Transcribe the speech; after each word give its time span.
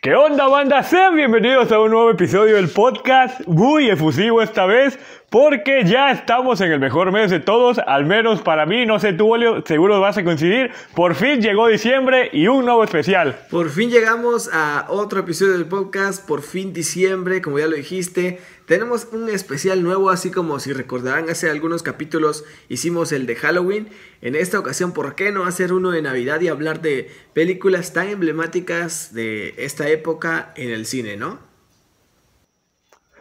¿Qué 0.00 0.14
onda, 0.14 0.46
banda? 0.46 0.84
Sean 0.84 1.16
bienvenidos 1.16 1.72
a 1.72 1.80
un 1.80 1.90
nuevo 1.90 2.08
episodio 2.12 2.54
del 2.54 2.68
podcast, 2.68 3.44
muy 3.48 3.90
efusivo 3.90 4.40
esta 4.40 4.64
vez, 4.64 4.96
porque 5.30 5.82
ya 5.84 6.10
estamos 6.10 6.60
en 6.62 6.72
el 6.72 6.80
mejor 6.80 7.12
mes 7.12 7.30
de 7.30 7.38
todos, 7.38 7.78
al 7.78 8.06
menos 8.06 8.40
para 8.40 8.64
mí, 8.64 8.86
no 8.86 8.98
sé 8.98 9.12
tú, 9.12 9.26
Bolio, 9.26 9.62
seguro 9.66 10.00
vas 10.00 10.16
a 10.16 10.24
coincidir. 10.24 10.70
Por 10.94 11.14
fin 11.14 11.42
llegó 11.42 11.66
diciembre 11.68 12.30
y 12.32 12.46
un 12.46 12.64
nuevo 12.64 12.82
especial. 12.82 13.38
Por 13.50 13.68
fin 13.68 13.90
llegamos 13.90 14.48
a 14.52 14.86
otro 14.88 15.20
episodio 15.20 15.52
del 15.52 15.66
podcast, 15.66 16.26
por 16.26 16.40
fin 16.40 16.72
diciembre, 16.72 17.42
como 17.42 17.58
ya 17.58 17.66
lo 17.66 17.76
dijiste. 17.76 18.40
Tenemos 18.64 19.08
un 19.12 19.28
especial 19.28 19.82
nuevo, 19.82 20.08
así 20.08 20.30
como 20.30 20.60
si 20.60 20.72
recordarán 20.72 21.28
hace 21.28 21.50
algunos 21.50 21.82
capítulos 21.82 22.44
hicimos 22.68 23.12
el 23.12 23.26
de 23.26 23.36
Halloween. 23.36 23.88
En 24.22 24.34
esta 24.34 24.58
ocasión, 24.58 24.92
¿por 24.92 25.14
qué 25.14 25.30
no 25.30 25.44
hacer 25.44 25.74
uno 25.74 25.90
de 25.90 26.00
Navidad 26.00 26.40
y 26.40 26.48
hablar 26.48 26.80
de 26.80 27.10
películas 27.34 27.92
tan 27.92 28.08
emblemáticas 28.08 29.12
de 29.12 29.54
esta 29.58 29.88
época 29.88 30.52
en 30.56 30.70
el 30.70 30.86
cine, 30.86 31.16
no? 31.18 31.47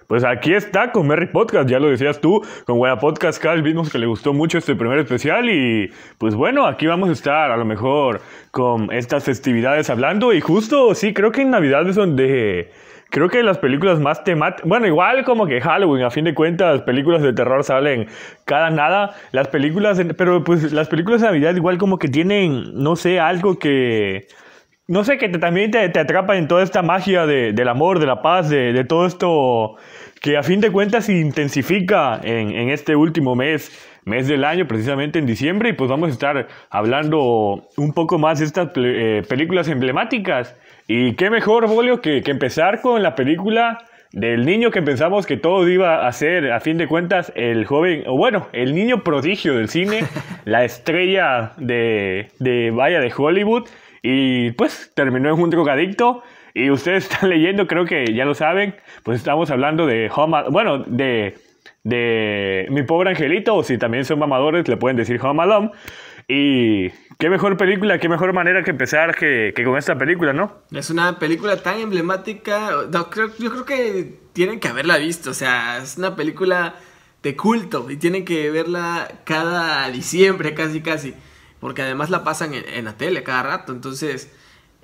Pues 0.07 0.23
aquí 0.23 0.53
está 0.53 0.93
con 0.93 1.05
Merry 1.05 1.27
Podcast, 1.27 1.69
ya 1.69 1.79
lo 1.79 1.89
decías 1.89 2.21
tú, 2.21 2.41
con 2.65 2.77
Buena 2.77 2.97
Podcast 2.97 3.43
Cal 3.43 3.61
vimos 3.61 3.91
que 3.91 3.99
le 3.99 4.05
gustó 4.05 4.33
mucho 4.33 4.57
este 4.57 4.73
primer 4.73 4.99
especial 4.99 5.49
y 5.49 5.91
pues 6.17 6.33
bueno, 6.33 6.65
aquí 6.65 6.87
vamos 6.87 7.09
a 7.09 7.11
estar 7.11 7.51
a 7.51 7.57
lo 7.57 7.65
mejor 7.65 8.21
con 8.51 8.89
estas 8.93 9.25
festividades 9.25 9.89
hablando 9.89 10.31
y 10.31 10.39
justo 10.39 10.95
sí, 10.95 11.13
creo 11.13 11.33
que 11.33 11.41
en 11.41 11.51
Navidad 11.51 11.89
es 11.89 11.97
donde 11.97 12.71
creo 13.09 13.27
que 13.27 13.43
las 13.43 13.57
películas 13.57 13.99
más 13.99 14.23
temáticas, 14.23 14.65
bueno, 14.65 14.87
igual 14.87 15.25
como 15.25 15.45
que 15.45 15.59
Halloween, 15.59 16.05
a 16.05 16.09
fin 16.09 16.23
de 16.23 16.33
cuentas, 16.33 16.83
películas 16.83 17.21
de 17.21 17.33
terror 17.33 17.65
salen 17.65 18.07
cada 18.45 18.69
nada, 18.69 19.13
las 19.33 19.49
películas, 19.49 19.99
pero 20.17 20.41
pues 20.41 20.71
las 20.71 20.87
películas 20.87 21.19
de 21.19 21.27
Navidad 21.27 21.53
igual 21.53 21.77
como 21.77 21.99
que 21.99 22.07
tienen, 22.07 22.81
no 22.81 22.95
sé, 22.95 23.19
algo 23.19 23.59
que, 23.59 24.27
no 24.87 25.03
sé, 25.03 25.17
que 25.17 25.27
también 25.29 25.69
te, 25.71 25.89
te, 25.89 25.99
atrapa 25.99 26.37
en 26.37 26.47
toda 26.47 26.63
esta 26.63 26.81
magia 26.81 27.25
de, 27.25 27.51
del 27.51 27.67
amor, 27.67 27.99
de 27.99 28.05
la 28.05 28.21
paz, 28.21 28.49
de, 28.49 28.85
todo 28.85 29.05
esto 29.05 29.75
que 30.21 30.37
a 30.37 30.43
fin 30.43 30.59
de 30.59 30.71
cuentas 30.71 31.05
se 31.05 31.13
intensifica 31.13 32.19
en, 32.23 32.51
en 32.51 32.69
este 32.69 32.95
último 32.95 33.35
mes 33.35 33.71
mes 34.07 34.27
del 34.27 34.45
año, 34.45 34.67
precisamente 34.67 35.19
en 35.19 35.25
diciembre, 35.25 35.69
y 35.69 35.73
pues 35.73 35.89
vamos 35.89 36.09
a 36.09 36.13
estar 36.13 36.47
hablando 36.69 37.67
un 37.75 37.93
poco 37.93 38.17
más 38.17 38.39
de 38.39 38.45
estas 38.45 38.69
eh, 38.75 39.21
películas 39.27 39.67
emblemáticas. 39.67 40.55
Y 40.87 41.15
qué 41.15 41.29
mejor, 41.29 41.67
Bolio, 41.67 42.01
que, 42.01 42.21
que, 42.21 42.31
empezar 42.31 42.81
con 42.81 43.03
la 43.03 43.15
película 43.15 43.79
del 44.13 44.45
niño 44.45 44.71
que 44.71 44.81
pensamos 44.81 45.25
que 45.25 45.35
todo 45.35 45.67
iba 45.67 46.07
a 46.07 46.11
ser, 46.13 46.53
a 46.53 46.61
fin 46.61 46.77
de 46.77 46.87
cuentas, 46.87 47.33
el 47.35 47.65
joven, 47.65 48.03
o 48.07 48.15
bueno, 48.15 48.47
el 48.53 48.73
niño 48.73 49.03
prodigio 49.03 49.55
del 49.55 49.67
cine, 49.67 50.05
la 50.45 50.63
estrella 50.63 51.51
de, 51.57 52.29
de, 52.39 52.71
vaya, 52.71 53.01
de 53.01 53.11
Hollywood, 53.15 53.67
y 54.01 54.51
pues 54.51 54.93
terminó 54.95 55.33
en 55.33 55.41
un 55.41 55.49
drogadicto. 55.49 56.23
Y 56.57 56.71
ustedes 56.71 57.09
están 57.09 57.29
leyendo, 57.31 57.67
creo 57.67 57.85
que 57.85 58.13
ya 58.13 58.25
lo 58.25 58.33
saben, 58.33 58.75
pues 59.03 59.19
estamos 59.19 59.51
hablando 59.51 59.85
de 59.85 60.09
Home, 60.13 60.45
bueno, 60.49 60.79
de 60.79 61.35
de 61.87 62.67
Mi 62.69 62.83
Pobre 62.83 63.11
Angelito, 63.11 63.55
o 63.55 63.63
si 63.63 63.77
también 63.77 64.03
son 64.03 64.19
mamadores, 64.19 64.67
le 64.67 64.75
pueden 64.75 64.97
decir 64.97 65.19
Home 65.23 65.41
Alone. 65.41 65.71
Y 66.27 66.89
qué 67.17 67.29
mejor 67.29 67.55
película, 67.55 67.97
qué 67.99 68.09
mejor 68.09 68.33
manera 68.33 68.61
que 68.61 68.71
empezar 68.71 69.15
que, 69.15 69.53
con 69.63 69.77
esta 69.77 69.97
película, 69.97 70.33
¿no? 70.33 70.51
Es 70.71 70.89
una 70.89 71.17
película 71.17 71.55
tan 71.63 71.79
emblemática, 71.79 72.71
no, 72.91 73.09
creo, 73.09 73.31
yo 73.39 73.51
creo 73.51 73.65
que 73.65 74.19
tienen 74.33 74.59
que 74.59 74.67
haberla 74.67 74.97
visto, 74.97 75.29
o 75.29 75.33
sea, 75.33 75.77
es 75.77 75.97
una 75.97 76.17
película 76.17 76.75
de 77.23 77.37
culto 77.37 77.89
y 77.89 77.95
tienen 77.95 78.25
que 78.25 78.51
verla 78.51 79.07
cada 79.23 79.89
diciembre, 79.89 80.53
casi, 80.53 80.81
casi, 80.81 81.13
porque 81.61 81.83
además 81.83 82.09
la 82.09 82.25
pasan 82.25 82.53
en, 82.53 82.65
en 82.67 82.83
la 82.83 82.97
tele 82.97 83.23
cada 83.23 83.43
rato, 83.43 83.71
entonces... 83.71 84.33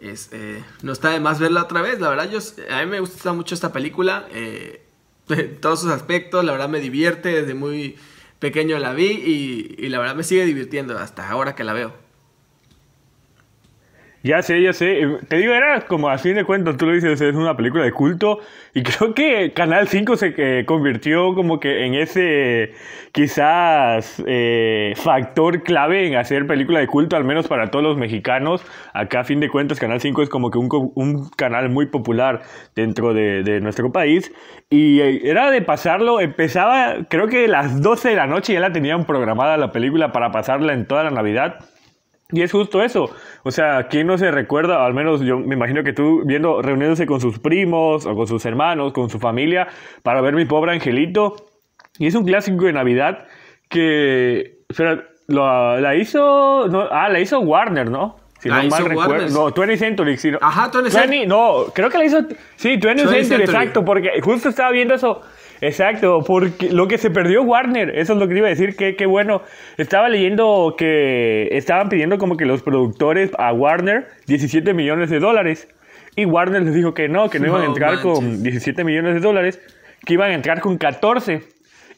Es, 0.03 0.29
eh, 0.33 0.61
no 0.81 0.91
está 0.91 1.11
de 1.11 1.21
más 1.21 1.39
verla 1.39 1.63
otra 1.63 1.81
vez, 1.81 1.97
la 2.01 2.09
verdad 2.09 2.29
yo, 2.29 2.39
a 2.69 2.83
mí 2.83 2.91
me 2.91 2.99
gusta 2.99 3.31
mucho 3.31 3.55
esta 3.55 3.71
película, 3.71 4.27
eh, 4.31 4.83
todos 5.61 5.79
sus 5.79 5.91
aspectos, 5.91 6.43
la 6.43 6.51
verdad 6.51 6.67
me 6.67 6.81
divierte, 6.81 7.29
desde 7.29 7.53
muy 7.53 7.95
pequeño 8.39 8.77
la 8.79 8.91
vi 8.91 9.05
y, 9.77 9.87
la 9.87 9.99
verdad 9.99 10.15
me 10.15 10.23
sigue 10.23 10.43
divirtiendo 10.43 10.97
hasta 10.97 11.29
ahora 11.29 11.55
que 11.55 11.63
la 11.63 11.71
veo. 11.71 12.02
Ya 14.25 14.41
sé, 14.41 14.61
ya 14.61 14.71
sé. 14.71 15.01
Te 15.27 15.35
digo, 15.35 15.53
era 15.53 15.81
como 15.81 16.07
a 16.07 16.17
fin 16.17 16.35
de 16.35 16.45
cuentas, 16.45 16.77
tú 16.77 16.85
lo 16.85 16.93
dices, 16.93 17.19
es 17.19 17.35
una 17.35 17.57
película 17.57 17.83
de 17.83 17.91
culto. 17.91 18.39
Y 18.73 18.81
creo 18.83 19.13
que 19.13 19.51
Canal 19.53 19.89
5 19.89 20.15
se 20.15 20.33
eh, 20.37 20.65
convirtió 20.65 21.35
como 21.35 21.59
que 21.59 21.85
en 21.85 21.93
ese 21.93 22.71
quizás 23.11 24.23
eh, 24.25 24.93
factor 24.95 25.61
clave 25.63 26.07
en 26.07 26.15
hacer 26.15 26.47
película 26.47 26.79
de 26.79 26.87
culto, 26.87 27.17
al 27.17 27.25
menos 27.25 27.49
para 27.49 27.69
todos 27.69 27.83
los 27.83 27.97
mexicanos. 27.97 28.65
Acá 28.93 29.21
a 29.21 29.23
fin 29.25 29.41
de 29.41 29.49
cuentas, 29.49 29.77
Canal 29.77 29.99
5 29.99 30.23
es 30.23 30.29
como 30.29 30.51
que 30.51 30.57
un, 30.57 30.69
un 30.95 31.29
canal 31.31 31.69
muy 31.69 31.87
popular 31.87 32.43
dentro 32.75 33.13
de, 33.13 33.43
de, 33.43 33.59
nuestro 33.59 33.91
país. 33.91 34.31
Y 34.69 35.01
eh, 35.01 35.29
era 35.29 35.51
de 35.51 35.61
pasarlo, 35.61 36.21
empezaba, 36.21 36.95
creo 37.09 37.27
que 37.27 37.45
a 37.45 37.49
las 37.49 37.81
12 37.81 38.09
de 38.09 38.15
la 38.15 38.27
noche 38.27 38.53
ya 38.53 38.61
la 38.61 38.71
tenían 38.71 39.03
programada 39.05 39.57
la 39.57 39.73
película 39.73 40.13
para 40.13 40.31
pasarla 40.31 40.71
en 40.73 40.87
toda 40.87 41.03
la 41.03 41.11
Navidad. 41.11 41.72
Y 42.33 42.41
es 42.41 42.51
justo 42.51 42.81
eso. 42.81 43.11
O 43.43 43.51
sea, 43.51 43.87
¿quién 43.89 44.07
no 44.07 44.17
se 44.17 44.31
recuerda? 44.31 44.83
Al 44.85 44.95
menos 44.95 45.21
yo 45.21 45.37
me 45.37 45.53
imagino 45.53 45.83
que 45.83 45.93
tú 45.93 46.23
viendo, 46.25 46.63
reuniéndose 46.63 47.05
con 47.05 47.21
sus 47.21 47.37
primos 47.37 48.07
o 48.07 48.15
con 48.15 48.25
sus 48.25 48.43
hermanos, 48.45 48.91
con 48.91 49.11
su 49.11 49.19
familia, 49.19 49.67
para 50.01 50.19
ver 50.19 50.33
mi 50.33 50.45
pobre 50.45 50.71
angelito. 50.71 51.35
Y 51.99 52.07
es 52.07 52.15
un 52.15 52.25
clásico 52.25 52.65
de 52.65 52.73
Navidad 52.73 53.27
que. 53.69 54.63
Lo, 55.27 55.79
la 55.79 55.95
hizo. 55.95 56.67
No, 56.67 56.87
ah, 56.91 57.07
la 57.07 57.19
hizo 57.19 57.39
Warner, 57.39 57.89
¿no? 57.89 58.17
Si 58.39 58.49
la 58.49 58.63
no 58.63 58.69
mal 58.69 58.85
recuerdo. 58.85 59.29
No, 59.29 59.51
20 59.51 59.77
Century. 59.77 60.17
Si 60.17 60.31
no, 60.31 60.39
Ajá, 60.41 60.69
20 60.73 60.89
Century. 60.89 61.27
No, 61.27 61.65
creo 61.73 61.89
que 61.91 61.99
la 61.99 62.05
hizo. 62.05 62.21
Sí, 62.55 62.77
20, 62.77 62.87
20 62.87 63.23
Century, 63.25 63.43
exacto. 63.43 63.85
Porque 63.85 64.19
justo 64.21 64.49
estaba 64.49 64.71
viendo 64.71 64.95
eso. 64.95 65.21
Exacto, 65.63 66.23
porque 66.25 66.71
lo 66.71 66.89
que 66.89 66.97
se 66.97 67.09
perdió 67.09 67.41
Warner, 67.41 67.97
eso 67.97 68.13
es 68.13 68.19
lo 68.19 68.27
que 68.27 68.37
iba 68.37 68.47
a 68.47 68.49
decir, 68.49 68.75
que, 68.75 68.97
que 68.97 69.05
bueno, 69.05 69.41
estaba 69.77 70.09
leyendo 70.09 70.75
que 70.77 71.47
estaban 71.51 71.87
pidiendo 71.87 72.17
como 72.17 72.35
que 72.35 72.45
los 72.45 72.61
productores 72.61 73.31
a 73.37 73.53
Warner 73.53 74.07
17 74.27 74.73
millones 74.73 75.09
de 75.09 75.19
dólares 75.19 75.69
y 76.17 76.25
Warner 76.25 76.63
les 76.63 76.75
dijo 76.75 76.93
que 76.93 77.07
no, 77.07 77.29
que 77.29 77.39
no, 77.39 77.45
no 77.47 77.51
iban 77.53 77.61
a 77.61 77.65
entrar 77.67 77.95
manches. 77.95 78.03
con 78.03 78.43
17 78.43 78.83
millones 78.83 79.13
de 79.15 79.19
dólares, 79.21 79.61
que 80.05 80.13
iban 80.13 80.31
a 80.31 80.33
entrar 80.33 80.59
con 80.59 80.77
14. 80.77 81.41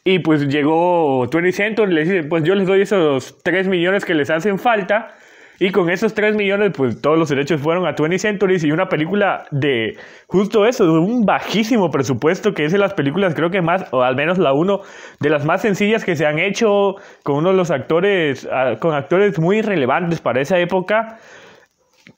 Y 0.04 0.20
pues 0.20 0.46
llegó 0.46 1.26
20 1.26 1.50
Century 1.50 1.90
y 1.90 1.94
le 1.94 2.04
dice, 2.04 2.22
pues 2.22 2.44
yo 2.44 2.54
les 2.54 2.68
doy 2.68 2.82
esos 2.82 3.42
3 3.42 3.66
millones 3.66 4.04
que 4.04 4.14
les 4.14 4.30
hacen 4.30 4.60
falta 4.60 5.16
y 5.58 5.70
con 5.70 5.90
esos 5.90 6.14
3 6.14 6.36
millones, 6.36 6.72
pues 6.76 7.00
todos 7.00 7.18
los 7.18 7.28
derechos 7.28 7.60
fueron 7.60 7.86
a 7.86 7.92
20 7.92 8.18
Centuries 8.18 8.64
y 8.64 8.72
una 8.72 8.86
película 8.88 9.44
de 9.50 9.96
justo 10.26 10.66
eso, 10.66 10.84
de 10.84 10.90
un 10.90 11.24
bajísimo 11.24 11.90
presupuesto, 11.90 12.52
que 12.52 12.64
es 12.64 12.72
de 12.72 12.78
las 12.78 12.94
películas, 12.94 13.34
creo 13.34 13.50
que 13.50 13.62
más, 13.62 13.86
o 13.92 14.02
al 14.02 14.16
menos 14.16 14.38
la 14.38 14.52
uno, 14.52 14.80
de 15.20 15.30
las 15.30 15.44
más 15.44 15.62
sencillas 15.62 16.04
que 16.04 16.16
se 16.16 16.26
han 16.26 16.38
hecho 16.38 16.94
con 17.22 17.36
uno 17.36 17.50
de 17.50 17.56
los 17.56 17.70
actores, 17.70 18.48
con 18.80 18.94
actores 18.94 19.38
muy 19.38 19.62
relevantes 19.62 20.20
para 20.20 20.40
esa 20.40 20.58
época. 20.58 21.18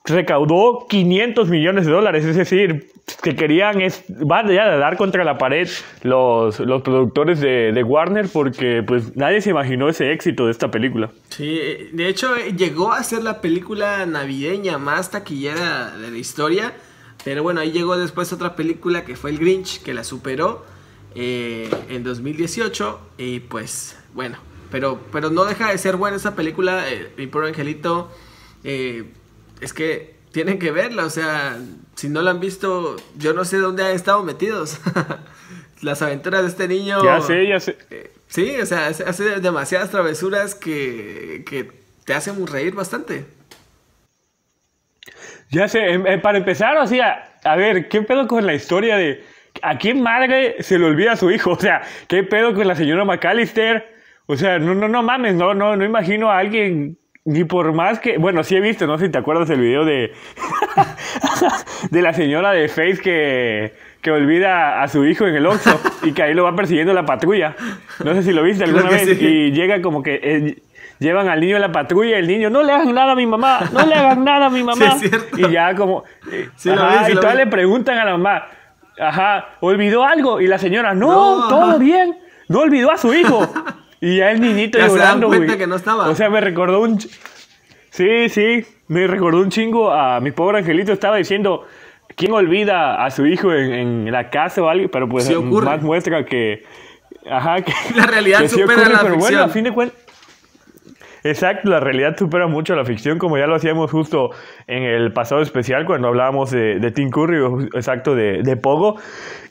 Recaudó 0.08 0.86
500 0.88 1.48
millones 1.48 1.86
de 1.86 1.92
dólares, 1.92 2.24
es 2.24 2.36
decir, 2.36 2.90
que 3.22 3.34
querían 3.34 3.80
es, 3.80 4.04
van 4.08 4.48
ya 4.48 4.68
de 4.68 4.78
dar 4.78 4.96
contra 4.96 5.24
la 5.24 5.38
pared 5.38 5.68
los, 6.02 6.60
los 6.60 6.82
productores 6.82 7.40
de, 7.40 7.72
de, 7.72 7.82
Warner 7.82 8.28
porque 8.32 8.82
pues 8.82 9.16
nadie 9.16 9.40
se 9.40 9.50
imaginó 9.50 9.88
ese 9.88 10.12
éxito 10.12 10.46
de 10.46 10.52
esta 10.52 10.70
película. 10.70 11.10
Sí, 11.30 11.58
de 11.92 12.08
hecho 12.08 12.36
llegó 12.36 12.92
a 12.92 13.02
ser 13.02 13.22
la 13.22 13.40
película 13.40 14.06
navideña 14.06 14.78
más 14.78 15.10
taquillera 15.10 15.96
de 15.96 16.10
la 16.10 16.18
historia, 16.18 16.72
pero 17.24 17.42
bueno, 17.42 17.60
ahí 17.60 17.72
llegó 17.72 17.96
después 17.96 18.32
otra 18.32 18.56
película 18.56 19.04
que 19.04 19.16
fue 19.16 19.30
El 19.30 19.38
Grinch, 19.38 19.82
que 19.82 19.94
la 19.94 20.04
superó 20.04 20.64
eh, 21.14 21.70
en 21.88 22.04
2018 22.04 23.00
y 23.18 23.40
pues 23.40 23.98
bueno, 24.14 24.36
pero, 24.70 25.00
pero 25.12 25.30
no 25.30 25.44
deja 25.44 25.70
de 25.70 25.78
ser 25.78 25.96
buena 25.96 26.16
esa 26.16 26.36
película, 26.36 26.88
eh, 26.90 27.12
Mi 27.16 27.26
Pobre 27.26 27.48
Angelito, 27.48 28.10
eh, 28.64 29.04
es 29.60 29.72
que 29.72 30.14
tienen 30.32 30.58
que 30.58 30.70
verla, 30.70 31.04
o 31.04 31.10
sea, 31.10 31.56
si 31.94 32.08
no 32.08 32.22
la 32.22 32.30
han 32.30 32.40
visto, 32.40 32.96
yo 33.16 33.32
no 33.32 33.44
sé 33.44 33.58
dónde 33.58 33.84
han 33.84 33.92
estado 33.92 34.22
metidos. 34.22 34.80
Las 35.82 36.02
aventuras 36.02 36.42
de 36.42 36.48
este 36.48 36.68
niño. 36.68 37.02
Ya 37.04 37.20
sé, 37.20 37.46
ya 37.46 37.60
sé. 37.60 37.78
Eh, 37.90 38.10
sí, 38.26 38.60
o 38.60 38.66
sea, 38.66 38.88
hace 38.88 39.40
demasiadas 39.40 39.90
travesuras 39.90 40.54
que, 40.54 41.44
que 41.46 41.70
te 42.04 42.14
hacen 42.14 42.46
reír 42.46 42.74
bastante. 42.74 43.24
Ya 45.50 45.68
sé, 45.68 45.94
eh, 45.94 46.18
para 46.18 46.38
empezar, 46.38 46.76
o 46.76 46.86
sea, 46.86 47.36
a 47.44 47.56
ver, 47.56 47.88
¿qué 47.88 48.02
pedo 48.02 48.26
con 48.26 48.44
la 48.44 48.54
historia 48.54 48.96
de 48.96 49.24
a 49.62 49.78
quién 49.78 50.02
madre 50.02 50.62
se 50.62 50.78
le 50.78 50.84
olvida 50.84 51.12
a 51.12 51.16
su 51.16 51.30
hijo? 51.30 51.50
O 51.58 51.60
sea, 51.60 51.82
¿qué 52.08 52.22
pedo 52.22 52.54
con 52.54 52.66
la 52.66 52.74
señora 52.74 53.04
McAllister? 53.04 53.96
O 54.26 54.36
sea, 54.36 54.58
no, 54.58 54.74
no, 54.74 54.88
no 54.88 55.02
mames, 55.02 55.34
no, 55.34 55.54
no, 55.54 55.76
no 55.76 55.84
imagino 55.84 56.30
a 56.30 56.38
alguien 56.38 56.98
ni 57.28 57.44
por 57.44 57.72
más 57.72 58.00
que. 58.00 58.18
Bueno, 58.18 58.42
sí 58.42 58.56
he 58.56 58.60
visto, 58.60 58.86
no 58.86 58.98
sé 58.98 59.06
si 59.06 59.12
te 59.12 59.18
acuerdas 59.18 59.48
el 59.50 59.60
video 59.60 59.84
de. 59.84 60.12
de 61.90 62.02
la 62.02 62.12
señora 62.12 62.52
de 62.52 62.68
Face 62.68 62.98
que. 63.02 63.88
Que 64.00 64.12
olvida 64.12 64.80
a 64.80 64.86
su 64.86 65.04
hijo 65.04 65.26
en 65.26 65.34
el 65.34 65.44
Oxxo 65.46 65.76
y 66.04 66.12
que 66.12 66.22
ahí 66.22 66.32
lo 66.32 66.44
va 66.44 66.54
persiguiendo 66.54 66.94
la 66.94 67.04
patrulla. 67.04 67.56
No 68.04 68.14
sé 68.14 68.22
si 68.22 68.32
lo 68.32 68.44
viste 68.44 68.62
alguna 68.62 68.88
vez. 68.88 69.02
sí. 69.18 69.26
Y 69.26 69.50
llega 69.50 69.82
como 69.82 70.04
que 70.04 70.20
eh, 70.22 70.62
llevan 71.00 71.28
al 71.28 71.40
niño 71.40 71.56
en 71.56 71.62
la 71.62 71.72
patrulla 71.72 72.10
y 72.10 72.20
el 72.20 72.28
niño, 72.28 72.48
no 72.48 72.62
le 72.62 72.72
hagan 72.72 72.94
nada 72.94 73.12
a 73.12 73.16
mi 73.16 73.26
mamá, 73.26 73.58
no 73.72 73.84
le 73.84 73.94
hagan 73.96 74.22
nada 74.22 74.46
a 74.46 74.50
mi 74.50 74.62
mamá. 74.62 74.92
Sí, 75.00 75.06
es 75.06 75.10
cierto. 75.10 75.36
y 75.48 75.52
ya 75.52 75.74
como... 75.74 76.04
eh, 76.30 76.48
Sí, 76.54 76.70
ajá, 76.70 77.06
vi, 77.08 77.12
y 77.12 77.16
vi. 77.16 77.36
le 77.38 77.46
preguntan 77.48 77.98
a 77.98 78.04
la 78.04 78.12
mamá, 78.12 78.46
ajá, 79.00 79.48
¿olvidó 79.60 80.04
algo? 80.04 80.40
Y 80.40 80.46
la 80.46 80.58
señora, 80.58 80.94
no, 80.94 81.40
No, 81.40 81.48
todo 81.48 81.64
ajá. 81.70 81.78
bien, 81.78 82.16
no 82.48 82.60
olvidó 82.60 82.92
a 82.92 82.98
su 82.98 83.12
hijo. 83.14 83.48
y 84.00 84.18
ya 84.18 84.30
el 84.30 84.40
niñito 84.40 84.78
Ya 84.78 84.88
se 84.88 84.90
dan 84.98 84.98
llorando, 85.20 85.26
cuenta 85.28 85.46
güey. 85.46 85.58
que 85.58 85.66
no 85.66 85.76
estaba. 85.76 86.08
O 86.08 86.14
sea, 86.14 86.30
me 86.30 86.40
recordó 86.40 86.80
un... 86.80 86.98
Sí, 87.90 88.28
sí, 88.28 88.64
me 88.86 89.06
recordó 89.06 89.38
un 89.40 89.50
chingo 89.50 89.90
a 89.92 90.20
mi 90.20 90.30
pobre 90.30 90.58
angelito. 90.58 90.92
Estaba 90.92 91.16
diciendo, 91.16 91.66
¿quién 92.16 92.32
olvida 92.32 93.04
a 93.04 93.10
su 93.10 93.26
hijo 93.26 93.52
en, 93.52 93.72
en 94.06 94.12
la 94.12 94.30
casa 94.30 94.62
o 94.62 94.68
algo? 94.68 94.88
Pero 94.90 95.08
pues 95.08 95.24
Sí 95.24 95.34
más 95.34 95.82
muestra 95.82 96.24
que... 96.24 96.64
Ajá, 97.30 97.62
que... 97.62 97.72
La 97.96 98.06
realidad 98.06 98.40
que 98.40 98.48
sí 98.48 98.60
supera 98.60 98.80
ocurre, 98.82 98.92
la 98.92 99.00
pero 99.00 99.14
bueno, 99.16 99.26
ficción. 99.26 99.42
a 99.42 99.48
fin 99.48 99.64
de 99.64 99.72
cuentas... 99.72 99.98
Exacto, 101.24 101.68
la 101.68 101.80
realidad 101.80 102.16
supera 102.16 102.46
mucho 102.46 102.72
a 102.72 102.76
la 102.76 102.84
ficción, 102.84 103.18
como 103.18 103.38
ya 103.38 103.46
lo 103.46 103.54
hacíamos 103.54 103.90
justo 103.90 104.30
en 104.66 104.82
el 104.82 105.12
pasado 105.12 105.42
especial 105.42 105.84
cuando 105.86 106.08
hablábamos 106.08 106.50
de, 106.50 106.92
Tim 106.94 107.10
Curry, 107.10 107.68
exacto, 107.74 108.14
de, 108.14 108.42
de 108.42 108.56
Pogo. 108.56 108.96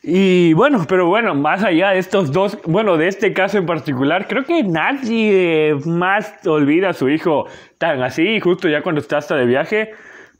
Y 0.04 0.54
bueno, 0.54 0.86
pero 0.88 1.08
bueno, 1.08 1.36
más 1.36 1.64
allá 1.64 1.90
de 1.90 2.00
estos 2.00 2.32
dos, 2.32 2.58
bueno, 2.66 2.98
de 2.98 3.08
este 3.08 3.34
caso 3.34 3.58
en 3.58 3.66
particular, 3.66 4.28
creo 4.28 4.46
que 4.46 4.64
nadie 4.64 5.76
más 5.86 6.34
olvida 6.48 6.90
a 6.90 6.94
su 6.94 7.10
hijo 7.10 7.46
tan 7.78 8.02
así, 8.02 8.40
justo 8.40 8.70
ya 8.70 8.82
cuando 8.82 9.02
está 9.02 9.18
hasta 9.18 9.36
de 9.36 9.46
viaje, 9.46 9.92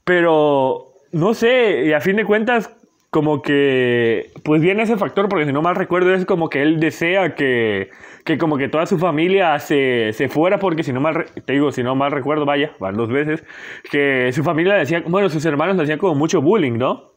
pero 0.04 0.88
no 1.12 1.34
sé, 1.34 1.86
y 1.86 1.92
a 1.92 2.00
fin 2.00 2.16
de 2.16 2.24
cuentas, 2.24 2.70
como 3.10 3.40
que, 3.42 4.30
pues 4.44 4.60
viene 4.60 4.82
ese 4.82 4.96
factor, 4.96 5.28
porque 5.28 5.46
si 5.46 5.52
no 5.52 5.62
mal 5.62 5.76
recuerdo, 5.76 6.12
es 6.14 6.26
como 6.26 6.48
que 6.50 6.62
él 6.62 6.78
desea 6.78 7.34
que, 7.34 7.90
que 8.24 8.38
como 8.38 8.56
que 8.58 8.68
toda 8.68 8.86
su 8.86 8.98
familia 8.98 9.58
se, 9.58 10.12
se 10.12 10.28
fuera, 10.28 10.58
porque 10.58 10.82
si 10.82 10.92
no 10.92 11.00
mal, 11.00 11.26
te 11.44 11.52
digo, 11.52 11.72
si 11.72 11.82
no 11.82 11.94
mal 11.94 12.12
recuerdo, 12.12 12.44
vaya, 12.44 12.72
van 12.78 12.96
dos 12.96 13.08
veces, 13.08 13.44
que 13.90 14.30
su 14.32 14.42
familia 14.44 14.74
decía, 14.74 15.02
bueno, 15.06 15.28
sus 15.28 15.44
hermanos 15.44 15.76
le 15.76 15.82
hacían 15.84 15.98
como 15.98 16.14
mucho 16.14 16.42
bullying, 16.42 16.78
¿no? 16.78 17.12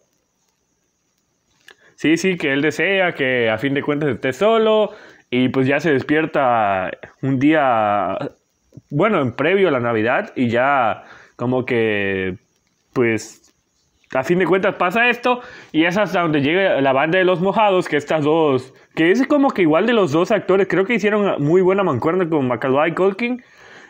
Sí, 1.95 2.17
sí, 2.17 2.35
que 2.37 2.51
él 2.51 2.61
desea 2.61 3.13
que 3.13 3.49
a 3.49 3.59
fin 3.59 3.75
de 3.75 3.83
cuentas 3.83 4.09
esté 4.09 4.33
solo 4.33 4.91
y 5.29 5.49
pues 5.49 5.67
ya 5.67 5.79
se 5.79 5.93
despierta 5.93 6.89
un 7.21 7.37
día, 7.37 8.17
bueno, 8.89 9.21
en 9.21 9.33
previo 9.33 9.67
a 9.67 9.71
la 9.71 9.79
Navidad 9.79 10.33
y 10.35 10.49
ya 10.49 11.03
como 11.35 11.65
que, 11.65 12.37
pues, 12.93 13.40
a 14.13 14.23
fin 14.23 14.39
de 14.39 14.45
cuentas 14.45 14.75
pasa 14.75 15.09
esto 15.09 15.41
y 15.71 15.85
es 15.85 15.97
hasta 15.97 16.21
donde 16.21 16.41
llega 16.41 16.81
la 16.81 16.93
banda 16.93 17.17
de 17.17 17.23
los 17.23 17.39
mojados, 17.39 17.87
que 17.87 17.97
estas 17.97 18.23
dos, 18.23 18.73
que 18.95 19.11
es 19.11 19.25
como 19.27 19.51
que 19.51 19.61
igual 19.61 19.85
de 19.85 19.93
los 19.93 20.11
dos 20.11 20.31
actores, 20.31 20.67
creo 20.69 20.85
que 20.85 20.95
hicieron 20.95 21.41
muy 21.41 21.61
buena 21.61 21.83
mancuerna 21.83 22.27
con 22.27 22.47
Macaulay 22.47 22.91
y 22.91 22.95
Culkin 22.95 23.43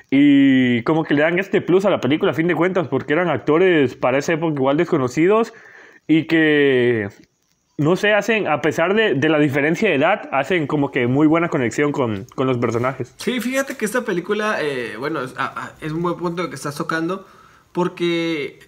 y 0.09 0.83
como 0.83 1.03
que 1.03 1.13
le 1.13 1.21
dan 1.21 1.39
este 1.39 1.61
plus 1.61 1.85
a 1.85 1.89
la 1.89 2.01
película 2.01 2.31
a 2.31 2.35
fin 2.35 2.47
de 2.47 2.55
cuentas 2.55 2.87
porque 2.87 3.13
eran 3.13 3.29
actores 3.29 3.95
para 3.95 4.17
esa 4.17 4.33
época 4.33 4.53
igual 4.53 4.77
desconocidos 4.77 5.53
y 6.07 6.25
que 6.25 7.09
no 7.77 7.95
sé, 7.95 8.13
hacen, 8.13 8.47
a 8.47 8.61
pesar 8.61 8.93
de, 8.93 9.15
de 9.15 9.27
la 9.27 9.39
diferencia 9.39 9.89
de 9.89 9.95
edad, 9.95 10.29
hacen 10.31 10.67
como 10.67 10.91
que 10.91 11.07
muy 11.07 11.25
buena 11.25 11.49
conexión 11.49 11.91
con, 11.91 12.25
con 12.35 12.45
los 12.45 12.59
personajes. 12.59 13.15
Sí, 13.17 13.39
fíjate 13.39 13.75
que 13.75 13.85
esta 13.85 14.05
película, 14.05 14.57
eh, 14.61 14.97
bueno, 14.99 15.23
es, 15.23 15.33
es 15.81 15.91
un 15.91 16.03
buen 16.03 16.15
punto 16.15 16.47
que 16.47 16.55
estás 16.55 16.75
tocando, 16.75 17.25
porque 17.71 18.59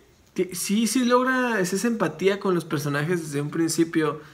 sí, 0.53 0.87
sí 0.87 1.05
logra 1.05 1.59
esa 1.59 1.87
empatía 1.87 2.39
con 2.39 2.55
los 2.55 2.65
personajes 2.65 3.21
desde 3.21 3.41
un 3.41 3.49
principio. 3.49 4.21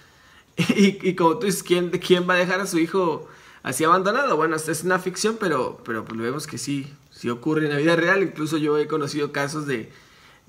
Y, 0.75 0.99
y 1.07 1.15
como 1.15 1.37
tú 1.37 1.45
dices, 1.45 1.63
¿quién, 1.63 1.89
¿quién 1.89 2.29
va 2.29 2.33
a 2.33 2.37
dejar 2.37 2.59
a 2.59 2.67
su 2.67 2.79
hijo 2.79 3.29
así 3.63 3.85
abandonado? 3.85 4.35
Bueno, 4.35 4.57
es 4.57 4.83
una 4.83 4.99
ficción, 4.99 5.37
pero, 5.39 5.81
pero 5.85 6.03
pues 6.03 6.19
vemos 6.19 6.47
que 6.47 6.57
sí, 6.57 6.93
sí 7.11 7.29
ocurre 7.29 7.63
en 7.65 7.71
la 7.71 7.77
vida 7.77 7.95
real. 7.95 8.23
Incluso 8.23 8.57
yo 8.57 8.77
he 8.77 8.85
conocido 8.85 9.31
casos 9.31 9.67
de, 9.67 9.89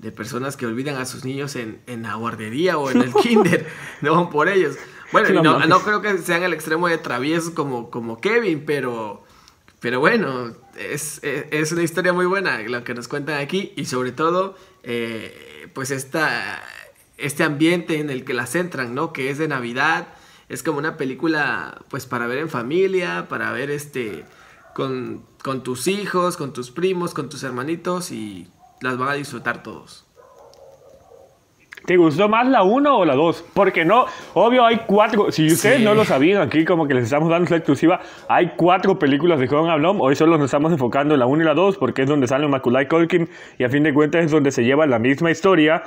de 0.01 0.11
personas 0.11 0.57
que 0.57 0.65
olvidan 0.65 0.97
a 0.97 1.05
sus 1.05 1.23
niños 1.25 1.55
en, 1.55 1.79
en 1.85 2.01
la 2.03 2.15
guardería 2.15 2.77
o 2.77 2.89
en 2.89 3.03
el 3.03 3.13
kinder, 3.21 3.67
no 4.01 4.15
van 4.15 4.29
por 4.29 4.49
ellos. 4.49 4.75
Bueno, 5.11 5.43
No 5.43 5.65
no, 5.65 5.79
creo 5.81 6.01
que 6.01 6.17
sean 6.17 6.43
el 6.43 6.53
extremo 6.53 6.87
de 6.87 6.97
traviesos 6.97 7.51
como, 7.51 7.91
como 7.91 8.19
Kevin, 8.19 8.63
pero, 8.65 9.23
pero 9.79 9.99
bueno, 9.99 10.53
es, 10.77 11.19
es, 11.23 11.45
es 11.51 11.71
una 11.71 11.83
historia 11.83 12.13
muy 12.13 12.25
buena 12.25 12.59
lo 12.59 12.83
que 12.83 12.93
nos 12.93 13.07
cuentan 13.07 13.39
aquí 13.39 13.73
y 13.75 13.85
sobre 13.85 14.11
todo, 14.11 14.55
eh, 14.83 15.69
pues 15.73 15.91
esta, 15.91 16.61
este 17.17 17.43
ambiente 17.43 17.99
en 17.99 18.09
el 18.09 18.23
que 18.25 18.33
la 18.33 18.45
centran, 18.45 18.95
¿no? 18.95 19.13
Que 19.13 19.29
es 19.29 19.37
de 19.37 19.47
Navidad, 19.47 20.07
es 20.49 20.63
como 20.63 20.77
una 20.77 20.97
película 20.97 21.81
pues 21.89 22.05
para 22.05 22.27
ver 22.27 22.39
en 22.39 22.49
familia, 22.49 23.27
para 23.29 23.51
ver 23.51 23.69
este 23.69 24.25
con, 24.75 25.23
con 25.43 25.63
tus 25.63 25.87
hijos, 25.87 26.37
con 26.37 26.53
tus 26.53 26.71
primos, 26.71 27.13
con 27.13 27.29
tus 27.29 27.43
hermanitos 27.43 28.11
y 28.11 28.47
las 28.81 28.97
van 28.97 29.09
a 29.09 29.13
disfrutar 29.13 29.63
todos. 29.63 30.05
¿Te 31.85 31.97
gustó 31.97 32.29
más 32.29 32.47
la 32.47 32.63
1 32.63 32.95
o 32.97 33.05
la 33.05 33.15
2? 33.15 33.43
Porque 33.53 33.83
no, 33.85 34.05
obvio 34.35 34.65
hay 34.65 34.81
cuatro, 34.85 35.31
si 35.31 35.47
ustedes 35.47 35.79
Sí. 35.79 35.83
no 35.83 35.95
lo 35.95 36.05
sabían 36.05 36.41
aquí, 36.41 36.63
como 36.63 36.87
que 36.87 36.93
les 36.93 37.05
estamos 37.05 37.29
dando 37.29 37.45
esa 37.45 37.55
exclusiva, 37.55 37.99
hay 38.27 38.51
cuatro 38.55 38.99
películas 38.99 39.39
de 39.39 39.47
John 39.47 39.69
Ablom, 39.69 39.99
hoy 39.99 40.15
solo 40.15 40.37
nos 40.37 40.45
estamos 40.45 40.71
enfocando 40.71 41.15
en 41.15 41.19
la 41.19 41.25
1 41.25 41.41
y 41.41 41.45
la 41.45 41.53
2 41.55 41.77
porque 41.77 42.03
es 42.03 42.07
donde 42.07 42.27
sale 42.27 42.47
Macaulay 42.47 42.87
Culkin 42.87 43.27
y 43.57 43.63
a 43.63 43.69
fin 43.69 43.83
de 43.83 43.93
cuentas 43.93 44.25
es 44.25 44.31
donde 44.31 44.51
se 44.51 44.63
lleva 44.63 44.85
la 44.85 44.99
misma 44.99 45.31
historia. 45.31 45.83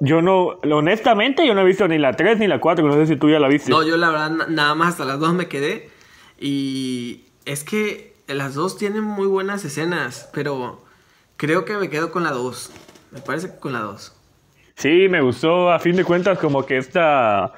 Yo 0.00 0.22
no, 0.22 0.56
honestamente 0.72 1.46
yo 1.46 1.54
no 1.54 1.60
he 1.60 1.64
visto 1.64 1.86
ni 1.88 1.98
la 1.98 2.12
3 2.14 2.38
ni 2.38 2.46
la 2.46 2.58
4, 2.58 2.86
no 2.86 2.94
sé 2.94 3.06
si 3.06 3.16
tú 3.16 3.28
ya 3.28 3.38
la 3.38 3.48
viste. 3.48 3.70
No, 3.70 3.82
yo 3.82 3.98
la 3.98 4.08
verdad 4.10 4.30
na- 4.30 4.46
nada 4.48 4.74
más 4.74 4.88
hasta 4.92 5.04
las 5.04 5.20
dos 5.20 5.34
me 5.34 5.46
quedé. 5.48 5.90
Y 6.40 7.26
es 7.44 7.64
que 7.64 8.14
las 8.26 8.54
dos 8.54 8.78
tienen 8.78 9.02
muy 9.02 9.26
buenas 9.26 9.64
escenas, 9.64 10.28
pero 10.32 10.82
creo 11.36 11.64
que 11.66 11.74
me 11.76 11.90
quedo 11.90 12.10
con 12.10 12.24
la 12.24 12.30
dos. 12.32 12.70
Me 13.12 13.20
parece 13.20 13.48
que 13.50 13.58
con 13.58 13.72
la 13.74 13.80
dos. 13.80 14.16
Sí, 14.74 15.08
me 15.08 15.20
gustó. 15.20 15.70
A 15.70 15.78
fin 15.78 15.96
de 15.96 16.04
cuentas 16.04 16.38
como 16.38 16.66
que 16.66 16.76
esta 16.76 17.52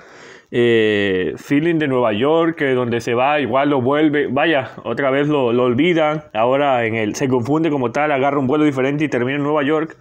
eh, 0.51 1.35
feeling 1.37 1.79
de 1.79 1.89
Nueva 1.89 2.13
York, 2.13 2.57
que 2.57 2.73
donde 2.75 3.01
se 3.01 3.15
va 3.15 3.41
igual 3.41 3.71
lo 3.71 3.81
vuelve, 3.81 4.29
vaya, 4.29 4.71
otra 4.85 5.11
vez 5.11 5.29
lo, 5.29 5.53
lo 5.53 5.65
olvidan, 5.65 6.25
ahora 6.35 6.85
en 6.85 6.95
el, 6.95 7.15
se 7.15 7.29
confunde 7.29 7.71
como 7.71 7.91
tal, 7.91 8.13
agarra 8.13 8.39
un 8.39 8.47
vuelo 8.47 8.65
diferente 8.65 9.05
y 9.05 9.09
termina 9.09 9.37
en 9.37 9.43
Nueva 9.43 9.63
York, 9.65 9.97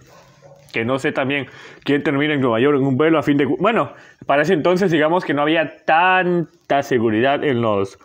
que 0.72 0.84
no 0.84 0.98
sé 0.98 1.12
también 1.12 1.46
quién 1.84 2.02
termina 2.02 2.34
en 2.34 2.40
Nueva 2.40 2.60
York 2.60 2.78
en 2.78 2.86
un 2.86 2.96
vuelo 2.96 3.18
a 3.18 3.22
fin 3.22 3.36
de... 3.38 3.46
Bueno, 3.46 3.92
para 4.26 4.42
ese 4.42 4.52
entonces 4.52 4.90
digamos 4.90 5.24
que 5.24 5.34
no 5.34 5.42
había 5.42 5.84
tanta 5.84 6.82
seguridad 6.82 7.42
en 7.42 7.60
los, 7.60 7.98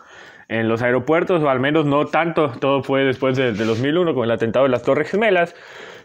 en 0.48 0.68
los 0.68 0.82
aeropuertos, 0.82 1.42
o 1.42 1.48
al 1.48 1.60
menos 1.60 1.86
no 1.86 2.06
tanto, 2.06 2.50
todo 2.58 2.82
fue 2.82 3.04
después 3.04 3.36
de, 3.36 3.52
de 3.52 3.64
2001 3.64 4.14
con 4.14 4.24
el 4.24 4.30
atentado 4.30 4.64
de 4.64 4.70
las 4.70 4.82
Torres 4.82 5.10
Gemelas. 5.10 5.54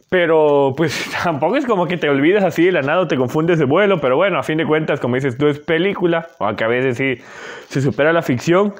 Pero 0.09 0.73
pues 0.77 1.11
tampoco 1.23 1.57
es 1.57 1.65
como 1.65 1.87
que 1.87 1.97
te 1.97 2.09
olvides 2.09 2.43
así 2.43 2.65
de 2.65 2.71
la 2.71 2.81
nada 2.81 3.07
te 3.07 3.17
confundes 3.17 3.59
de 3.59 3.65
vuelo, 3.65 3.99
pero 3.99 4.15
bueno, 4.15 4.39
a 4.39 4.43
fin 4.43 4.57
de 4.57 4.65
cuentas, 4.65 4.99
como 4.99 5.15
dices 5.15 5.37
tú, 5.37 5.47
es 5.47 5.59
película, 5.59 6.27
aunque 6.39 6.63
a 6.63 6.67
veces 6.67 6.97
sí 6.97 7.21
se 7.67 7.81
supera 7.81 8.13
la 8.13 8.21
ficción. 8.21 8.73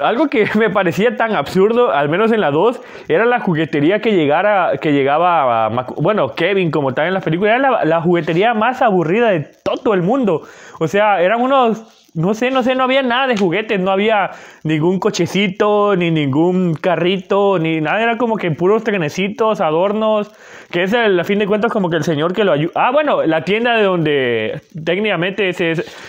Algo 0.00 0.28
que 0.28 0.46
me 0.58 0.70
parecía 0.70 1.16
tan 1.16 1.34
absurdo, 1.34 1.92
al 1.92 2.08
menos 2.08 2.32
en 2.32 2.40
la 2.40 2.50
2, 2.50 2.80
era 3.08 3.24
la 3.24 3.40
juguetería 3.40 4.00
que, 4.00 4.12
llegara, 4.12 4.72
que 4.78 4.92
llegaba 4.92 5.66
a... 5.66 5.86
Bueno, 5.96 6.34
Kevin 6.34 6.70
como 6.70 6.92
tal 6.92 7.06
en 7.06 7.14
la 7.14 7.20
película, 7.20 7.56
era 7.56 7.84
la 7.84 8.00
juguetería 8.02 8.54
más 8.54 8.82
aburrida 8.82 9.30
de 9.30 9.48
todo 9.62 9.94
el 9.94 10.02
mundo. 10.02 10.42
O 10.80 10.88
sea, 10.88 11.22
eran 11.22 11.40
unos... 11.40 12.03
No 12.14 12.32
sé, 12.32 12.52
no 12.52 12.62
sé, 12.62 12.76
no 12.76 12.84
había 12.84 13.02
nada 13.02 13.26
de 13.26 13.36
juguetes, 13.36 13.80
no 13.80 13.90
había 13.90 14.30
ningún 14.62 15.00
cochecito, 15.00 15.96
ni 15.96 16.12
ningún 16.12 16.74
carrito, 16.74 17.58
ni 17.58 17.80
nada, 17.80 18.00
era 18.00 18.18
como 18.18 18.36
que 18.36 18.52
puros 18.52 18.84
trenecitos, 18.84 19.60
adornos, 19.60 20.30
que 20.70 20.84
es 20.84 20.92
el, 20.92 21.18
a 21.18 21.24
fin 21.24 21.40
de 21.40 21.48
cuentas 21.48 21.72
como 21.72 21.90
que 21.90 21.96
el 21.96 22.04
señor 22.04 22.32
que 22.32 22.44
lo 22.44 22.52
ayuda. 22.52 22.70
Ah, 22.76 22.92
bueno, 22.92 23.24
la 23.24 23.42
tienda 23.42 23.76
de 23.76 23.82
donde 23.82 24.60
técnicamente 24.84 25.48
es, 25.48 25.60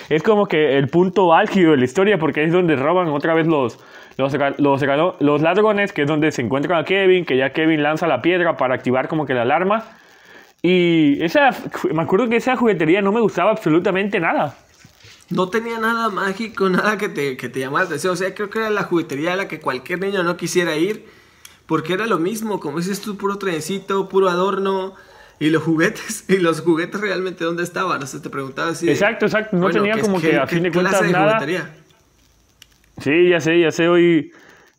es 0.07 0.21
como 0.21 0.45
que 0.45 0.77
el 0.77 0.89
punto 0.89 1.33
álgido 1.33 1.71
de 1.71 1.77
la 1.77 1.85
historia, 1.85 2.19
porque 2.19 2.43
es 2.43 2.51
donde 2.51 2.75
roban 2.75 3.07
otra 3.07 3.33
vez 3.33 3.47
los, 3.47 3.79
los, 4.17 4.35
los 5.19 5.41
ladrones, 5.41 5.91
que 5.91 6.03
es 6.03 6.07
donde 6.07 6.31
se 6.31 6.43
encuentran 6.43 6.79
a 6.79 6.85
Kevin, 6.85 7.25
que 7.25 7.35
ya 7.35 7.49
Kevin 7.49 7.81
lanza 7.81 8.05
la 8.05 8.21
piedra 8.21 8.57
para 8.57 8.75
activar 8.75 9.07
como 9.07 9.25
que 9.25 9.33
la 9.33 9.41
alarma. 9.41 9.83
Y 10.61 11.23
esa, 11.23 11.49
me 11.91 12.03
acuerdo 12.03 12.29
que 12.29 12.35
esa 12.35 12.55
juguetería 12.55 13.01
no 13.01 13.11
me 13.11 13.21
gustaba 13.21 13.49
absolutamente 13.49 14.19
nada. 14.19 14.55
No 15.29 15.49
tenía 15.49 15.79
nada 15.79 16.09
mágico, 16.09 16.69
nada 16.69 16.97
que 16.97 17.09
te, 17.09 17.37
que 17.37 17.49
te 17.49 17.59
llamara 17.59 17.83
la 17.85 17.87
atención. 17.89 18.13
O 18.13 18.15
sea, 18.15 18.33
creo 18.35 18.49
que 18.49 18.59
era 18.59 18.69
la 18.69 18.83
juguetería 18.83 19.33
a 19.33 19.35
la 19.35 19.47
que 19.47 19.59
cualquier 19.59 19.99
niño 19.99 20.23
no 20.23 20.37
quisiera 20.37 20.75
ir. 20.77 21.05
Porque 21.65 21.93
era 21.93 22.05
lo 22.05 22.19
mismo, 22.19 22.59
como 22.59 22.77
dices 22.77 23.01
tú, 23.01 23.17
puro 23.17 23.37
trencito, 23.37 24.07
puro 24.07 24.29
adorno. 24.29 24.93
Y 25.39 25.49
los 25.49 25.63
juguetes, 25.63 26.25
y 26.29 26.37
los 26.37 26.61
juguetes 26.61 27.01
realmente 27.01 27.43
dónde 27.43 27.63
estaban. 27.63 28.01
O 28.01 28.05
sea, 28.07 28.21
te 28.21 28.29
preguntaba 28.29 28.71
de, 28.71 28.91
Exacto, 28.91 29.25
exacto, 29.25 29.55
no 29.57 29.63
bueno, 29.63 29.79
tenía 29.79 29.95
¿qué- 29.95 30.01
como 30.01 30.21
que 30.21 30.37
a 30.37 30.47
fin 30.47 30.63
de 30.63 30.71
cuentas 30.71 31.01
nada. 31.11 31.33
juguetería? 31.33 31.73
Sí, 33.01 33.29
ya 33.29 33.41
sé, 33.41 33.59
ya 33.59 33.71
sé, 33.71 33.87
hoy 33.89 34.31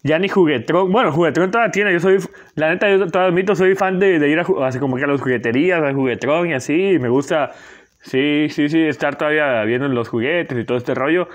ya 0.03 0.19
ni 0.19 0.29
juguetrón. 0.29 0.91
Bueno, 0.91 1.12
juguetrón 1.12 1.50
todavía 1.50 1.71
tiene. 1.73 1.93
Yo 1.93 2.00
soy, 2.00 2.19
la 2.55 2.71
neta, 2.71 2.88
yo 2.88 3.07
todavía 3.09 3.33
admito, 3.33 3.55
soy 3.55 3.75
fan 3.75 3.99
de, 3.99 4.19
de 4.19 4.29
ir 4.31 4.38
a, 4.38 4.47
así 4.67 4.79
como 4.79 4.97
que 4.97 5.05
a 5.05 5.07
las 5.09 5.21
jugueterías, 5.21 5.83
al 5.83 5.95
juguetrón 5.95 6.49
y 6.50 6.55
así. 6.55 6.93
y 6.93 6.99
me 6.99 7.09
gusta 7.09 7.53
Sí, 8.07 8.47
sí, 8.51 8.69
sí, 8.69 8.83
estar 8.83 9.17
todavía 9.17 9.65
viendo 9.65 9.89
los 9.89 10.09
juguetes 10.09 10.57
y 10.57 10.65
todo 10.65 10.79
este 10.79 10.95
rollo. 10.95 11.29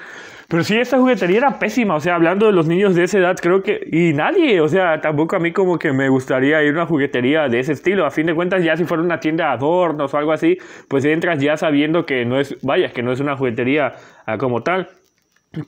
Pero 0.48 0.64
sí, 0.64 0.78
esta 0.78 0.98
juguetería 0.98 1.38
era 1.38 1.60
pésima, 1.60 1.96
o 1.96 2.00
sea, 2.00 2.16
hablando 2.16 2.46
de 2.46 2.54
los 2.54 2.66
niños 2.66 2.96
de 2.96 3.04
esa 3.04 3.20
edad, 3.20 3.38
creo 3.42 3.62
que... 3.62 3.88
Y 3.92 4.14
nadie, 4.14 4.62
o 4.62 4.70
sea, 4.70 5.02
tampoco 5.02 5.36
a 5.36 5.40
mí 5.40 5.52
como 5.52 5.78
que 5.78 5.92
me 5.92 6.08
gustaría 6.08 6.64
ir 6.64 6.70
a 6.70 6.74
una 6.74 6.86
juguetería 6.86 7.50
de 7.50 7.60
ese 7.60 7.74
estilo. 7.74 8.06
A 8.06 8.12
fin 8.12 8.26
de 8.26 8.36
cuentas, 8.36 8.64
ya 8.64 8.78
si 8.78 8.86
fuera 8.86 9.04
una 9.04 9.20
tienda 9.20 9.46
de 9.48 9.52
adornos 9.52 10.14
o 10.14 10.18
algo 10.18 10.32
así, 10.32 10.58
pues 10.88 11.04
entras 11.04 11.40
ya 11.40 11.58
sabiendo 11.58 12.06
que 12.06 12.26
no 12.26 12.40
es, 12.40 12.56
vaya, 12.62 12.92
que 12.92 13.04
no 13.04 13.12
es 13.12 13.20
una 13.20 13.36
juguetería 13.36 13.94
ah, 14.26 14.38
como 14.38 14.64
tal. 14.64 14.90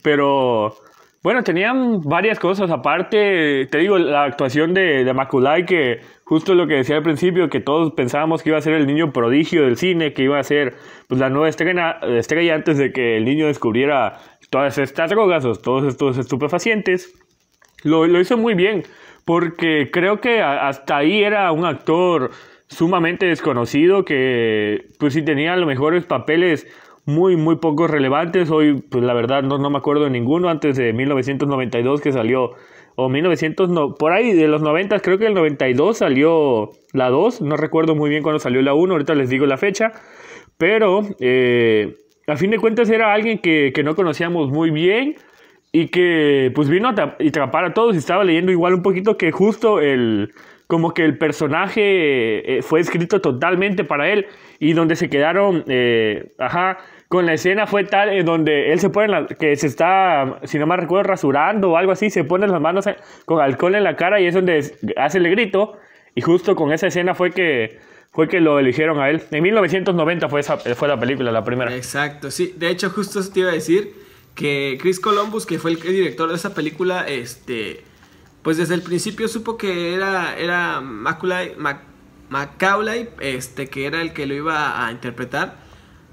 Pero... 0.04 0.74
Bueno, 1.24 1.42
tenían 1.42 2.02
varias 2.02 2.38
cosas. 2.38 2.70
Aparte, 2.70 3.66
te 3.68 3.78
digo, 3.78 3.98
la 3.98 4.26
actuación 4.26 4.74
de, 4.74 5.06
de 5.06 5.14
Maculay, 5.14 5.64
que 5.64 6.02
justo 6.26 6.54
lo 6.54 6.68
que 6.68 6.76
decía 6.76 6.98
al 6.98 7.04
principio, 7.04 7.48
que 7.48 7.62
todos 7.62 7.94
pensábamos 7.94 8.44
que 8.44 8.50
iba 8.50 8.58
a 8.58 8.62
ser 8.62 8.74
el 8.74 8.86
niño 8.86 9.14
prodigio 9.14 9.64
del 9.64 9.78
cine, 9.78 10.12
que 10.12 10.24
iba 10.24 10.38
a 10.38 10.44
ser 10.44 10.74
pues, 11.08 11.22
la 11.22 11.30
nueva 11.30 11.48
estrella, 11.48 11.98
estrella 12.18 12.56
antes 12.56 12.78
de 12.78 12.92
que 12.92 13.16
el 13.16 13.24
niño 13.24 13.48
descubriera 13.48 14.18
todas 14.50 14.78
estas 14.78 15.12
drogas 15.12 15.46
o 15.46 15.54
todos 15.54 15.86
estos 15.86 16.18
estupefacientes. 16.18 17.14
Lo, 17.86 18.06
lo 18.06 18.20
hizo 18.20 18.38
muy 18.38 18.54
bien, 18.54 18.84
porque 19.24 19.90
creo 19.94 20.20
que 20.20 20.42
hasta 20.42 20.98
ahí 20.98 21.24
era 21.24 21.50
un 21.54 21.66
actor 21.66 22.32
sumamente 22.68 23.28
desconocido 23.28 24.04
que 24.04 24.88
pues 25.00 25.14
sí 25.14 25.24
tenía 25.24 25.56
los 25.56 25.68
mejores 25.68 26.06
papeles 26.06 26.68
muy, 27.06 27.36
muy 27.36 27.58
pocos 27.58 27.90
relevantes. 27.90 28.50
Hoy, 28.50 28.82
pues 28.82 29.04
la 29.04 29.14
verdad, 29.14 29.44
no, 29.44 29.58
no 29.58 29.70
me 29.70 29.78
acuerdo 29.78 30.06
de 30.06 30.10
ninguno 30.10 30.50
antes 30.50 30.78
de 30.78 30.94
1992 30.94 32.02
que 32.02 32.12
salió, 32.12 32.52
o 32.96 33.10
1900, 33.10 33.70
no, 33.70 33.96
por 33.96 34.12
ahí 34.12 34.34
de 34.34 34.48
los 34.48 34.62
90, 34.62 35.00
creo 35.00 35.18
que 35.18 35.26
el 35.26 35.34
92 35.34 35.98
salió 35.98 36.72
la 36.94 37.10
2, 37.10 37.42
no 37.42 37.58
recuerdo 37.58 37.96
muy 37.96 38.10
bien 38.10 38.22
cuándo 38.24 38.40
salió 38.40 38.62
la 38.62 38.74
1, 38.74 38.94
ahorita 38.94 39.16
les 39.16 39.30
digo 39.30 39.46
la 39.46 39.58
fecha, 39.58 39.92
pero 40.58 41.02
eh, 41.20 41.96
a 42.28 42.36
fin 42.36 42.52
de 42.52 42.60
cuentas 42.60 42.90
era 42.90 43.14
alguien 43.14 43.40
que, 43.40 43.72
que 43.74 43.84
no 43.84 43.96
conocíamos 43.96 44.50
muy 44.50 44.70
bien 44.70 45.16
y 45.72 45.88
que 45.88 46.52
pues 46.54 46.70
vino 46.70 46.88
a 46.88 46.92
atrapar 46.92 47.66
a 47.66 47.74
todos 47.74 47.96
estaba 47.98 48.24
leyendo 48.24 48.52
igual 48.52 48.76
un 48.76 48.84
poquito 48.84 49.18
que 49.18 49.32
justo 49.32 49.82
el 49.82 50.32
como 50.68 50.94
que 50.94 51.04
el 51.04 51.18
personaje 51.18 52.58
eh, 52.58 52.62
fue 52.62 52.80
escrito 52.80 53.22
totalmente 53.22 53.84
para 53.84 54.12
él 54.12 54.28
y 54.60 54.74
donde 54.74 54.96
se 54.96 55.10
quedaron 55.10 55.64
eh, 55.68 56.32
ajá 56.38 56.78
con 57.14 57.28
la 57.28 57.36
escena 57.36 57.68
fue 57.68 57.84
tal 57.84 58.10
en 58.10 58.26
donde 58.26 58.74
él 58.74 58.80
se 58.80 58.90
pone, 58.90 59.08
la, 59.08 59.28
que 59.28 59.56
se 59.56 59.68
está, 59.68 60.40
si 60.46 60.58
no 60.58 60.66
me 60.66 60.76
recuerdo, 60.76 61.10
rasurando 61.10 61.70
o 61.70 61.78
algo 61.78 61.92
así, 61.92 62.10
se 62.10 62.24
pone 62.24 62.48
las 62.48 62.60
manos 62.60 62.86
con 63.26 63.40
alcohol 63.40 63.76
en 63.76 63.84
la 63.84 63.96
cara 63.96 64.20
y 64.20 64.26
es 64.26 64.34
donde 64.34 64.76
hace 64.98 65.20
el 65.20 65.30
grito. 65.30 65.78
Y 66.16 66.22
justo 66.22 66.56
con 66.56 66.74
esa 66.74 66.88
escena 66.88 67.14
fue 67.14 67.30
que, 67.30 67.80
fue 68.12 68.28
que 68.28 68.40
lo 68.40 68.58
eligieron 68.58 69.00
a 69.00 69.12
él. 69.12 69.22
En 69.30 69.44
1990 69.44 70.28
fue, 70.28 70.40
esa, 70.40 70.58
fue 70.58 70.88
la 70.88 71.00
película, 71.00 71.32
la 71.32 71.44
primera. 71.44 71.76
Exacto, 71.76 72.32
sí. 72.32 72.56
De 72.58 72.70
hecho, 72.70 72.90
justo 72.90 73.22
te 73.32 73.42
iba 73.42 73.52
a 73.52 73.54
decir 73.54 73.94
que 74.34 74.80
Chris 74.82 75.00
Columbus, 75.00 75.46
que 75.46 75.60
fue 75.60 75.70
el 75.70 75.80
director 75.80 76.30
de 76.30 76.36
esa 76.36 76.56
película, 76.56 77.08
este, 77.08 77.84
pues 78.42 78.58
desde 78.58 78.74
el 78.74 78.82
principio 78.82 79.28
supo 79.28 79.56
que 79.56 79.94
era, 79.94 80.36
era 80.36 80.82
Macaulay, 80.82 81.54
Macaulay, 82.30 83.10
este, 83.20 83.68
que 83.68 83.86
era 83.86 84.02
el 84.02 84.14
que 84.14 84.26
lo 84.26 84.34
iba 84.34 84.84
a 84.84 84.92
interpretar. 84.92 85.62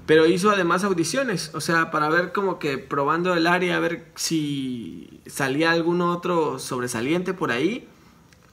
Pero 0.05 0.25
hizo 0.25 0.49
además 0.49 0.83
audiciones, 0.83 1.51
o 1.53 1.61
sea, 1.61 1.91
para 1.91 2.09
ver 2.09 2.31
como 2.31 2.59
que 2.59 2.77
probando 2.77 3.33
el 3.33 3.47
área, 3.47 3.77
a 3.77 3.79
ver 3.79 4.07
si 4.15 5.21
salía 5.25 5.71
algún 5.71 6.01
otro 6.01 6.59
sobresaliente 6.59 7.33
por 7.33 7.51
ahí. 7.51 7.87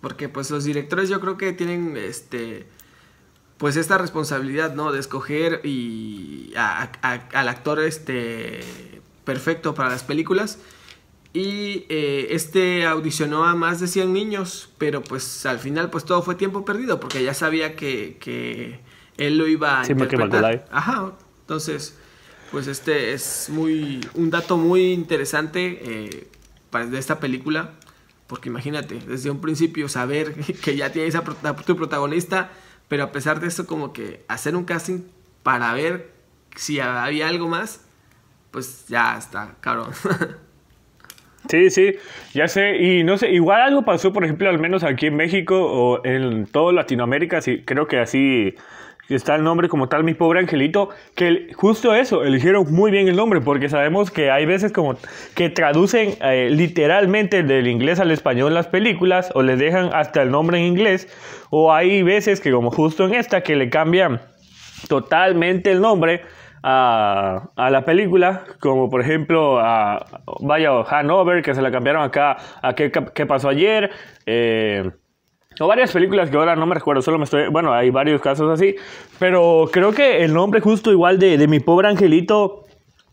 Porque 0.01 0.29
pues 0.29 0.51
los 0.51 0.65
directores 0.65 1.09
yo 1.09 1.21
creo 1.21 1.37
que 1.37 1.53
tienen 1.53 1.97
este 1.97 2.67
pues 3.57 3.77
esta 3.77 3.99
responsabilidad, 3.99 4.75
¿no? 4.75 4.93
De 4.93 5.01
escoger 5.01 5.61
y 5.65 6.53
al 6.55 7.49
actor 7.49 7.81
este 7.81 8.61
perfecto 9.25 9.75
para 9.75 9.91
las 9.91 10.05
películas. 10.05 10.61
Y 11.35 11.85
eh, 11.89 12.29
este 12.31 12.87
audicionó 12.87 13.45
a 13.45 13.55
más 13.55 13.81
de 13.81 13.87
100 13.87 14.13
niños, 14.13 14.71
pero 14.79 15.03
pues 15.03 15.45
al 15.45 15.59
final 15.59 15.91
pues 15.91 16.05
todo 16.05 16.23
fue 16.23 16.37
tiempo 16.37 16.65
perdido 16.65 17.01
porque 17.01 17.23
ya 17.23 17.35
sabía 17.35 17.77
que, 17.77 18.17
que 18.19 18.81
él 19.19 19.37
lo 19.37 19.47
iba 19.47 19.81
a 19.81 19.85
sí, 19.85 19.93
interpretar. 19.93 20.67
Ajá, 20.71 21.13
entonces, 21.49 21.99
pues 22.53 22.67
este 22.67 23.15
es 23.15 23.49
muy 23.49 24.07
un 24.13 24.29
dato 24.29 24.59
muy 24.59 24.93
interesante 24.93 25.81
eh, 25.83 26.27
de 26.91 26.99
esta 26.99 27.21
película, 27.21 27.71
porque 28.27 28.51
imagínate, 28.51 29.01
desde 29.07 29.31
un 29.31 29.41
principio 29.41 29.89
saber 29.89 30.35
que 30.63 30.77
ya 30.77 30.93
tienes 30.93 31.15
a 31.15 31.23
tu 31.23 31.75
protagonista, 31.75 32.51
pero 32.89 33.05
a 33.05 33.13
pesar 33.13 33.41
de 33.41 33.47
eso 33.47 33.67
como 33.67 33.95
que 33.95 34.27
hacer 34.29 34.57
un 34.57 34.67
casting 34.67 35.05
para 35.43 35.73
ver 35.73 36.11
si 36.55 36.81
había 36.81 37.29
algo 37.29 37.49
más, 37.49 37.83
pues 38.51 38.87
ya 38.87 39.17
está, 39.17 39.55
cabrón. 39.61 39.93
Sí, 41.49 41.71
sí, 41.71 41.95
ya 42.35 42.47
sé, 42.47 42.77
y 42.77 43.05
no 43.05 43.17
sé, 43.17 43.31
igual 43.31 43.63
algo 43.63 43.83
pasó, 43.83 44.13
por 44.13 44.23
ejemplo, 44.23 44.51
al 44.51 44.59
menos 44.59 44.83
aquí 44.83 45.07
en 45.07 45.17
México 45.17 45.57
o 45.59 46.05
en 46.05 46.45
toda 46.45 46.75
Latinoamérica, 46.75 47.41
sí, 47.41 47.63
creo 47.65 47.87
que 47.87 47.99
así 47.99 48.55
está 49.15 49.35
el 49.35 49.43
nombre 49.43 49.69
como 49.69 49.89
tal, 49.89 50.05
mi 50.05 50.15
pobre 50.15 50.41
angelito, 50.41 50.91
que 51.15 51.53
justo 51.55 51.95
eso, 51.95 52.25
eligieron 52.25 52.73
muy 52.73 52.91
bien 52.91 53.09
el 53.09 53.17
nombre, 53.17 53.41
porque 53.41 53.69
sabemos 53.69 54.11
que 54.11 54.31
hay 54.31 54.47
veces 54.47 54.73
como 54.73 54.97
que 55.35 55.49
traducen 55.51 56.15
eh, 56.21 56.49
literalmente 56.51 57.43
del 57.43 57.67
inglés 57.69 58.01
al 58.01 58.11
español 58.11 58.55
las 58.55 58.67
películas, 58.67 59.31
o 59.35 59.43
les 59.43 59.59
dejan 59.59 59.91
hasta 59.93 60.23
el 60.23 60.31
nombre 60.31 60.59
en 60.59 60.65
inglés, 60.65 61.09
o 61.51 61.73
hay 61.73 62.03
veces 62.03 62.41
que 62.41 62.53
como 62.53 62.71
justo 62.71 63.07
en 63.07 63.15
esta, 63.15 63.43
que 63.43 63.57
le 63.57 63.71
cambian 63.71 64.21
totalmente 64.89 65.71
el 65.71 65.81
nombre 65.81 66.23
a, 66.63 67.51
a 67.57 67.71
la 67.71 67.85
película, 67.85 68.45
como 68.61 68.91
por 68.91 69.01
ejemplo 69.01 69.59
a, 69.59 70.23
vaya, 70.41 70.83
Hanover, 70.83 71.43
que 71.43 71.55
se 71.55 71.63
la 71.63 71.71
cambiaron 71.71 72.03
acá 72.03 72.37
a 72.63 72.75
qué, 72.75 72.91
qué 73.15 73.27
pasó 73.27 73.49
ayer, 73.49 73.91
eh, 74.27 74.91
o 75.61 75.67
varias 75.67 75.93
películas 75.93 76.31
que 76.31 76.37
ahora 76.37 76.57
no 76.57 76.67
me 76.67 76.75
recuerdo, 76.75 77.03
solo 77.03 77.19
me 77.19 77.25
estoy. 77.25 77.49
Bueno, 77.49 77.73
hay 77.73 77.91
varios 77.91 78.21
casos 78.21 78.51
así. 78.51 78.77
Pero 79.19 79.69
creo 79.73 79.93
que 79.93 80.25
el 80.25 80.33
nombre 80.33 80.61
justo 80.61 80.91
igual 80.91 81.19
de, 81.19 81.39
de 81.39 81.49
mi 81.49 81.61
pobre 81.61 81.89
angelito 81.89 82.65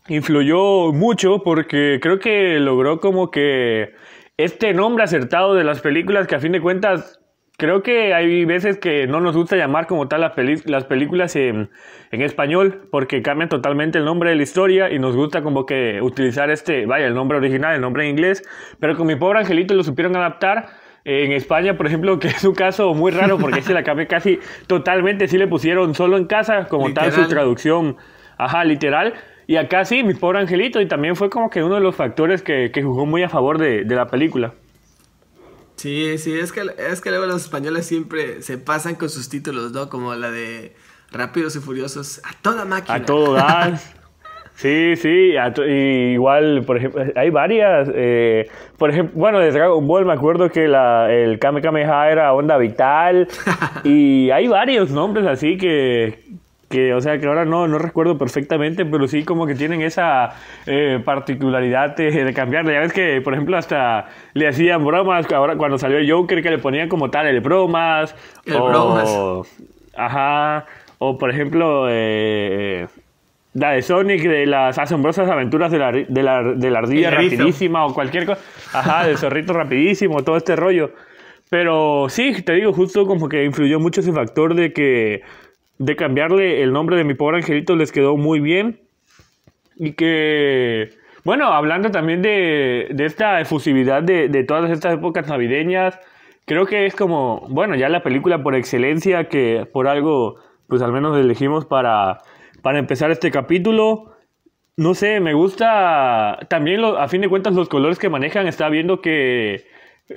influyó 0.08 0.92
mucho 0.92 1.42
porque 1.42 1.98
creo 2.00 2.18
que 2.18 2.58
logró 2.60 3.00
como 3.00 3.30
que 3.30 3.94
este 4.36 4.72
nombre 4.74 5.04
acertado 5.04 5.54
de 5.54 5.64
las 5.64 5.80
películas 5.80 6.26
que 6.26 6.36
a 6.36 6.40
fin 6.40 6.52
de 6.52 6.60
cuentas 6.60 7.18
creo 7.56 7.82
que 7.82 8.12
hay 8.12 8.44
veces 8.44 8.78
que 8.78 9.06
no 9.06 9.20
nos 9.20 9.34
gusta 9.34 9.56
llamar 9.56 9.86
como 9.86 10.08
tal 10.08 10.20
las, 10.20 10.32
las 10.66 10.84
películas 10.84 11.36
en, 11.36 11.70
en, 12.10 12.22
español 12.22 12.86
porque 12.90 13.22
cambian 13.22 13.48
totalmente 13.48 13.98
el 13.98 14.04
nombre 14.04 14.30
de 14.30 14.36
la 14.36 14.42
historia 14.42 14.92
y 14.92 14.98
nos 14.98 15.16
gusta 15.16 15.42
como 15.42 15.64
que 15.64 16.00
utilizar 16.02 16.50
este, 16.50 16.86
vaya, 16.86 17.06
el 17.06 17.14
nombre 17.14 17.38
original, 17.38 17.74
el 17.74 17.80
nombre 17.80 18.04
en 18.04 18.10
inglés, 18.10 18.42
pero 18.78 18.96
con 18.96 19.06
mi 19.06 19.16
pobre 19.16 19.38
angelito 19.40 19.74
lo 19.74 19.82
supieron 19.82 20.16
adaptar 20.16 20.68
en 21.06 21.30
España, 21.30 21.76
por 21.76 21.86
ejemplo, 21.86 22.18
que 22.18 22.26
es 22.26 22.42
un 22.42 22.54
caso 22.54 22.92
muy 22.92 23.12
raro 23.12 23.38
porque 23.38 23.62
se 23.62 23.72
la 23.72 23.84
cambié 23.84 24.08
casi 24.08 24.40
totalmente, 24.66 25.28
sí 25.28 25.38
le 25.38 25.46
pusieron 25.46 25.94
solo 25.94 26.16
en 26.16 26.26
casa, 26.26 26.66
como 26.66 26.92
tal 26.92 27.12
su 27.12 27.28
traducción, 27.28 27.96
ajá, 28.36 28.64
literal. 28.64 29.14
Y 29.46 29.54
acá 29.54 29.84
sí, 29.84 30.02
mi 30.02 30.14
pobre 30.14 30.40
angelito, 30.40 30.80
y 30.80 30.88
también 30.88 31.14
fue 31.14 31.30
como 31.30 31.48
que 31.48 31.62
uno 31.62 31.76
de 31.76 31.80
los 31.80 31.94
factores 31.94 32.42
que, 32.42 32.72
que 32.72 32.82
jugó 32.82 33.06
muy 33.06 33.22
a 33.22 33.28
favor 33.28 33.58
de, 33.58 33.84
de, 33.84 33.94
la 33.94 34.08
película. 34.08 34.54
Sí, 35.76 36.18
sí, 36.18 36.36
es 36.36 36.50
que, 36.50 36.62
es 36.90 37.00
que 37.00 37.10
luego 37.10 37.26
los 37.26 37.44
españoles 37.44 37.86
siempre 37.86 38.42
se 38.42 38.58
pasan 38.58 38.96
con 38.96 39.08
sus 39.08 39.28
títulos, 39.28 39.70
¿no? 39.70 39.88
Como 39.88 40.12
la 40.16 40.32
de 40.32 40.74
Rápidos 41.12 41.54
y 41.54 41.60
Furiosos, 41.60 42.20
a 42.24 42.32
toda 42.42 42.64
máquina. 42.64 42.96
A 42.96 43.04
todo. 43.04 43.36
Sí, 44.56 44.96
sí, 44.96 45.34
igual, 46.12 46.62
por 46.66 46.78
ejemplo, 46.78 47.04
hay 47.14 47.28
varias, 47.28 47.90
eh, 47.94 48.48
por 48.78 48.88
ejemplo, 48.88 49.12
bueno, 49.20 49.38
de 49.38 49.50
Dragon 49.52 49.86
Ball 49.86 50.06
me 50.06 50.14
acuerdo 50.14 50.48
que 50.48 50.66
la, 50.66 51.12
el 51.12 51.38
Kame 51.38 51.60
Kameha 51.60 52.10
era 52.10 52.32
Onda 52.32 52.56
Vital 52.56 53.28
y 53.84 54.30
hay 54.30 54.48
varios 54.48 54.90
nombres 54.90 55.26
así 55.26 55.58
que, 55.58 56.20
que, 56.70 56.94
o 56.94 57.02
sea, 57.02 57.18
que 57.18 57.26
ahora 57.26 57.44
no, 57.44 57.68
no 57.68 57.78
recuerdo 57.78 58.16
perfectamente, 58.16 58.86
pero 58.86 59.06
sí 59.08 59.24
como 59.24 59.46
que 59.46 59.54
tienen 59.54 59.82
esa 59.82 60.30
eh, 60.64 61.02
particularidad 61.04 61.94
de, 61.94 62.24
de, 62.24 62.32
cambiarle. 62.32 62.72
Ya 62.72 62.80
ves 62.80 62.94
que, 62.94 63.20
por 63.20 63.34
ejemplo, 63.34 63.58
hasta 63.58 64.06
le 64.32 64.48
hacían 64.48 64.82
bromas, 64.86 65.30
ahora 65.32 65.56
cuando 65.56 65.76
salió 65.76 65.98
el 65.98 66.10
Joker 66.10 66.42
que 66.42 66.50
le 66.50 66.58
ponían 66.58 66.88
como 66.88 67.10
tal 67.10 67.26
el 67.26 67.42
bromas. 67.42 68.14
El 68.46 68.56
o, 68.56 68.68
bromas. 68.68 69.54
Ajá, 69.94 70.64
o 70.96 71.18
por 71.18 71.28
ejemplo... 71.28 71.88
Eh, 71.90 72.86
la 73.56 73.72
de 73.72 73.82
Sonic, 73.82 74.22
de 74.22 74.44
las 74.44 74.78
asombrosas 74.78 75.28
aventuras 75.30 75.72
de 75.72 75.78
la, 75.78 75.90
de 75.92 76.22
la, 76.22 76.42
de 76.42 76.70
la 76.70 76.78
ardilla 76.80 77.10
rapidísima 77.10 77.86
o 77.86 77.94
cualquier 77.94 78.26
cosa. 78.26 78.40
Ajá, 78.74 79.06
del 79.06 79.16
zorrito 79.16 79.54
rapidísimo, 79.54 80.22
todo 80.22 80.36
este 80.36 80.56
rollo. 80.56 80.90
Pero 81.48 82.08
sí, 82.10 82.42
te 82.42 82.52
digo, 82.52 82.72
justo 82.72 83.06
como 83.06 83.28
que 83.28 83.44
influyó 83.44 83.80
mucho 83.80 84.02
ese 84.02 84.12
factor 84.12 84.54
de 84.54 84.72
que 84.72 85.22
de 85.78 85.96
cambiarle 85.96 86.62
el 86.62 86.72
nombre 86.72 86.96
de 86.96 87.04
mi 87.04 87.14
pobre 87.14 87.38
angelito 87.38 87.76
les 87.76 87.92
quedó 87.92 88.16
muy 88.16 88.40
bien. 88.40 88.80
Y 89.76 89.92
que, 89.92 90.90
bueno, 91.24 91.46
hablando 91.46 91.90
también 91.90 92.20
de, 92.20 92.88
de 92.90 93.04
esta 93.06 93.40
efusividad 93.40 94.02
de, 94.02 94.28
de 94.28 94.44
todas 94.44 94.70
estas 94.70 94.94
épocas 94.94 95.28
navideñas, 95.28 95.98
creo 96.44 96.66
que 96.66 96.84
es 96.84 96.94
como, 96.94 97.46
bueno, 97.48 97.74
ya 97.74 97.88
la 97.88 98.02
película 98.02 98.42
por 98.42 98.54
excelencia 98.54 99.28
que 99.28 99.66
por 99.72 99.88
algo, 99.88 100.36
pues 100.66 100.82
al 100.82 100.92
menos 100.92 101.16
elegimos 101.18 101.64
para 101.64 102.18
para 102.66 102.80
empezar 102.80 103.12
este 103.12 103.30
capítulo. 103.30 104.16
No 104.76 104.94
sé, 104.94 105.20
me 105.20 105.34
gusta 105.34 106.36
también 106.48 106.82
a 106.84 107.06
fin 107.06 107.20
de 107.20 107.28
cuentas 107.28 107.54
los 107.54 107.68
colores 107.68 107.96
que 107.96 108.08
manejan. 108.08 108.48
Está 108.48 108.68
viendo 108.68 109.00
que 109.00 109.66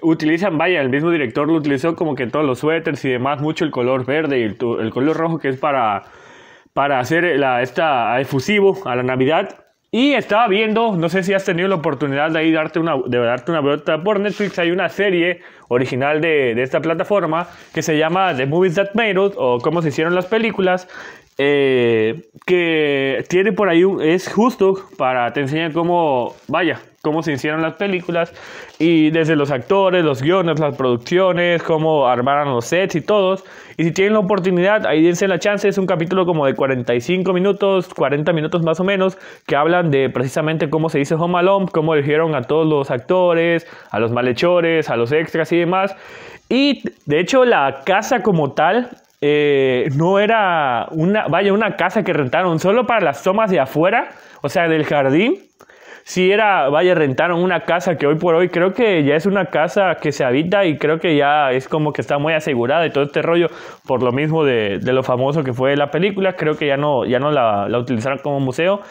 utilizan, 0.02 0.58
vaya, 0.58 0.82
el 0.82 0.90
mismo 0.90 1.12
director 1.12 1.48
lo 1.48 1.54
utilizó 1.54 1.96
como 1.96 2.16
que 2.16 2.26
todos 2.26 2.44
los 2.44 2.58
suéteres 2.58 3.06
y 3.06 3.10
demás, 3.10 3.40
mucho 3.40 3.66
el 3.66 3.70
color 3.70 4.04
verde 4.04 4.40
y 4.40 4.44
el, 4.46 4.58
color 4.58 5.16
rojo 5.16 5.38
que 5.38 5.50
es 5.50 5.58
para, 5.58 6.06
para 6.74 7.00
hacer 7.00 7.24
esta 7.24 8.20
efusivo 8.20 8.80
a 8.86 8.96
la 8.96 9.04
Navidad. 9.04 9.68
Y 9.92 10.14
estaba 10.14 10.48
viendo, 10.48 10.96
no 10.96 11.08
sé 11.10 11.22
si 11.22 11.34
has 11.34 11.46
tenido 11.46 11.68
la 11.68 11.76
oportunidad 11.76 12.32
de 12.32 12.40
ahí 12.40 12.52
darte 12.52 12.80
una, 12.80 12.96
de 13.06 13.18
darte 13.20 13.52
una 13.52 13.60
vuelta 13.60 14.04
por 14.04 14.20
Netflix, 14.20 14.58
hay 14.58 14.72
una 14.72 14.90
serie 14.90 15.42
original 15.68 16.20
de, 16.20 16.56
de, 16.56 16.64
esta 16.64 16.80
plataforma 16.80 17.48
que 17.74 17.82
se 17.84 17.98
llama 17.98 18.36
The 18.36 18.46
Movies 18.48 18.76
That 18.76 18.94
Made 18.94 19.20
Us 19.20 19.34
o 19.36 19.60
Cómo 19.60 19.82
se 19.82 19.90
hicieron 19.90 20.14
las 20.14 20.28
películas, 20.28 20.88
eh, 21.42 22.30
que 22.46 23.24
tiene 23.30 23.54
por 23.54 23.70
ahí, 23.70 23.82
es 24.02 24.28
justo 24.28 24.76
para 24.98 25.32
te 25.32 25.40
enseñar 25.40 25.72
cómo, 25.72 26.36
vaya, 26.50 26.82
cómo 27.02 27.24
se 27.24 27.32
hicieron 27.32 27.62
las 27.62 27.76
películas 27.76 28.34
y 28.78 29.10
desde 29.12 29.38
los 29.38 29.50
actores, 29.50 30.04
los 30.04 30.22
guiones, 30.22 30.60
las 30.60 30.76
producciones, 30.76 31.64
cómo 31.64 32.08
armaron 32.08 32.54
los 32.54 32.66
sets 32.66 32.96
y 32.96 33.02
todos. 33.02 33.46
Y 33.78 33.86
si 33.86 33.92
tienen 33.92 34.16
la 34.16 34.20
oportunidad, 34.20 34.86
ahí 34.86 35.02
dense 35.02 35.30
la 35.30 35.40
chance, 35.40 35.66
es 35.66 35.78
un 35.78 35.86
capítulo 35.86 36.26
como 36.26 36.46
de 36.46 36.56
45 36.56 37.32
minutos, 37.32 37.88
40 37.94 38.34
minutos 38.34 38.62
más 38.62 38.82
o 38.82 38.84
menos, 38.84 39.18
que 39.48 39.56
hablan 39.56 39.92
de 39.92 40.10
precisamente 40.10 40.70
cómo 40.70 40.90
se 40.90 41.00
hizo 41.00 41.16
Home 41.16 41.40
Alone, 41.40 41.68
cómo 41.72 41.94
eligieron 41.94 42.36
a 42.36 42.42
todos 42.42 42.68
los 42.68 42.92
actores, 42.92 43.66
a 43.92 44.00
los 44.02 44.12
malhechores, 44.12 44.90
a 44.90 44.98
los 44.98 45.14
extras 45.14 45.54
y 45.54 45.60
demás. 45.60 45.96
Y 46.50 46.84
de 47.06 47.22
hecho 47.22 47.46
la 47.46 47.84
casa 47.86 48.24
como 48.24 48.52
tal 48.52 48.90
eh, 49.22 49.90
no 49.96 50.20
era 50.20 50.88
una, 50.92 51.28
vaya, 51.28 51.54
una 51.54 51.76
casa 51.76 52.04
que 52.04 52.14
rentaron 52.14 52.60
solo 52.60 52.86
para 52.86 53.02
las 53.02 53.24
tomas 53.24 53.52
de 53.52 53.60
afuera, 53.60 54.10
o 54.42 54.50
sea, 54.50 54.68
del 54.68 54.86
jardín 54.86 55.50
si 56.10 56.32
era, 56.32 56.70
vaya, 56.70 56.96
rentaron 56.96 57.40
una 57.40 57.66
casa 57.66 57.96
que 57.96 58.08
hoy 58.08 58.16
por 58.16 58.34
hoy 58.34 58.50
creo 58.50 58.74
que 58.74 59.04
ya 59.04 59.16
es 59.16 59.28
una 59.28 59.46
casa 59.46 59.98
que 60.02 60.12
se 60.12 60.24
habita 60.26 60.66
y 60.66 60.80
creo 60.80 61.00
que 61.00 61.16
ya 61.16 61.52
es 61.52 61.68
como 61.68 61.94
que 61.94 62.02
está 62.02 62.18
muy 62.18 62.34
asegurada 62.34 62.88
y 62.88 62.90
todo 62.90 63.04
este 63.04 63.22
rollo 63.22 63.46
por 63.86 64.02
lo 64.02 64.12
mismo 64.12 64.44
de, 64.44 64.80
lo 64.82 65.04
famoso 65.04 65.44
que 65.44 65.54
fue 65.54 65.76
la 65.76 65.92
película, 65.92 66.34
creo 66.34 66.58
que 66.58 66.66
ya 66.66 66.78
no, 66.78 67.06
ya 67.06 67.20
no 67.20 67.30
la, 67.30 67.68
utilizaron 67.78 68.18
como 68.24 68.40
museo. 68.40 68.82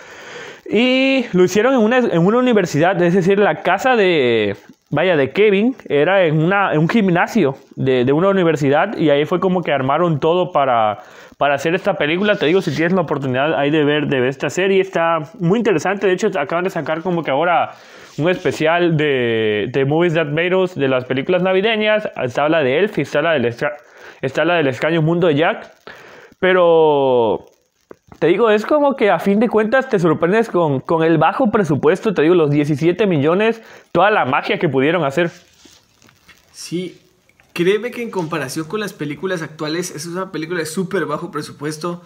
Y 0.71 1.25
lo 1.33 1.43
hicieron 1.43 1.75
en 1.75 1.81
una, 1.81 1.99
en 1.99 2.25
una 2.25 2.39
universidad, 2.39 3.03
es 3.03 3.15
decir, 3.15 3.41
la 3.41 3.63
casa 3.63 3.97
de, 3.97 4.55
vaya, 4.91 5.17
de 5.17 5.31
Kevin 5.31 5.77
era 5.89 6.25
en, 6.25 6.43
una, 6.43 6.73
en 6.73 6.79
un 6.79 6.89
gimnasio 6.89 7.57
de, 7.77 8.05
de, 8.05 8.13
una 8.13 8.29
universidad 8.29 8.97
y 8.97 9.11
ahí 9.11 9.25
fue 9.25 9.41
como 9.41 9.63
que 9.63 9.73
armaron 9.73 10.21
todo 10.21 10.53
para, 10.53 10.99
para 11.37 11.55
hacer 11.55 11.75
esta 11.75 11.95
película. 11.95 12.37
Te 12.37 12.47
digo, 12.47 12.61
si 12.61 12.75
tienes 12.75 12.93
la 12.93 13.03
oportunidad 13.03 13.59
ahí 13.59 13.71
de 13.71 13.85
ver, 13.85 14.07
de 14.07 14.21
ver 14.21 14.29
esta 14.29 14.51
serie, 14.51 14.81
está 14.81 15.19
muy 15.39 15.59
interesante. 15.59 16.07
De 16.07 16.13
hecho, 16.13 16.29
acaban 16.39 16.65
de 16.65 16.71
sacar 16.71 17.03
como 17.03 17.23
que 17.23 17.31
ahora 17.31 17.71
un 18.19 18.29
especial 18.29 18.97
de, 18.97 19.69
de 19.73 19.85
Movies 19.85 20.15
That 20.15 20.27
Made 20.27 20.55
Us, 20.55 20.75
de 20.75 20.89
las 20.89 21.05
películas 21.05 21.43
navideñas. 21.43 22.09
Está 22.23 22.49
la 22.49 22.61
de 22.61 22.79
Elf 22.79 22.99
y 22.99 23.03
está 23.03 23.23
la 23.23 23.33
del, 23.33 23.45
está 23.47 24.45
la 24.45 24.55
del 24.55 24.69
extraño 24.69 25.03
mundo 25.03 25.29
de 25.29 25.37
Jack. 25.37 25.71
Pero 26.41 27.47
te 28.19 28.27
digo, 28.27 28.51
es 28.51 28.67
como 28.67 28.97
que 28.97 29.11
a 29.11 29.19
fin 29.19 29.41
de 29.41 29.49
cuentas 29.49 29.89
te 29.89 29.99
sorprendes 29.99 30.49
con, 30.49 30.81
con 30.81 31.03
el 31.03 31.19
bajo 31.19 31.51
presupuesto, 31.51 32.15
te 32.15 32.23
digo, 32.23 32.35
los 32.35 32.51
17 32.51 33.07
millones, 33.07 33.63
toda 33.93 34.11
la 34.11 34.25
magia 34.25 34.59
que 34.59 34.69
pudieron 34.69 35.05
hacer. 35.05 35.31
Sí, 36.53 36.99
Créeme 37.59 37.91
que 37.91 38.05
en 38.05 38.13
comparación 38.13 38.69
con 38.69 38.79
las 38.79 38.93
películas 38.93 39.43
actuales, 39.43 39.91
es 39.91 40.07
una 40.07 40.31
película 40.31 40.61
de 40.61 40.67
súper 40.67 41.07
bajo 41.07 41.33
presupuesto. 41.33 42.05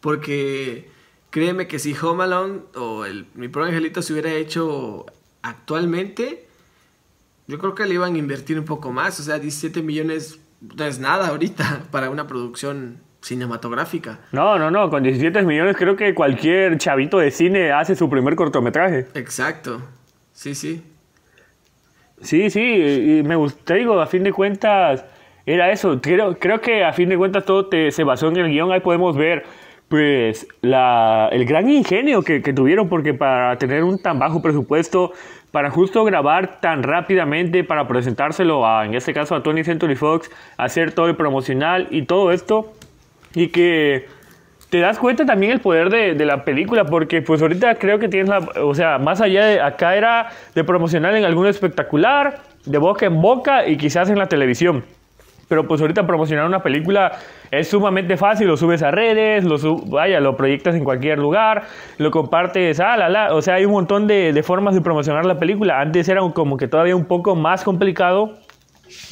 Porque 0.00 0.88
créeme 1.30 1.66
que 1.66 1.80
si 1.80 1.92
Home 2.00 2.22
Alone 2.22 2.60
o 2.76 3.04
el, 3.04 3.26
Mi 3.34 3.48
Pro 3.48 3.64
Angelito 3.64 4.00
se 4.00 4.12
hubiera 4.12 4.32
hecho 4.32 5.06
actualmente, 5.42 6.46
yo 7.48 7.58
creo 7.58 7.74
que 7.74 7.84
le 7.86 7.94
iban 7.94 8.14
a 8.14 8.18
invertir 8.18 8.60
un 8.60 8.64
poco 8.64 8.92
más. 8.92 9.18
O 9.18 9.24
sea, 9.24 9.40
17 9.40 9.82
millones 9.82 10.38
no 10.60 10.84
es 10.84 11.00
nada 11.00 11.26
ahorita 11.26 11.86
para 11.90 12.08
una 12.08 12.28
producción 12.28 13.01
cinematográfica. 13.22 14.18
No, 14.32 14.58
no, 14.58 14.70
no, 14.70 14.90
con 14.90 15.02
17 15.02 15.42
millones 15.42 15.76
creo 15.76 15.96
que 15.96 16.14
cualquier 16.14 16.76
chavito 16.78 17.18
de 17.18 17.30
cine 17.30 17.72
hace 17.72 17.94
su 17.96 18.10
primer 18.10 18.36
cortometraje. 18.36 19.06
Exacto, 19.14 19.80
sí, 20.32 20.54
sí. 20.54 20.82
Sí, 22.20 22.50
sí, 22.50 22.60
y 22.60 23.22
me 23.24 23.34
gusta, 23.34 23.74
digo, 23.74 24.00
a 24.00 24.06
fin 24.06 24.22
de 24.22 24.32
cuentas, 24.32 25.04
era 25.44 25.72
eso. 25.72 26.00
Creo, 26.00 26.38
creo 26.38 26.60
que 26.60 26.84
a 26.84 26.92
fin 26.92 27.08
de 27.08 27.16
cuentas 27.16 27.44
todo 27.44 27.66
te, 27.66 27.90
se 27.90 28.04
basó 28.04 28.28
en 28.28 28.36
el 28.36 28.48
guion. 28.48 28.70
Ahí 28.70 28.80
podemos 28.80 29.16
ver, 29.16 29.44
pues, 29.88 30.46
la, 30.60 31.28
el 31.32 31.44
gran 31.44 31.68
ingenio 31.68 32.22
que, 32.22 32.40
que 32.40 32.52
tuvieron, 32.52 32.88
porque 32.88 33.12
para 33.12 33.58
tener 33.58 33.82
un 33.82 34.00
tan 34.00 34.20
bajo 34.20 34.40
presupuesto, 34.40 35.12
para 35.50 35.70
justo 35.70 36.04
grabar 36.04 36.60
tan 36.60 36.82
rápidamente, 36.84 37.64
para 37.64 37.88
presentárselo 37.88 38.66
a, 38.66 38.86
en 38.86 38.94
este 38.94 39.12
caso, 39.12 39.34
a 39.34 39.42
Tony 39.42 39.64
Century 39.64 39.96
Fox, 39.96 40.30
hacer 40.56 40.92
todo 40.92 41.08
el 41.08 41.16
promocional 41.16 41.88
y 41.90 42.02
todo 42.02 42.30
esto, 42.30 42.72
y 43.34 43.48
que 43.48 44.06
te 44.70 44.80
das 44.80 44.98
cuenta 44.98 45.26
también 45.26 45.52
el 45.52 45.60
poder 45.60 45.90
de, 45.90 46.14
de, 46.14 46.24
la 46.24 46.44
película, 46.44 46.84
porque 46.84 47.20
pues 47.20 47.42
ahorita 47.42 47.74
creo 47.74 47.98
que 47.98 48.08
tienes 48.08 48.30
la, 48.30 48.38
o 48.62 48.74
sea, 48.74 48.98
más 48.98 49.20
allá 49.20 49.44
de 49.44 49.60
acá 49.60 49.96
era 49.96 50.30
de 50.54 50.64
promocionar 50.64 51.14
en 51.14 51.24
algún 51.24 51.46
espectacular, 51.46 52.40
de 52.64 52.78
boca 52.78 53.04
en 53.04 53.20
boca 53.20 53.68
y 53.68 53.76
quizás 53.76 54.08
en 54.08 54.18
la 54.18 54.28
televisión. 54.28 54.84
Pero 55.52 55.68
pues 55.68 55.82
ahorita 55.82 56.06
promocionar 56.06 56.46
una 56.46 56.60
película 56.60 57.12
es 57.50 57.68
sumamente 57.68 58.16
fácil, 58.16 58.46
lo 58.46 58.56
subes 58.56 58.82
a 58.82 58.90
redes, 58.90 59.44
lo 59.44 59.58
vaya, 59.90 60.18
lo 60.20 60.34
proyectas 60.34 60.74
en 60.74 60.84
cualquier 60.84 61.18
lugar, 61.18 61.64
lo 61.98 62.10
compartes, 62.10 62.80
ah, 62.80 62.96
la. 62.96 63.34
o 63.34 63.42
sea, 63.42 63.56
hay 63.56 63.66
un 63.66 63.72
montón 63.72 64.06
de, 64.06 64.32
de 64.32 64.42
formas 64.42 64.74
de 64.74 64.80
promocionar 64.80 65.26
la 65.26 65.38
película. 65.38 65.78
Antes 65.78 66.08
era 66.08 66.22
como 66.32 66.56
que 66.56 66.68
todavía 66.68 66.96
un 66.96 67.04
poco 67.04 67.36
más 67.36 67.64
complicado. 67.64 68.38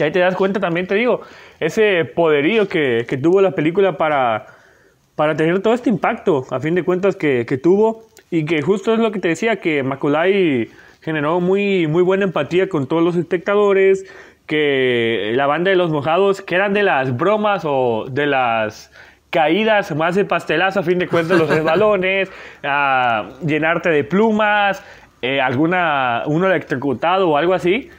Y 0.01 0.03
ahí 0.03 0.11
te 0.11 0.19
das 0.19 0.35
cuenta 0.35 0.59
también, 0.59 0.87
te 0.87 0.95
digo, 0.95 1.21
ese 1.61 2.05
poderío 2.05 2.69
que, 2.69 3.07
que 3.09 3.17
tuvo 3.17 3.41
la 3.41 3.53
película 3.53 3.97
para 3.97 4.47
para 5.21 5.37
tener 5.37 5.61
todo 5.61 5.75
este 5.75 5.91
impacto, 5.91 6.47
a 6.51 6.61
fin 6.61 6.75
de 6.75 6.83
cuentas, 6.83 7.15
que, 7.15 7.45
que 7.45 7.59
tuvo. 7.59 8.05
Y 8.31 8.47
que 8.47 8.63
justo 8.63 8.95
es 8.95 9.01
lo 9.01 9.13
que 9.13 9.19
te 9.19 9.29
decía, 9.29 9.57
que 9.57 9.83
Maculay 9.83 10.71
generó 11.03 11.41
muy, 11.41 11.87
muy 11.87 12.03
buena 12.03 12.25
empatía 12.25 12.71
con 12.71 12.87
todos 12.87 13.03
los 13.03 13.17
espectadores, 13.17 14.07
que 14.47 15.33
la 15.35 15.47
banda 15.47 15.69
de 15.69 15.77
los 15.77 15.91
mojados, 15.91 16.41
que 16.41 16.55
eran 16.55 16.73
de 16.73 16.85
las 16.85 17.15
bromas 17.15 17.65
o 17.67 18.07
de 18.11 18.29
las 18.29 18.91
caídas 19.29 19.95
más 19.95 20.15
de 20.15 20.25
pastelazo, 20.25 20.81
a 20.81 20.83
fin 20.85 20.99
de 20.99 21.07
cuentas, 21.07 21.39
los 21.39 21.51
resbalones, 21.55 22.33
a 22.65 23.29
llenarte 23.45 23.91
de 23.91 24.05
plumas, 24.05 24.83
eh, 25.21 25.39
alguna, 25.43 26.23
uno 26.25 26.47
electrocutado 26.47 27.29
o 27.29 27.37
algo 27.37 27.53
así, 27.53 27.91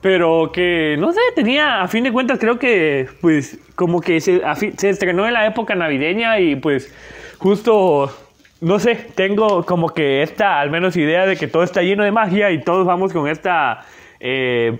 pero 0.00 0.50
que, 0.52 0.96
no 0.98 1.12
sé, 1.12 1.20
tenía, 1.34 1.82
a 1.82 1.88
fin 1.88 2.04
de 2.04 2.12
cuentas, 2.12 2.38
creo 2.38 2.58
que, 2.58 3.08
pues, 3.20 3.58
como 3.74 4.00
que 4.00 4.20
se, 4.20 4.42
estrenó 4.82 5.26
en 5.26 5.34
la 5.34 5.46
época 5.46 5.74
navideña 5.74 6.38
y, 6.38 6.56
pues, 6.56 6.92
justo, 7.38 8.12
no 8.60 8.78
sé, 8.78 8.94
tengo 9.14 9.64
como 9.64 9.88
que 9.90 10.22
esta, 10.22 10.60
al 10.60 10.70
menos, 10.70 10.96
idea 10.96 11.26
de 11.26 11.36
que 11.36 11.48
todo 11.48 11.64
está 11.64 11.82
lleno 11.82 12.04
de 12.04 12.12
magia 12.12 12.50
y 12.52 12.62
todos 12.62 12.86
vamos 12.86 13.12
con 13.12 13.28
esta, 13.28 13.84
eh, 14.20 14.78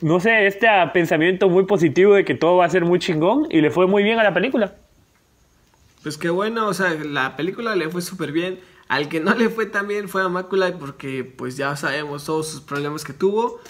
no 0.00 0.20
sé, 0.20 0.46
este 0.46 0.68
pensamiento 0.92 1.50
muy 1.50 1.64
positivo 1.64 2.14
de 2.14 2.24
que 2.24 2.34
todo 2.34 2.56
va 2.56 2.64
a 2.64 2.70
ser 2.70 2.84
muy 2.84 2.98
chingón 2.98 3.46
y 3.50 3.60
le 3.60 3.70
fue 3.70 3.86
muy 3.86 4.02
bien 4.02 4.18
a 4.18 4.22
la 4.22 4.32
película. 4.32 4.74
Pues 6.02 6.16
qué 6.16 6.30
bueno, 6.30 6.68
o 6.68 6.74
sea, 6.74 6.94
la 6.94 7.36
película 7.36 7.76
le 7.76 7.88
fue 7.90 8.00
súper 8.00 8.32
bien. 8.32 8.60
Al 8.88 9.10
que 9.10 9.20
no 9.20 9.34
le 9.34 9.50
fue 9.50 9.66
tan 9.66 9.86
bien 9.86 10.08
fue 10.08 10.22
a 10.22 10.28
Maculay 10.28 10.72
porque 10.78 11.22
pues 11.24 11.58
ya 11.58 11.76
sabemos 11.76 12.24
todos 12.24 12.48
sus 12.48 12.60
problemas 12.62 13.04
que 13.04 13.12
tuvo. 13.12 13.60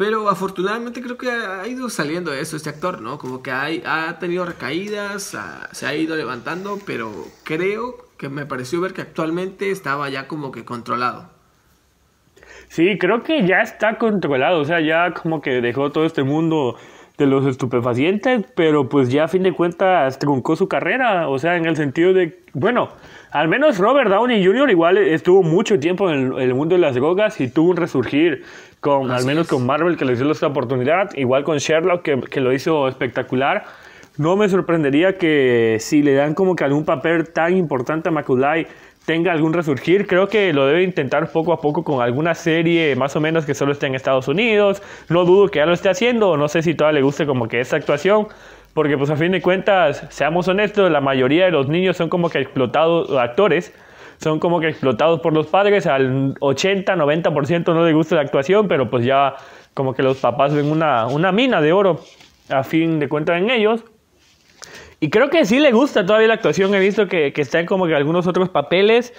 Pero 0.00 0.30
afortunadamente 0.30 1.02
creo 1.02 1.18
que 1.18 1.30
ha 1.30 1.68
ido 1.68 1.90
saliendo 1.90 2.32
eso 2.32 2.56
este 2.56 2.70
actor, 2.70 3.02
¿no? 3.02 3.18
Como 3.18 3.42
que 3.42 3.50
ha 3.50 4.18
tenido 4.18 4.46
recaídas, 4.46 5.36
se 5.72 5.86
ha 5.86 5.94
ido 5.94 6.16
levantando, 6.16 6.78
pero 6.86 7.12
creo 7.44 7.96
que 8.16 8.30
me 8.30 8.46
pareció 8.46 8.80
ver 8.80 8.94
que 8.94 9.02
actualmente 9.02 9.70
estaba 9.70 10.08
ya 10.08 10.26
como 10.26 10.52
que 10.52 10.64
controlado. 10.64 11.28
Sí, 12.68 12.96
creo 12.98 13.22
que 13.22 13.46
ya 13.46 13.60
está 13.60 13.98
controlado, 13.98 14.60
o 14.60 14.64
sea, 14.64 14.80
ya 14.80 15.12
como 15.12 15.42
que 15.42 15.60
dejó 15.60 15.92
todo 15.92 16.06
este 16.06 16.22
mundo 16.22 16.78
de 17.20 17.26
los 17.26 17.44
estupefacientes, 17.44 18.46
pero 18.56 18.88
pues 18.88 19.10
ya 19.10 19.24
a 19.24 19.28
fin 19.28 19.42
de 19.42 19.52
cuentas 19.52 20.18
truncó 20.18 20.56
su 20.56 20.68
carrera, 20.68 21.28
o 21.28 21.38
sea, 21.38 21.56
en 21.56 21.66
el 21.66 21.76
sentido 21.76 22.14
de, 22.14 22.40
bueno, 22.54 22.88
al 23.30 23.46
menos 23.46 23.76
Robert 23.76 24.10
Downey 24.10 24.44
Jr. 24.44 24.70
igual 24.70 24.96
estuvo 24.96 25.42
mucho 25.42 25.78
tiempo 25.78 26.10
en 26.10 26.32
el, 26.38 26.54
mundo 26.54 26.74
de 26.74 26.80
las 26.80 26.94
drogas 26.94 27.38
y 27.40 27.48
tuvo 27.48 27.70
un 27.70 27.76
resurgir 27.76 28.44
con, 28.80 29.10
al 29.10 29.24
menos 29.24 29.46
con 29.46 29.64
Marvel, 29.66 29.96
que 29.96 30.04
le 30.04 30.14
dio 30.16 30.30
esta 30.30 30.46
oportunidad. 30.46 31.10
Igual 31.14 31.44
con 31.44 31.58
Sherlock, 31.58 32.02
que, 32.02 32.20
que, 32.30 32.40
lo 32.40 32.52
hizo 32.52 32.88
espectacular. 32.88 33.64
No 34.16 34.36
me 34.36 34.48
sorprendería 34.48 35.16
que 35.16 35.76
si 35.80 36.02
le 36.02 36.14
dan 36.14 36.34
como 36.34 36.54
que 36.54 36.64
algún 36.64 36.84
papel 36.84 37.32
tan 37.32 37.56
importante 37.56 38.08
a 38.08 38.12
Maculay 38.12 38.66
tenga 39.06 39.32
algún 39.32 39.52
resurgir. 39.52 40.06
Creo 40.06 40.28
que 40.28 40.52
lo 40.52 40.66
debe 40.66 40.82
intentar 40.82 41.30
poco 41.32 41.52
a 41.52 41.58
poco 41.58 41.82
con 41.82 42.02
alguna 42.02 42.34
serie 42.34 42.94
más 42.96 43.16
o 43.16 43.20
menos 43.20 43.46
que 43.46 43.54
solo 43.54 43.72
esté 43.72 43.86
en 43.86 43.94
Estados 43.94 44.28
Unidos. 44.28 44.82
No 45.08 45.24
dudo 45.24 45.48
que 45.48 45.58
ya 45.58 45.66
lo 45.66 45.72
esté 45.72 45.90
haciendo. 45.90 46.36
No 46.36 46.48
sé 46.48 46.62
si 46.62 46.74
todavía 46.74 47.00
le 47.00 47.04
guste 47.04 47.26
como 47.26 47.46
que 47.48 47.60
esta 47.60 47.76
actuación. 47.76 48.26
porque 48.74 48.96
pues 48.96 49.10
a 49.10 49.16
fin 49.16 49.32
de 49.32 49.42
cuentas, 49.42 50.06
seamos 50.10 50.46
honestos, 50.46 50.90
la 50.92 51.00
mayoría 51.00 51.46
de 51.46 51.50
los 51.50 51.68
niños 51.68 51.96
son 51.96 52.08
como 52.08 52.28
que 52.28 52.38
explotados, 52.38 53.10
actores, 53.18 53.74
son 54.20 54.38
como 54.38 54.60
que 54.60 54.68
explotados 54.68 55.20
por 55.20 55.32
los 55.32 55.46
padres, 55.46 55.86
al 55.86 56.34
80, 56.40 56.94
90% 56.94 57.74
no 57.74 57.84
les 57.84 57.94
gusta 57.94 58.16
la 58.16 58.20
actuación, 58.20 58.68
pero 58.68 58.90
pues 58.90 59.04
ya 59.04 59.34
como 59.72 59.94
que 59.94 60.02
los 60.02 60.18
papás 60.18 60.54
ven 60.54 60.70
una, 60.70 61.06
una 61.06 61.32
mina 61.32 61.60
de 61.60 61.72
oro 61.72 62.00
a 62.50 62.62
fin 62.62 62.98
de 62.98 63.08
cuentas 63.08 63.40
en 63.40 63.50
ellos. 63.50 63.82
Y 65.00 65.08
creo 65.08 65.30
que 65.30 65.46
sí 65.46 65.58
le 65.58 65.72
gusta 65.72 66.04
todavía 66.04 66.28
la 66.28 66.34
actuación, 66.34 66.74
he 66.74 66.80
visto 66.80 67.08
que, 67.08 67.32
que 67.32 67.40
está 67.40 67.60
en 67.60 67.66
como 67.66 67.86
que 67.86 67.94
algunos 67.94 68.26
otros 68.26 68.50
papeles, 68.50 69.14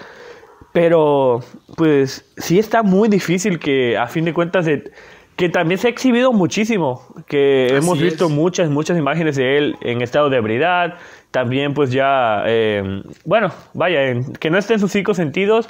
pero 0.72 1.40
pues 1.76 2.32
sí 2.38 2.60
está 2.60 2.84
muy 2.84 3.10
difícil 3.10 3.58
que 3.58 3.98
a 3.98 4.08
fin 4.08 4.26
de 4.26 4.34
cuentas... 4.34 4.66
De, 4.66 4.92
que 5.36 5.50
también 5.50 5.80
se 5.80 5.88
ha 5.88 5.90
exhibido 5.90 6.34
muchísimo, 6.34 7.02
que 7.28 7.76
hemos 7.76 8.00
visto 8.00 8.30
muchas, 8.30 8.70
muchas 8.70 8.98
imágenes 8.98 9.36
de 9.36 9.58
él 9.58 9.76
en 9.82 10.02
estado 10.02 10.30
de 10.30 10.38
ebriedad, 10.38 10.98
también 11.32 11.74
pues 11.74 11.92
ya, 11.92 12.44
eh, 12.46 13.04
bueno, 13.26 13.52
vaya, 13.74 14.00
que 14.40 14.50
no 14.50 14.58
esté 14.58 14.76
en 14.76 14.80
sus 14.80 14.92
cinco 14.92 15.14
sentidos. 15.14 15.68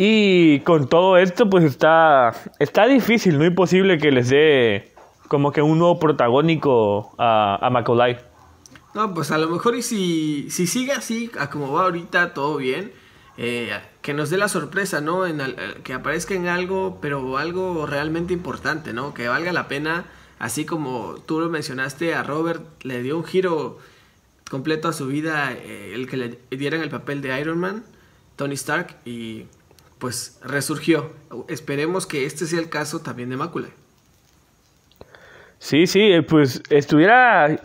Y 0.00 0.60
con 0.60 0.88
todo 0.88 1.16
esto 1.18 1.50
pues 1.50 1.64
está, 1.64 2.32
está 2.60 2.86
difícil, 2.86 3.36
no 3.36 3.44
imposible 3.44 3.98
que 3.98 4.12
les 4.12 4.28
dé 4.28 4.92
como 5.26 5.50
que 5.50 5.60
un 5.60 5.78
nuevo 5.78 5.98
protagónico 5.98 7.14
a, 7.18 7.58
a 7.60 7.70
Macaulay. 7.70 8.16
No, 8.94 9.12
pues 9.12 9.30
a 9.32 9.38
lo 9.38 9.48
mejor 9.48 9.74
y 9.74 9.82
si, 9.82 10.50
si 10.50 10.66
sigue 10.66 10.92
así, 10.92 11.30
a 11.38 11.50
como 11.50 11.72
va 11.72 11.82
ahorita, 11.82 12.32
todo 12.32 12.56
bien 12.56 12.92
eh, 13.36 13.70
que 14.08 14.14
nos 14.14 14.30
dé 14.30 14.38
la 14.38 14.48
sorpresa, 14.48 15.02
¿no? 15.02 15.26
En 15.26 15.38
que 15.84 15.92
aparezca 15.92 16.32
en 16.32 16.48
algo, 16.48 16.98
pero 17.02 17.36
algo 17.36 17.84
realmente 17.84 18.32
importante, 18.32 18.94
¿no? 18.94 19.12
Que 19.12 19.28
valga 19.28 19.52
la 19.52 19.68
pena, 19.68 20.06
así 20.38 20.64
como 20.64 21.16
tú 21.26 21.40
lo 21.40 21.50
mencionaste, 21.50 22.14
a 22.14 22.22
Robert 22.22 22.62
le 22.84 23.02
dio 23.02 23.18
un 23.18 23.24
giro 23.24 23.76
completo 24.48 24.88
a 24.88 24.94
su 24.94 25.08
vida, 25.08 25.52
eh, 25.52 25.92
el 25.92 26.08
que 26.08 26.16
le 26.16 26.38
dieran 26.48 26.80
el 26.80 26.88
papel 26.88 27.20
de 27.20 27.38
Iron 27.38 27.58
Man, 27.58 27.84
Tony 28.36 28.54
Stark, 28.54 28.96
y 29.04 29.44
pues 29.98 30.38
resurgió. 30.42 31.12
Esperemos 31.48 32.06
que 32.06 32.24
este 32.24 32.46
sea 32.46 32.60
el 32.60 32.70
caso 32.70 33.00
también 33.00 33.28
de 33.28 33.36
Mácula. 33.36 33.68
Sí, 35.58 35.86
sí, 35.86 36.00
eh, 36.00 36.22
pues 36.22 36.62
estuviera 36.70 37.60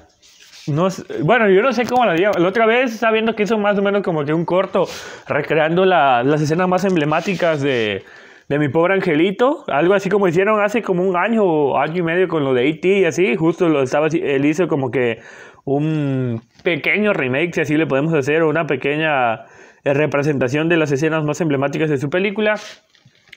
no, 0.68 0.88
bueno, 1.24 1.50
yo 1.50 1.62
no 1.62 1.74
sé 1.74 1.86
cómo 1.86 2.06
la 2.06 2.14
dio. 2.14 2.32
La 2.32 2.48
otra 2.48 2.66
vez 2.66 2.98
sabiendo 2.98 3.36
que 3.36 3.44
hizo 3.44 3.58
más 3.58 3.78
o 3.78 3.82
menos 3.82 4.02
como 4.02 4.24
que 4.24 4.34
un 4.34 4.46
corto 4.46 4.88
recreando 5.28 5.86
las 5.86 6.42
escenas 6.42 6.68
más 6.68 6.86
emblemáticas 6.86 7.62
de, 7.62 8.04
de 8.48 8.60
mi 8.60 8.70
pobre 8.70 8.94
angelito. 8.94 9.66
Algo 9.68 9.94
así 9.94 10.10
como 10.10 10.28
hicieron 10.28 10.62
hace 10.62 10.82
como 10.82 11.04
un 11.04 11.18
año 11.18 11.44
o 11.44 11.78
año 11.78 11.98
y 11.98 12.02
medio 12.02 12.28
con 12.28 12.44
lo 12.44 12.54
de 12.54 12.70
E.T. 12.70 12.88
y 13.00 13.06
así. 13.06 13.36
Justo 13.36 13.68
lo 13.68 13.84
estaba 13.84 14.08
él 14.08 14.46
hizo 14.46 14.68
como 14.68 14.90
que 14.92 15.20
un 15.66 16.42
pequeño 16.64 17.14
remake, 17.14 17.54
si 17.54 17.62
así 17.62 17.78
le 17.78 17.88
podemos 17.88 18.14
hacer, 18.14 18.44
una 18.44 18.68
pequeña 18.68 19.46
eh, 19.84 19.94
representación 19.94 20.70
de 20.70 20.78
las 20.78 20.92
escenas 20.92 21.24
más 21.24 21.42
emblemáticas 21.42 21.90
de 21.90 21.98
su 21.98 22.10
película. 22.10 22.56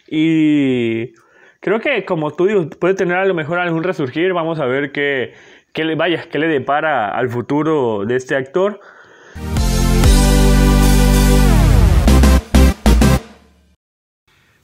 Y 0.09 1.13
creo 1.61 1.81
que 1.81 2.05
como 2.05 2.31
tú 2.33 2.47
dices, 2.47 2.77
puede 2.79 2.95
tener 2.95 3.17
a 3.17 3.25
lo 3.25 3.35
mejor 3.35 3.59
algún 3.59 3.83
resurgir. 3.83 4.33
Vamos 4.33 4.61
a 4.61 4.67
ver 4.67 4.93
qué 4.93 5.35
qué 5.77 5.85
le 5.85 5.95
vaya, 5.95 6.27
qué 6.31 6.39
le 6.39 6.49
depara 6.49 7.11
al 7.11 7.29
futuro 7.29 8.07
de 8.07 8.17
este 8.17 8.35
actor. 8.35 8.81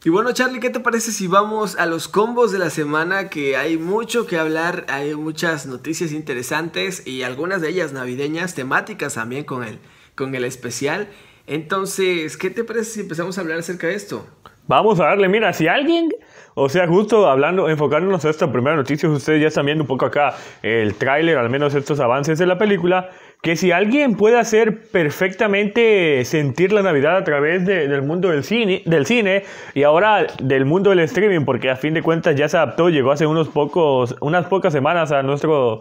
Y 0.05 0.09
bueno, 0.09 0.33
Charlie, 0.33 0.59
¿qué 0.59 0.70
te 0.70 0.81
parece 0.81 1.12
si 1.12 1.27
vamos 1.27 1.77
a 1.79 1.85
los 1.85 2.09
combos 2.09 2.51
de 2.51 2.59
la 2.59 2.70
semana? 2.70 3.29
Que 3.29 3.59
hay 3.59 3.77
mucho 3.77 4.27
que 4.27 4.38
hablar, 4.38 4.87
hay 4.88 5.14
muchas 5.14 5.66
noticias 5.66 6.12
interesantes 6.12 7.07
y 7.07 7.25
algunas 7.25 7.61
de 7.61 7.68
ellas 7.68 7.92
navideñas, 7.92 8.55
temáticas 8.55 9.14
también 9.14 9.44
con 9.44 9.64
el, 9.64 9.81
con 10.16 10.35
el 10.35 10.46
especial. 10.46 11.09
Entonces, 11.46 12.38
¿qué 12.38 12.48
te 12.48 12.64
parece 12.64 12.90
si 12.90 13.01
empezamos 13.01 13.37
a 13.37 13.42
hablar 13.42 13.59
acerca 13.59 13.87
de 13.87 13.96
esto? 13.96 14.27
Vamos 14.66 14.98
a 14.98 15.05
darle, 15.05 15.29
mira, 15.29 15.53
si 15.53 15.68
alguien 15.68 16.09
o 16.55 16.69
sea, 16.69 16.87
justo 16.87 17.29
hablando, 17.29 17.69
enfocándonos 17.69 18.25
a 18.25 18.31
esta 18.31 18.51
primera 18.51 18.77
noticia, 18.77 19.09
ustedes 19.09 19.41
ya 19.41 19.49
están 19.49 19.67
viendo 19.67 19.85
un 19.85 19.88
poco 19.88 20.07
acá 20.07 20.35
el 20.62 20.95
tráiler, 20.95 21.38
al 21.38 21.51
menos 21.51 21.75
estos 21.75 22.01
avances 22.01 22.38
de 22.38 22.47
la 22.47 22.59
película, 22.59 23.11
que 23.43 23.57
si 23.57 23.73
alguien 23.73 24.15
puede 24.15 24.38
hacer 24.38 24.83
perfectamente 24.91 26.25
sentir 26.25 26.73
la 26.73 26.83
Navidad 26.83 27.17
a 27.17 27.25
través 27.25 27.67
del 27.67 28.03
mundo 28.03 28.29
del 28.29 28.45
cine, 28.45 28.83
del 28.87 29.05
cine 29.05 29.43
y 29.75 29.83
ahora 29.83 30.27
del 30.41 30.65
mundo 30.65 30.91
del 30.91 31.01
streaming, 31.01 31.45
porque 31.45 31.69
a 31.69 31.77
fin 31.77 31.93
de 31.93 32.03
cuentas 32.03 32.37
ya 32.37 32.49
se 32.49 32.57
adaptó, 32.57 32.88
llegó 32.88 33.11
hace 33.11 33.27
unos 33.27 33.49
pocos, 33.49 34.15
unas 34.21 34.47
pocas 34.47 34.73
semanas 34.73 35.11
a 35.11 35.25
nuestro 35.25 35.81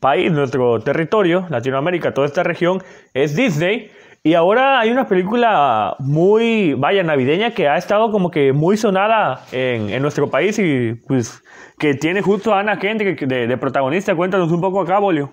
país, 0.00 0.30
nuestro 0.32 0.80
territorio, 0.80 1.46
Latinoamérica, 1.48 2.12
toda 2.12 2.26
esta 2.26 2.42
región, 2.42 2.82
es 3.14 3.34
Disney. 3.34 3.90
Y 4.22 4.34
ahora 4.34 4.80
hay 4.80 4.90
una 4.90 5.06
película 5.06 5.94
muy, 6.00 6.74
vaya, 6.74 7.02
navideña 7.02 7.54
que 7.54 7.68
ha 7.68 7.76
estado 7.76 8.10
como 8.10 8.30
que 8.30 8.52
muy 8.52 8.76
sonada 8.76 9.46
en, 9.52 9.90
en 9.90 10.02
nuestro 10.02 10.28
país 10.28 10.58
y 10.58 10.94
pues 11.06 11.42
que 11.78 11.94
tiene 11.94 12.20
justo 12.20 12.52
a 12.52 12.60
Ana 12.60 12.78
Kendrick 12.78 13.20
de, 13.20 13.46
de 13.46 13.56
protagonista. 13.56 14.14
Cuéntanos 14.14 14.50
un 14.50 14.60
poco 14.60 14.80
acá, 14.80 14.98
Bolio. 14.98 15.32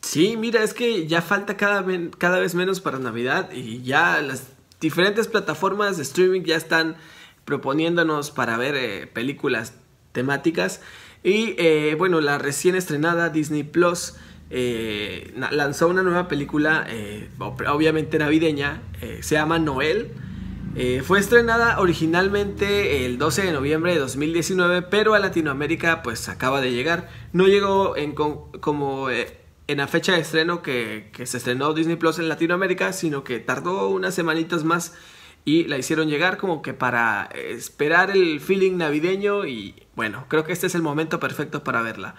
Sí, 0.00 0.36
mira, 0.36 0.62
es 0.62 0.74
que 0.74 1.06
ya 1.06 1.22
falta 1.22 1.56
cada, 1.56 1.84
cada 2.18 2.38
vez 2.38 2.54
menos 2.54 2.80
para 2.80 2.98
Navidad 2.98 3.50
y 3.52 3.82
ya 3.82 4.20
las 4.20 4.52
diferentes 4.80 5.28
plataformas 5.28 5.96
de 5.96 6.02
streaming 6.02 6.42
ya 6.42 6.56
están 6.56 6.96
proponiéndonos 7.46 8.30
para 8.30 8.58
ver 8.58 8.74
eh, 8.74 9.06
películas 9.06 9.74
temáticas. 10.12 10.82
Y 11.22 11.54
eh, 11.56 11.94
bueno, 11.96 12.20
la 12.20 12.36
recién 12.36 12.74
estrenada 12.74 13.30
Disney 13.30 13.62
Plus 13.62 14.16
eh, 14.50 15.34
lanzó 15.50 15.88
una 15.88 16.02
nueva 16.02 16.28
película, 16.28 16.86
eh, 16.88 17.28
obviamente 17.38 18.18
navideña, 18.18 18.82
eh, 19.00 19.18
se 19.22 19.34
llama 19.34 19.58
Noel. 19.58 20.12
fue 21.04 21.20
estrenada 21.20 21.78
originalmente 21.80 23.06
el 23.06 23.16
12 23.16 23.42
de 23.42 23.52
noviembre 23.52 23.92
de 23.94 24.00
2019, 24.00 24.82
pero 24.82 25.14
a 25.14 25.18
Latinoamérica 25.18 26.02
pues 26.02 26.28
acaba 26.28 26.60
de 26.60 26.72
llegar. 26.72 27.08
No 27.32 27.46
llegó 27.46 27.96
en, 27.96 28.12
como 28.12 29.08
en 29.10 29.76
la 29.78 29.86
fecha 29.86 30.12
de 30.12 30.20
estreno 30.20 30.62
que, 30.62 31.10
que, 31.12 31.26
se 31.26 31.38
estrenó 31.38 31.74
Disney 31.74 31.96
Plus 31.96 32.18
en 32.18 32.28
Latinoamérica, 32.28 32.92
sino 32.92 33.22
que 33.22 33.38
tardó 33.38 33.88
unas 33.88 34.14
semanitas 34.14 34.64
más 34.64 34.94
y 35.44 35.64
la 35.64 35.78
hicieron 35.78 36.08
llegar 36.08 36.38
como 36.38 36.62
que 36.62 36.74
para 36.74 37.28
esperar 37.34 38.10
el 38.10 38.40
feeling 38.40 38.76
navideño 38.76 39.46
y 39.46 39.74
bueno, 39.94 40.26
creo 40.28 40.44
que 40.44 40.52
este 40.52 40.66
es 40.66 40.74
el 40.74 40.82
momento 40.82 41.20
perfecto 41.20 41.62
para 41.62 41.82
verla. 41.82 42.16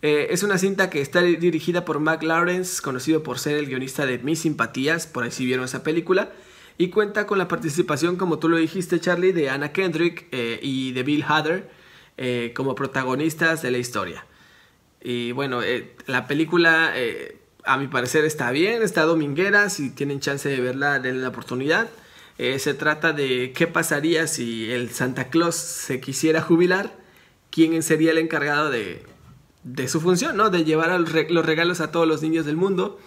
Eh, 0.00 0.28
es 0.30 0.42
una 0.44 0.58
cinta 0.58 0.90
que 0.90 1.00
está 1.00 1.22
dirigida 1.22 1.84
por 1.84 1.98
Mac 1.98 2.22
Lawrence, 2.22 2.80
conocido 2.80 3.22
por 3.22 3.38
ser 3.38 3.56
el 3.56 3.66
guionista 3.66 4.06
de 4.06 4.18
Mis 4.18 4.40
Simpatías, 4.40 5.06
por 5.06 5.24
ahí 5.24 5.30
si 5.32 5.44
vieron 5.44 5.64
esa 5.64 5.82
película, 5.82 6.30
y 6.76 6.90
cuenta 6.90 7.26
con 7.26 7.38
la 7.38 7.48
participación, 7.48 8.16
como 8.16 8.38
tú 8.38 8.48
lo 8.48 8.56
dijiste 8.56 9.00
Charlie, 9.00 9.32
de 9.32 9.50
Anna 9.50 9.72
Kendrick 9.72 10.28
eh, 10.30 10.60
y 10.62 10.92
de 10.92 11.02
Bill 11.02 11.24
Hader 11.26 11.68
eh, 12.16 12.52
como 12.54 12.76
protagonistas 12.76 13.62
de 13.62 13.72
la 13.72 13.78
historia. 13.78 14.24
Y 15.02 15.32
bueno, 15.32 15.60
la 16.06 16.26
película 16.26 16.92
a 17.64 17.78
mi 17.78 17.86
parecer 17.86 18.24
está 18.24 18.50
bien, 18.50 18.82
está 18.82 19.02
dominguera, 19.02 19.70
si 19.70 19.90
tienen 19.90 20.18
chance 20.18 20.48
de 20.48 20.60
verla, 20.60 20.98
denle 20.98 21.22
la 21.22 21.28
oportunidad. 21.28 21.88
se 22.36 22.74
trata 22.74 23.12
de 23.12 23.52
qué 23.52 23.68
pasaría 23.68 24.26
si 24.26 24.72
el 24.72 24.90
Santa 24.90 25.30
Claus 25.30 25.54
se 25.54 26.00
quisiera 26.00 26.42
jubilar, 26.42 26.96
quién 27.50 27.80
sería 27.84 28.10
el 28.10 28.18
encargado 28.18 28.70
de 28.70 29.04
de 29.74 29.86
su 29.88 30.00
función, 30.00 30.36
¿no? 30.36 30.50
De 30.50 30.64
llevar 30.64 30.98
los 30.98 31.46
regalos 31.46 31.80
a 31.80 31.90
todos 31.90 32.08
los 32.08 32.22
niños 32.22 32.46
del 32.46 32.56
mundo. 32.56 32.98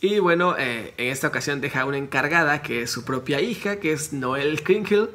Y 0.00 0.18
bueno, 0.18 0.56
eh, 0.58 0.94
en 0.96 1.08
esta 1.08 1.28
ocasión 1.28 1.60
deja 1.60 1.84
una 1.84 1.98
encargada 1.98 2.62
que 2.62 2.82
es 2.82 2.90
su 2.90 3.04
propia 3.04 3.40
hija, 3.40 3.76
que 3.76 3.92
es 3.92 4.12
Noel 4.12 4.62
Crinkle. 4.62 5.08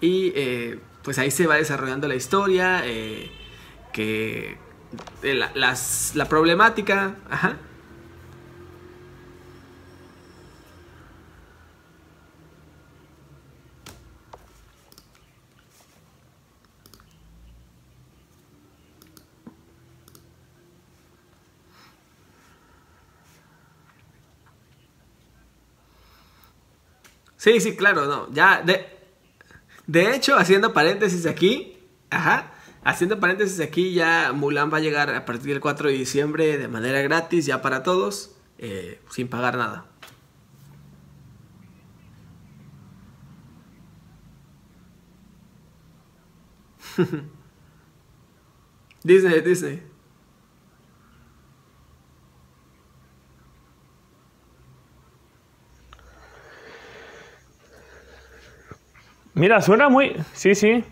Y 0.00 0.32
eh, 0.34 0.78
pues 1.02 1.18
ahí 1.18 1.30
se 1.30 1.46
va 1.46 1.56
desarrollando 1.56 2.08
la 2.08 2.14
historia, 2.14 2.82
eh, 2.84 3.30
que 3.92 4.56
la, 5.22 5.52
la 6.14 6.28
problemática, 6.28 7.16
ajá, 7.28 7.56
Sí, 27.42 27.58
sí, 27.58 27.74
claro, 27.74 28.06
no. 28.06 28.32
Ya, 28.32 28.62
de, 28.62 28.86
de 29.88 30.14
hecho, 30.14 30.36
haciendo 30.36 30.72
paréntesis 30.72 31.26
aquí, 31.26 31.76
ajá, 32.08 32.52
haciendo 32.84 33.18
paréntesis 33.18 33.58
aquí, 33.58 33.94
ya 33.94 34.32
Mulan 34.32 34.72
va 34.72 34.76
a 34.78 34.80
llegar 34.80 35.10
a 35.12 35.24
partir 35.24 35.50
del 35.50 35.60
4 35.60 35.88
de 35.88 35.94
diciembre 35.94 36.56
de 36.56 36.68
manera 36.68 37.02
gratis, 37.02 37.44
ya 37.46 37.60
para 37.60 37.82
todos, 37.82 38.36
eh, 38.58 39.00
sin 39.10 39.26
pagar 39.26 39.56
nada. 39.56 39.86
Disney, 49.04 49.40
Disney. 49.40 49.82
Mira, 59.42 59.60
suena 59.60 59.88
muy... 59.88 60.14
Sí, 60.34 60.54
sí. 60.54 60.84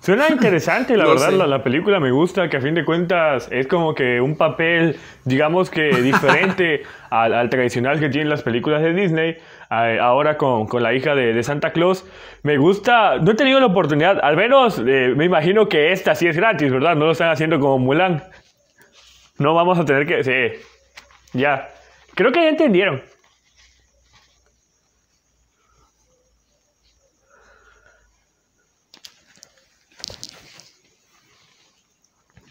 Suena 0.00 0.28
interesante, 0.30 0.98
la 0.98 1.06
verdad, 1.06 1.32
la, 1.32 1.62
película 1.62 1.98
me 1.98 2.10
gusta, 2.10 2.50
que 2.50 2.58
a 2.58 2.60
fin 2.60 2.74
de 2.74 2.84
cuentas 2.84 3.48
es 3.50 3.66
como 3.66 3.94
que 3.94 4.20
un 4.20 4.36
papel, 4.36 4.98
digamos 5.24 5.70
que 5.70 6.02
diferente 6.02 6.82
al, 7.08 7.48
tradicional 7.48 7.98
que 8.00 8.10
tienen 8.10 8.28
las 8.28 8.42
películas 8.42 8.82
de 8.82 8.92
Disney, 8.92 9.38
ahora 9.70 10.36
con, 10.36 10.68
la 10.82 10.92
hija 10.92 11.14
de, 11.14 11.42
Santa 11.42 11.72
Claus. 11.72 12.04
Me 12.42 12.58
gusta, 12.58 13.16
no 13.16 13.30
he 13.30 13.34
tenido 13.34 13.60
la 13.60 13.66
oportunidad, 13.66 14.20
al 14.22 14.36
menos 14.36 14.78
eh, 14.86 15.14
me 15.16 15.24
imagino 15.24 15.70
que 15.70 15.90
esta 15.92 16.14
sí 16.14 16.28
es 16.28 16.36
gratis, 16.36 16.70
¿verdad? 16.70 16.96
No 16.96 17.06
lo 17.06 17.12
están 17.12 17.30
haciendo 17.30 17.58
como 17.58 17.78
Mulan. 17.78 18.24
No 19.38 19.54
vamos 19.54 19.78
a 19.78 19.86
tener 19.86 20.06
que... 20.06 20.22
Sí, 20.22 20.60
ya. 21.32 21.70
Creo 22.14 22.30
que 22.30 22.42
ya 22.42 22.50
entendieron. 22.50 23.00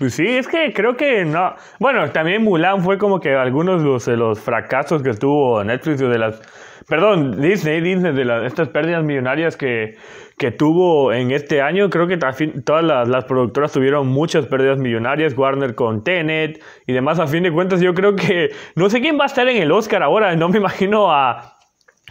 Pues 0.01 0.15
sí, 0.15 0.25
es 0.25 0.47
que 0.47 0.73
creo 0.73 0.97
que 0.97 1.23
no. 1.25 1.53
Bueno, 1.79 2.09
también 2.09 2.43
Mulan 2.43 2.81
fue 2.81 2.97
como 2.97 3.19
que 3.19 3.35
algunos 3.35 3.83
de 4.03 4.17
los, 4.17 4.39
fracasos 4.39 5.03
que 5.03 5.13
tuvo 5.13 5.63
Netflix 5.63 5.99
de 5.99 6.17
las. 6.17 6.41
Perdón, 6.87 7.39
Disney, 7.39 7.81
Disney 7.81 8.11
de 8.11 8.25
las, 8.25 8.43
estas 8.45 8.69
pérdidas 8.69 9.03
millonarias 9.03 9.55
que, 9.55 9.97
que 10.39 10.49
tuvo 10.49 11.13
en 11.13 11.29
este 11.29 11.61
año. 11.61 11.91
Creo 11.91 12.07
que 12.07 12.17
todas 12.17 12.83
las, 12.83 13.07
las, 13.09 13.25
productoras 13.25 13.73
tuvieron 13.73 14.07
muchas 14.07 14.47
pérdidas 14.47 14.79
millonarias. 14.79 15.37
Warner 15.37 15.75
con 15.75 16.03
Tenet 16.03 16.63
y 16.87 16.93
demás. 16.93 17.19
A 17.19 17.27
fin 17.27 17.43
de 17.43 17.51
cuentas, 17.51 17.79
yo 17.79 17.93
creo 17.93 18.15
que. 18.15 18.49
No 18.73 18.89
sé 18.89 19.01
quién 19.01 19.19
va 19.19 19.25
a 19.25 19.27
estar 19.27 19.47
en 19.47 19.57
el 19.61 19.71
Oscar 19.71 20.01
ahora. 20.01 20.35
No 20.35 20.49
me 20.49 20.57
imagino 20.57 21.11
a 21.11 21.59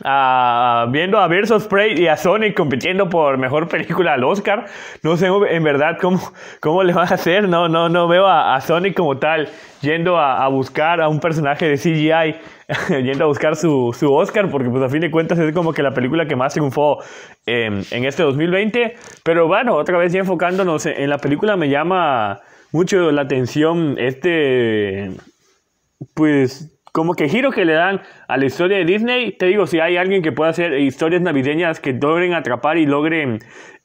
viendo 0.03 1.19
a 1.19 1.27
Versus 1.29 1.67
Prey 1.67 2.01
y 2.01 2.07
a 2.07 2.17
Sonic 2.17 2.57
compitiendo 2.57 3.09
por 3.09 3.39
mejor 3.39 3.69
película 3.69 4.15
al 4.15 4.25
Oscar. 4.25 4.67
No 5.03 5.17
sé 5.17 5.29
en 5.51 5.63
verdad 5.63 5.99
cómo, 6.01 6.21
cómo 6.61 6.83
le 6.83 6.93
van 6.93 7.09
a 7.09 7.15
hacer. 7.15 7.49
No, 7.49 7.69
no, 7.69 7.89
no 7.89 8.09
veo 8.09 8.27
a, 8.27 8.61
Sonic 8.61 8.95
como 8.95 9.19
tal 9.19 9.49
yendo 9.81 10.19
a, 10.19 10.47
buscar 10.49 11.01
a 11.01 11.09
un 11.09 11.21
personaje 11.21 11.67
de 11.67 11.77
CGI, 11.77 12.37
yendo 13.03 13.25
a 13.25 13.27
buscar 13.29 13.57
su, 13.57 13.95
su, 13.99 14.13
Oscar, 14.13 14.51
porque 14.51 14.69
pues 14.69 14.83
a 14.83 14.89
fin 14.89 15.01
de 15.01 15.11
cuentas 15.11 15.39
es 15.39 15.53
como 15.53 15.73
que 15.73 15.83
la 15.83 15.93
película 15.93 16.27
que 16.27 16.37
más 16.37 16.53
triunfó 16.53 17.03
en 17.47 17.85
este 18.05 18.23
2020. 18.23 18.97
Pero 19.25 19.47
bueno, 19.47 19.75
otra 19.75 19.99
vez 19.99 20.13
ya 20.13 20.21
enfocándonos 20.21 20.87
en, 20.87 21.01
en 21.01 21.11
la 21.11 21.19
película 21.19 21.57
me 21.57 21.69
llama 21.69 22.41
mucho 22.73 23.11
la 23.11 23.23
atención 23.23 23.97
este, 23.99 25.11
pues 26.15 26.80
como 26.93 27.15
que 27.15 27.29
giro 27.29 27.51
que 27.51 27.65
le 27.65 27.75
dan 27.75 28.01
a 28.29 28.37
la 28.37 28.47
historia 28.47 28.79
de 28.79 28.85
Disney. 28.85 29.33
Te 29.33 29.47
digo, 29.47 29.67
si 29.67 29.81
hay 29.81 29.97
alguien 29.97 30.23
que 30.23 30.33
pueda 30.33 30.51
hacer 30.51 30.79
historias 30.81 31.23
navideñas 31.23 31.81
que 31.81 31.93
logren 31.93 32.35
atrapar 32.35 32.79
y 32.79 32.87
logren 32.87 33.41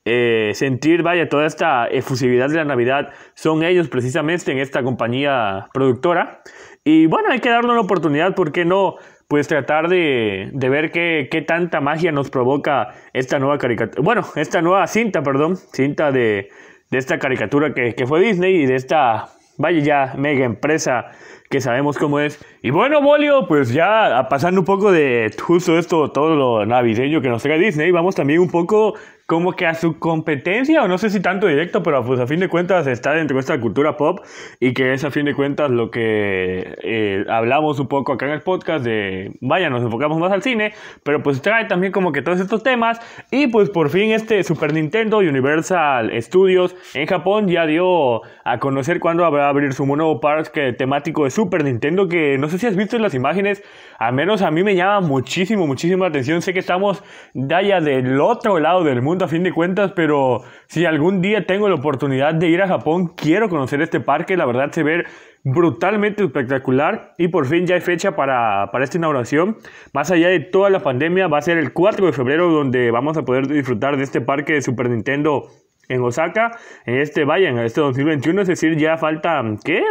eh, 0.06 0.52
sentir, 0.54 1.02
vaya, 1.02 1.30
toda 1.30 1.48
esta 1.48 1.88
efusividad 1.88 2.50
de 2.50 2.58
la 2.58 2.65
Navidad, 2.65 3.10
son 3.34 3.63
ellos 3.63 3.89
precisamente 3.89 4.52
en 4.52 4.60
esta 4.60 4.84
compañía 4.84 5.68
productora. 5.74 6.41
Y 6.84 7.08
bueno, 7.08 7.30
hay 7.32 7.39
que 7.39 7.50
darle 7.50 7.72
una 7.72 7.82
oportunidad, 7.82 8.36
¿por 8.36 8.52
qué 8.52 8.65
no? 8.65 8.96
Pues 9.28 9.48
tratar 9.48 9.88
de, 9.88 10.52
ver 10.54 10.91
qué, 10.91 11.28
qué, 11.32 11.41
tanta 11.41 11.82
magia 11.82 12.12
nos 12.12 12.30
provoca 12.30 12.94
esta 13.13 13.39
nueva 13.39 13.58
caricatura. 13.58 14.04
Bueno, 14.04 14.22
esta 14.36 14.62
nueva 14.62 14.86
cinta, 14.86 15.24
perdón, 15.24 15.58
cinta 15.58 16.12
de, 16.12 16.50
de 16.91 16.98
esta 17.00 17.18
caricatura 17.18 17.74
que, 17.74 17.96
que 17.96 18.06
fue 18.06 18.20
Disney 18.20 18.56
y 18.62 18.65
de 18.68 18.76
esta, 18.76 19.30
vaya 19.58 19.80
ya, 19.80 20.13
mega 20.15 20.46
empresa 20.46 21.08
que 21.49 21.62
sabemos 21.62 21.97
cómo 21.97 22.19
es. 22.19 22.43
Y 22.62 22.71
bueno, 22.71 23.01
Bolio, 23.01 23.47
pues 23.47 23.71
ya 23.71 24.27
pasando 24.29 24.62
un 24.62 24.65
poco 24.65 24.91
de 24.91 25.31
justo 25.41 25.77
esto, 25.77 26.12
todo 26.12 26.36
lo 26.36 26.65
navideño 26.65 27.21
que 27.21 27.29
nos 27.29 27.43
trae 27.43 27.60
Disney, 27.60 27.91
vamos 27.91 28.15
también 28.15 28.39
un 28.39 28.49
poco 28.49 28.95
como 29.26 29.54
que 29.54 29.66
a 29.66 29.74
su 29.74 29.98
competencia, 29.98 30.84
o 30.84 30.88
no 30.88 31.00
sé 31.00 31.10
si 31.10 31.20
tanto 31.20 31.48
directo, 31.48 31.82
pero 31.82 32.04
pues 32.06 32.20
a 32.20 32.28
fin 32.28 32.40
de 32.40 32.48
cuentas 32.48 32.86
está 32.86 33.14
dentro 33.14 33.36
de 33.36 33.42
esta 33.42 33.60
cultura 33.60 33.98
pop 33.98 34.20
y 34.60 34.74
que 34.74 34.94
es 34.94 35.04
a 35.04 35.10
fin 35.10 35.26
de 35.26 35.34
cuentas 35.34 35.72
lo 35.72 35.90
que 35.90 36.76
eh, 36.84 37.26
hablamos 37.28 37.80
un 37.80 37.88
poco 37.88 38.14
acá 38.14 38.28
en 38.28 38.34
el 38.34 38.42
podcast 38.42 38.86
de, 38.86 39.32
vaya, 39.42 39.72
nos 39.72 39.82
enfocamos 39.82 40.20
más 40.20 40.32
al 40.32 40.44
cine, 40.44 40.74
pero 41.04 41.24
pues 41.24 41.42
trae 41.42 41.66
también 41.66 41.92
como 41.92 42.12
que 42.12 42.22
todos 42.22 42.40
estos 42.40 42.62
temas 42.62 43.00
y 43.32 43.48
pues 43.48 43.72
por 43.72 43.90
fin 43.90 44.12
este 44.12 44.44
Super 44.44 44.74
Nintendo 44.74 45.18
Universal 45.18 46.12
Studios 46.22 46.76
en 46.94 47.08
Japón 47.08 47.48
ya 47.48 47.66
dio 47.66 48.22
a 48.44 48.60
conocer 48.60 49.00
cuándo 49.00 49.26
a 49.26 49.50
abrir 49.50 49.74
su 49.74 49.88
nuevo 49.88 50.20
parque 50.20 50.74
temático 50.74 51.24
de 51.24 51.32
Super 51.32 51.64
Nintendo 51.64 52.08
que 52.08 52.38
no 52.38 52.48
sé 52.48 52.60
si 52.60 52.68
has 52.68 52.76
visto 52.76 52.96
en 52.96 53.02
las 53.02 53.16
imágenes, 53.16 53.64
al 53.98 54.14
menos 54.14 54.44
a 54.44 54.52
mí 54.52 54.64
me 54.64 54.76
llama 54.76 55.02
muchísimo, 55.02 55.66
la 55.66 56.08
atención, 56.08 56.44
sé 56.44 56.54
que 56.54 56.60
estamos 56.60 57.04
allá 57.50 57.82
del 57.82 58.22
otro 58.22 58.60
lado 58.60 58.84
del 58.84 59.02
mundo 59.02 59.14
a 59.23 59.28
fin 59.28 59.43
de 59.43 59.54
cuentas, 59.54 59.93
pero 59.95 60.43
si 60.67 60.86
algún 60.86 61.21
día 61.21 61.45
tengo 61.45 61.69
la 61.69 61.75
oportunidad 61.75 62.34
de 62.34 62.49
ir 62.49 62.62
a 62.62 62.67
Japón, 62.67 63.13
quiero 63.15 63.47
conocer 63.47 63.82
este 63.82 64.01
parque, 64.01 64.36
la 64.36 64.45
verdad 64.45 64.71
se 64.71 64.84
ve 64.84 65.06
brutalmente 65.45 66.23
espectacular 66.23 67.13
y 67.17 67.30
por 67.30 67.45
fin 67.45 67.67
ya 67.67 67.75
hay 67.75 67.82
fecha 67.82 68.15
para, 68.15 68.69
para 68.71 68.84
esta 68.84 68.97
inauguración. 68.97 69.58
Más 69.93 70.12
allá 70.12 70.28
de 70.28 70.39
toda 70.39 70.69
la 70.69 70.82
pandemia, 70.82 71.28
va 71.28 71.38
a 71.38 71.41
ser 71.41 71.58
el 71.58 71.71
4 71.71 72.08
de 72.08 72.12
febrero 72.12 72.51
donde 72.51 72.91
vamos 72.91 73.15
a 73.15 73.23
poder 73.23 73.47
disfrutar 73.47 73.95
de 73.95 74.04
este 74.04 74.19
parque 74.19 74.54
de 74.54 74.62
Super 74.62 74.89
Nintendo 74.89 75.47
en 75.88 76.01
Osaka, 76.01 76.58
en 76.86 76.95
este, 76.95 77.23
vaya, 77.23 77.49
en 77.49 77.60
este 77.60 77.80
2021, 77.80 78.41
es 78.41 78.47
decir, 78.47 78.75
ya 78.75 78.97
falta, 78.97 79.43
¿qué? 79.63 79.84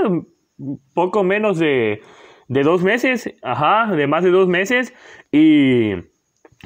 Poco 0.92 1.22
menos 1.22 1.58
de, 1.58 2.02
de 2.48 2.62
dos 2.62 2.82
meses, 2.82 3.32
ajá, 3.42 3.94
de 3.94 4.06
más 4.06 4.24
de 4.24 4.30
dos 4.30 4.48
meses 4.48 4.92
y 5.30 5.94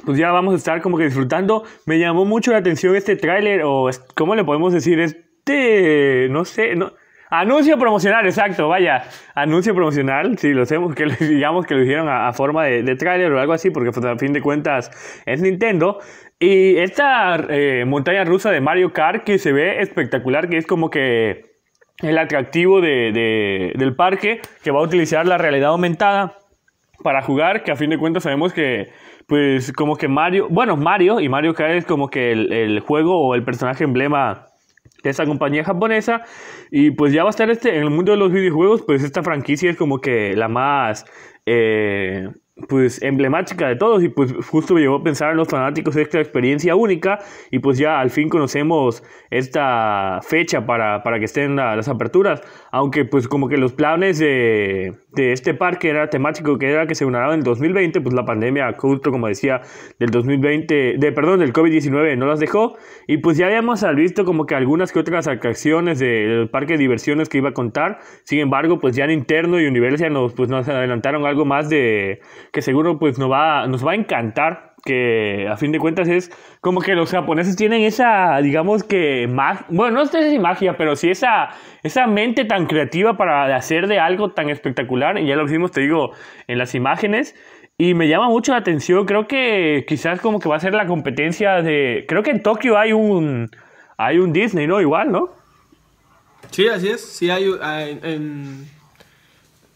pues 0.04 0.18
ya 0.18 0.30
vamos 0.30 0.54
a 0.54 0.56
estar 0.56 0.80
como 0.82 0.98
que 0.98 1.04
disfrutando. 1.04 1.64
Me 1.86 1.98
llamó 1.98 2.24
mucho 2.24 2.52
la 2.52 2.58
atención 2.58 2.96
este 2.96 3.16
tráiler, 3.16 3.62
o 3.64 3.88
¿cómo 4.14 4.34
le 4.34 4.44
podemos 4.44 4.72
decir? 4.72 5.00
Este, 5.00 6.28
no 6.30 6.44
sé, 6.44 6.74
no, 6.76 6.92
anuncio 7.30 7.78
promocional, 7.78 8.26
exacto, 8.26 8.68
vaya, 8.68 9.04
anuncio 9.34 9.74
promocional, 9.74 10.38
si 10.38 10.52
lo 10.52 10.62
hacemos, 10.62 10.94
que 10.94 11.06
digamos 11.20 11.66
que 11.66 11.74
lo 11.74 11.82
hicieron 11.82 12.08
a, 12.08 12.32
forma 12.32 12.64
de, 12.64 12.82
de 12.82 12.96
tráiler 12.96 13.32
o 13.32 13.40
algo 13.40 13.52
así, 13.52 13.70
porque 13.70 13.92
pues, 13.92 14.04
a 14.04 14.16
fin 14.16 14.32
de 14.32 14.40
cuentas 14.40 14.90
es 15.26 15.40
Nintendo. 15.42 15.98
Y 16.40 16.76
esta 16.76 17.36
eh, 17.48 17.84
montaña 17.84 18.24
rusa 18.24 18.50
de 18.50 18.60
Mario 18.60 18.92
Kart 18.92 19.24
que 19.24 19.38
se 19.38 19.52
ve 19.52 19.82
espectacular, 19.82 20.48
que 20.48 20.56
es 20.56 20.66
como 20.66 20.88
que 20.88 21.48
el 22.00 22.16
atractivo 22.16 22.80
de, 22.80 23.72
del 23.74 23.96
parque, 23.96 24.40
que 24.62 24.70
va 24.70 24.78
a 24.78 24.82
utilizar 24.82 25.26
la 25.26 25.36
realidad 25.36 25.70
aumentada 25.70 26.38
para 27.02 27.22
jugar, 27.22 27.64
que 27.64 27.72
a 27.72 27.76
fin 27.76 27.90
de 27.90 27.98
cuentas 27.98 28.22
sabemos 28.22 28.52
que 28.52 28.88
pues 29.28 29.72
como 29.72 29.96
que 29.96 30.08
Mario, 30.08 30.48
bueno, 30.48 30.74
Mario 30.78 31.20
y 31.20 31.28
Mario 31.28 31.52
Kart 31.52 31.74
es 31.74 31.84
como 31.84 32.08
que 32.08 32.32
el, 32.32 32.80
juego 32.80 33.20
o 33.20 33.34
el 33.34 33.44
personaje 33.44 33.84
emblema 33.84 34.46
de 35.04 35.10
esa 35.10 35.26
compañía 35.26 35.64
japonesa. 35.64 36.22
Y 36.70 36.92
pues 36.92 37.12
ya 37.12 37.24
va 37.24 37.28
a 37.28 37.30
estar 37.30 37.50
este 37.50 37.76
en 37.76 37.82
el 37.82 37.90
mundo 37.90 38.12
de 38.12 38.18
los 38.18 38.32
videojuegos 38.32 38.82
pues 38.86 39.04
esta 39.04 39.22
franquicia 39.22 39.70
es 39.70 39.76
como 39.76 40.00
que 40.00 40.34
la 40.34 40.48
más 40.48 41.04
eh, 41.44 42.30
pues 42.70 43.02
emblemática 43.02 43.68
de 43.68 43.76
todos. 43.76 44.02
Y 44.02 44.08
pues 44.08 44.32
justo 44.46 44.72
me 44.72 44.80
llevó 44.80 44.96
a 44.96 45.02
pensar 45.02 45.32
en 45.32 45.36
los 45.36 45.48
fanáticos 45.48 45.94
esta 45.96 46.20
experiencia 46.20 46.74
única. 46.74 47.18
Y 47.50 47.58
pues 47.58 47.76
ya 47.76 48.00
al 48.00 48.08
fin 48.08 48.30
conocemos 48.30 49.02
esta 49.28 50.20
fecha 50.22 50.64
para, 50.64 51.02
para 51.02 51.18
que 51.18 51.26
estén 51.26 51.54
las 51.56 51.88
aperturas, 51.88 52.40
aunque 52.70 53.04
pues 53.04 53.28
como 53.28 53.48
que 53.48 53.56
los 53.56 53.72
planes 53.72 54.18
de, 54.18 54.94
de, 55.12 55.32
este 55.32 55.54
parque 55.54 55.88
era 55.88 56.10
temático 56.10 56.58
que 56.58 56.70
era 56.70 56.86
que 56.86 56.94
se 56.94 57.04
unara 57.04 57.32
en 57.34 57.42
2020, 57.42 58.00
pues 58.00 58.14
la 58.14 58.24
pandemia 58.24 58.74
justo 58.76 59.10
como 59.10 59.28
decía 59.28 59.62
del 59.98 60.10
2020, 60.10 60.96
de 60.98 61.12
perdón, 61.12 61.40
del 61.40 61.52
COVID-19 61.52 62.16
no 62.16 62.26
las 62.26 62.40
dejó. 62.40 62.76
Y 63.06 63.18
pues 63.18 63.36
ya 63.36 63.46
habíamos 63.46 63.84
visto 63.94 64.24
como 64.24 64.46
que 64.46 64.54
algunas 64.54 64.92
que 64.92 64.98
otras 64.98 65.26
atracciones 65.26 65.98
del 65.98 66.48
parque 66.50 66.74
de 66.74 66.78
diversiones 66.78 67.28
que 67.28 67.38
iba 67.38 67.50
a 67.50 67.54
contar, 67.54 67.98
sin 68.24 68.40
embargo 68.40 68.78
pues 68.78 68.96
ya 68.96 69.04
en 69.04 69.10
interno 69.10 69.60
y 69.60 69.66
Universal 69.66 70.12
nos, 70.12 70.34
pues 70.34 70.48
nos 70.48 70.68
adelantaron 70.68 71.26
algo 71.26 71.44
más 71.44 71.68
de 71.68 72.20
que 72.52 72.62
seguro 72.62 72.98
pues 72.98 73.18
nos 73.18 73.30
va, 73.30 73.66
nos 73.66 73.86
va 73.86 73.92
a 73.92 73.94
encantar, 73.94 74.67
que 74.84 75.48
a 75.50 75.56
fin 75.56 75.72
de 75.72 75.78
cuentas 75.78 76.08
es 76.08 76.30
como 76.60 76.80
que 76.80 76.94
los 76.94 77.10
japoneses 77.10 77.56
tienen 77.56 77.82
esa, 77.82 78.38
digamos 78.38 78.84
que, 78.84 79.26
bueno, 79.68 79.98
no 79.98 80.06
sé 80.06 80.30
si 80.30 80.38
magia, 80.38 80.76
pero 80.76 80.96
sí 80.96 81.10
esa, 81.10 81.50
esa 81.82 82.06
mente 82.06 82.44
tan 82.44 82.66
creativa 82.66 83.16
para 83.16 83.54
hacer 83.54 83.86
de 83.86 83.98
algo 83.98 84.30
tan 84.30 84.50
espectacular, 84.50 85.18
y 85.18 85.26
ya 85.26 85.36
lo 85.36 85.46
vimos, 85.46 85.72
te 85.72 85.80
digo, 85.82 86.12
en 86.46 86.58
las 86.58 86.74
imágenes, 86.74 87.34
y 87.76 87.94
me 87.94 88.08
llama 88.08 88.28
mucho 88.28 88.52
la 88.52 88.58
atención, 88.58 89.06
creo 89.06 89.28
que 89.28 89.84
quizás 89.86 90.20
como 90.20 90.40
que 90.40 90.48
va 90.48 90.56
a 90.56 90.60
ser 90.60 90.74
la 90.74 90.86
competencia 90.86 91.62
de, 91.62 92.04
creo 92.08 92.22
que 92.22 92.30
en 92.30 92.42
Tokio 92.42 92.78
hay 92.78 92.92
un, 92.92 93.50
hay 93.96 94.18
un 94.18 94.32
Disney, 94.32 94.66
¿no? 94.66 94.80
Igual, 94.80 95.12
¿no? 95.12 95.30
Sí, 96.50 96.66
así 96.66 96.88
es, 96.88 97.00
sí 97.04 97.30
hay, 97.30 97.44
en 98.02 98.66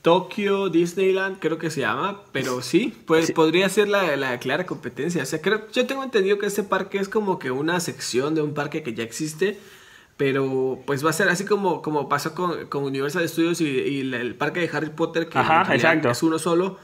Tokio 0.02 0.68
Disneyland, 0.68 1.38
creo 1.38 1.58
que 1.58 1.70
se 1.70 1.82
llama, 1.82 2.22
pero 2.32 2.60
sí, 2.60 2.92
pues 3.06 3.30
podría 3.30 3.68
ser 3.68 3.88
la, 3.88 4.38
clara 4.40 4.66
competencia. 4.66 5.22
O 5.22 5.26
sea, 5.26 5.40
creo, 5.40 5.68
yo 5.72 5.86
tengo 5.86 6.02
entendido 6.02 6.38
que 6.38 6.46
este 6.46 6.64
parque 6.64 6.98
es 6.98 7.08
como 7.08 7.38
que 7.38 7.52
una 7.52 7.78
sección 7.78 8.34
de 8.34 8.42
un 8.42 8.52
parque 8.52 8.82
que 8.82 8.94
ya 8.94 9.04
existe, 9.04 9.60
pero 10.16 10.80
pues 10.86 11.06
va 11.06 11.10
a 11.10 11.12
ser 11.12 11.28
así 11.28 11.44
como, 11.44 11.82
como 11.82 12.08
pasó 12.08 12.34
con, 12.34 12.66
con 12.66 12.82
Universal 12.82 13.28
Studios 13.28 13.60
y, 13.60 14.00
el 14.00 14.34
parque 14.34 14.60
de 14.60 14.76
Harry 14.76 14.90
Potter, 14.90 15.28
que 15.28 15.38
es 15.38 16.22
uno 16.24 16.40
solo, 16.40 16.78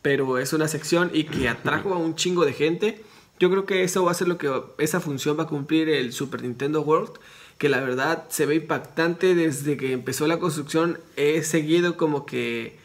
pero 0.00 0.38
es 0.38 0.54
una 0.54 0.66
sección 0.66 1.10
y 1.12 1.24
que 1.24 1.50
atrajo 1.50 1.92
a 1.92 1.98
un 1.98 2.16
chingo 2.16 2.46
de 2.46 2.54
gente. 2.54 3.04
Yo 3.38 3.50
creo 3.50 3.66
que 3.66 3.82
eso 3.82 4.04
va 4.04 4.12
a 4.12 4.14
ser 4.14 4.28
lo 4.28 4.38
que 4.38 4.50
esa 4.78 5.00
función 5.00 5.38
va 5.38 5.42
a 5.42 5.46
cumplir 5.46 5.90
el 5.90 6.12
Super 6.14 6.42
Nintendo 6.42 6.80
World, 6.80 7.12
que 7.58 7.68
la 7.68 7.80
verdad 7.80 8.24
se 8.28 8.46
ve 8.46 8.56
impactante 8.56 9.34
desde 9.34 9.76
que 9.76 9.92
empezó 9.92 10.26
la 10.26 10.38
construcción. 10.38 10.98
He 11.16 11.42
seguido 11.42 11.96
como 11.96 12.26
que 12.26 12.76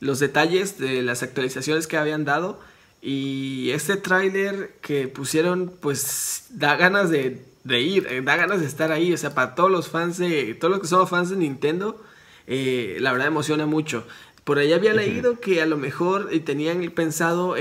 los 0.00 0.18
detalles 0.18 0.78
de 0.78 1.02
las 1.02 1.22
actualizaciones 1.22 1.86
que 1.86 1.96
habían 1.96 2.24
dado 2.24 2.60
y 3.06 3.70
este 3.72 3.98
tráiler 3.98 4.76
que 4.80 5.08
pusieron 5.08 5.70
pues 5.80 6.46
da 6.48 6.74
ganas 6.76 7.10
de, 7.10 7.44
de, 7.62 7.80
ir, 7.82 8.06
eh, 8.08 8.22
da 8.22 8.36
ganas 8.36 8.60
de 8.60 8.66
estar 8.66 8.92
ahí, 8.92 9.12
o 9.12 9.18
sea, 9.18 9.34
para 9.34 9.54
todos 9.54 9.70
los 9.70 9.88
fans 9.88 10.16
de, 10.16 10.54
todos 10.54 10.72
los 10.72 10.80
que 10.80 10.86
somos 10.86 11.10
fans 11.10 11.28
de 11.28 11.36
Nintendo, 11.36 12.02
eh, 12.46 12.96
la 13.00 13.12
verdad 13.12 13.28
emociona 13.28 13.66
mucho. 13.66 14.06
Por 14.44 14.58
ahí 14.58 14.72
había 14.72 14.94
leído 14.94 15.38
que 15.38 15.60
a 15.60 15.66
lo 15.66 15.76
mejor 15.76 16.30
eh, 16.32 16.40
tenían 16.40 16.80
pensado 16.92 17.54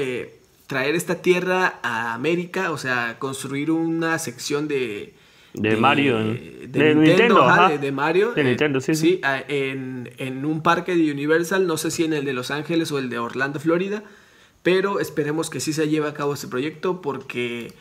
traer 0.68 0.96
esta 0.96 1.16
tierra 1.16 1.80
a 1.84 2.14
América, 2.14 2.72
o 2.72 2.78
sea, 2.78 3.20
construir 3.20 3.70
una 3.70 4.20
sección 4.20 4.68
de... 4.70 5.14
De, 5.54 5.78
Mario. 5.78 6.18
De, 6.18 6.96
Nintendo, 6.96 7.48
de, 7.80 7.92
Mario. 7.92 8.34
De 8.34 8.44
Nintendo, 8.44 8.82
sí. 8.82 8.96
Sí, 8.96 9.22
en, 9.48 10.12
en 10.18 10.46
un 10.46 10.64
parque 10.64 10.96
de 10.96 11.12
Universal, 11.12 11.68
no 11.68 11.78
sé 11.78 11.92
si 11.92 12.04
en 12.04 12.14
el 12.14 12.26
de 12.26 12.34
Los 12.34 12.50
Ángeles 12.50 12.92
o 12.92 12.98
el 12.98 13.10
de 13.10 13.20
Orlando, 13.20 13.60
Florida. 13.60 14.04
Pero 14.64 15.00
esperemos 15.00 15.50
que 15.50 15.60
sí 15.60 15.74
se 15.74 15.90
lleve 15.90 16.08
a 16.08 16.14
cabo 16.14 16.34
este 16.34 16.48
proyecto 16.48 17.02
porque, 17.02 17.74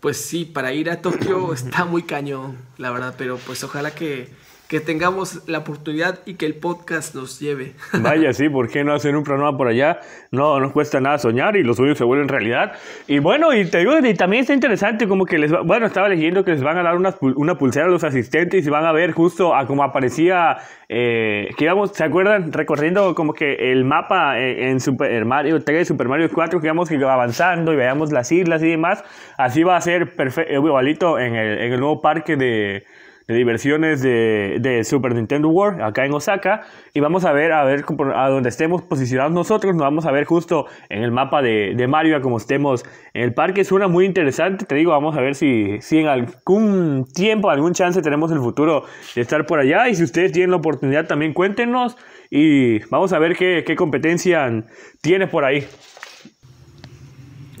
pues 0.00 0.16
sí, 0.16 0.44
para 0.44 0.72
ir 0.72 0.90
a 0.90 1.02
Tokio 1.02 1.52
está 1.54 1.84
muy 1.84 2.02
cañón, 2.02 2.56
la 2.78 2.90
verdad. 2.90 3.14
Pero 3.16 3.38
pues 3.38 3.62
ojalá 3.62 3.94
que, 3.94 4.28
que 4.70 4.78
tengamos 4.78 5.48
la 5.48 5.58
oportunidad 5.58 6.20
y 6.26 6.34
que 6.34 6.46
el 6.46 6.54
podcast 6.54 7.16
nos 7.16 7.40
lleve. 7.40 7.72
Vaya, 7.92 8.32
sí, 8.32 8.48
¿por 8.48 8.70
qué 8.70 8.84
no 8.84 8.94
hacer 8.94 9.16
un 9.16 9.24
programa 9.24 9.58
por 9.58 9.66
allá? 9.66 9.98
No 10.30 10.60
nos 10.60 10.70
cuesta 10.70 11.00
nada 11.00 11.18
soñar 11.18 11.56
y 11.56 11.64
los 11.64 11.76
sueños 11.76 11.98
se 11.98 12.04
vuelven 12.04 12.28
realidad. 12.28 12.74
Y 13.08 13.18
bueno, 13.18 13.52
y 13.52 13.68
te 13.68 13.78
digo, 13.78 13.98
y 13.98 14.14
también 14.14 14.42
está 14.42 14.54
interesante 14.54 15.08
como 15.08 15.26
que 15.26 15.38
les 15.38 15.50
bueno, 15.64 15.86
estaba 15.86 16.08
leyendo 16.08 16.44
que 16.44 16.52
les 16.52 16.62
van 16.62 16.78
a 16.78 16.84
dar 16.84 16.94
una, 16.94 17.12
una 17.20 17.58
pulsera 17.58 17.86
a 17.86 17.88
los 17.88 18.04
asistentes 18.04 18.64
y 18.64 18.70
van 18.70 18.84
a 18.86 18.92
ver 18.92 19.10
justo 19.10 19.56
a 19.56 19.66
como 19.66 19.82
aparecía, 19.82 20.58
eh, 20.88 21.48
que 21.56 21.64
íbamos, 21.64 21.90
¿se 21.90 22.04
acuerdan? 22.04 22.52
Recorriendo 22.52 23.16
como 23.16 23.34
que 23.34 23.72
el 23.72 23.84
mapa 23.84 24.38
en 24.38 24.78
Super 24.78 25.24
Mario 25.24 25.64
3, 25.64 25.88
Super 25.88 26.06
Mario 26.06 26.30
4, 26.32 26.60
que 26.60 26.66
íbamos 26.68 26.88
avanzando 26.92 27.72
y 27.72 27.76
veíamos 27.76 28.12
las 28.12 28.30
islas 28.30 28.62
y 28.62 28.68
demás. 28.68 29.02
Así 29.36 29.64
va 29.64 29.74
a 29.74 29.80
ser 29.80 30.14
perfecto, 30.14 30.52
igualito 30.52 31.18
en 31.18 31.34
el, 31.34 31.58
en 31.58 31.72
el 31.72 31.80
nuevo 31.80 32.00
parque 32.00 32.36
de 32.36 32.84
diversiones 33.34 34.02
de, 34.02 34.58
de, 34.60 34.84
Super 34.84 35.14
Nintendo 35.14 35.48
World 35.48 35.82
acá 35.82 36.04
en 36.04 36.12
Osaka. 36.12 36.62
Y 36.94 37.00
vamos 37.00 37.24
a 37.24 37.32
ver 37.32 37.52
a 37.52 37.64
ver 37.64 37.84
a 38.14 38.28
donde 38.28 38.48
estemos 38.48 38.82
posicionados 38.82 39.32
nosotros 39.32 39.74
nos 39.74 39.82
vamos 39.82 40.06
a 40.06 40.12
ver 40.12 40.24
justo 40.24 40.66
en 40.88 41.02
el 41.02 41.12
mapa 41.12 41.42
de, 41.42 41.74
de 41.76 41.86
Mario 41.86 42.20
como 42.20 42.36
estemos 42.36 42.84
en 43.14 43.22
el 43.22 43.34
parque. 43.34 43.64
Suena 43.64 43.88
muy 43.88 44.04
interesante 44.04 44.64
te 44.64 44.74
digo 44.74 44.92
vamos 44.92 45.16
a 45.16 45.20
ver 45.20 45.34
si, 45.34 45.80
si 45.80 45.98
en 45.98 46.08
algún 46.08 47.06
tiempo 47.14 47.50
algún 47.50 47.72
chance 47.72 48.02
tenemos 48.02 48.30
el 48.32 48.38
futuro 48.38 48.84
de 49.14 49.22
estar 49.22 49.46
por 49.46 49.58
allá. 49.58 49.88
Y 49.88 49.94
si 49.94 50.04
ustedes 50.04 50.32
tienen 50.32 50.50
la 50.50 50.56
oportunidad 50.56 51.06
también 51.06 51.32
cuéntenos. 51.32 51.96
Y 52.30 52.78
vamos 52.90 53.12
a 53.12 53.18
ver 53.18 53.36
qué, 53.36 53.64
qué 53.66 53.74
competencia 53.74 54.64
tiene 55.00 55.26
por 55.26 55.44
ahí 55.44 55.66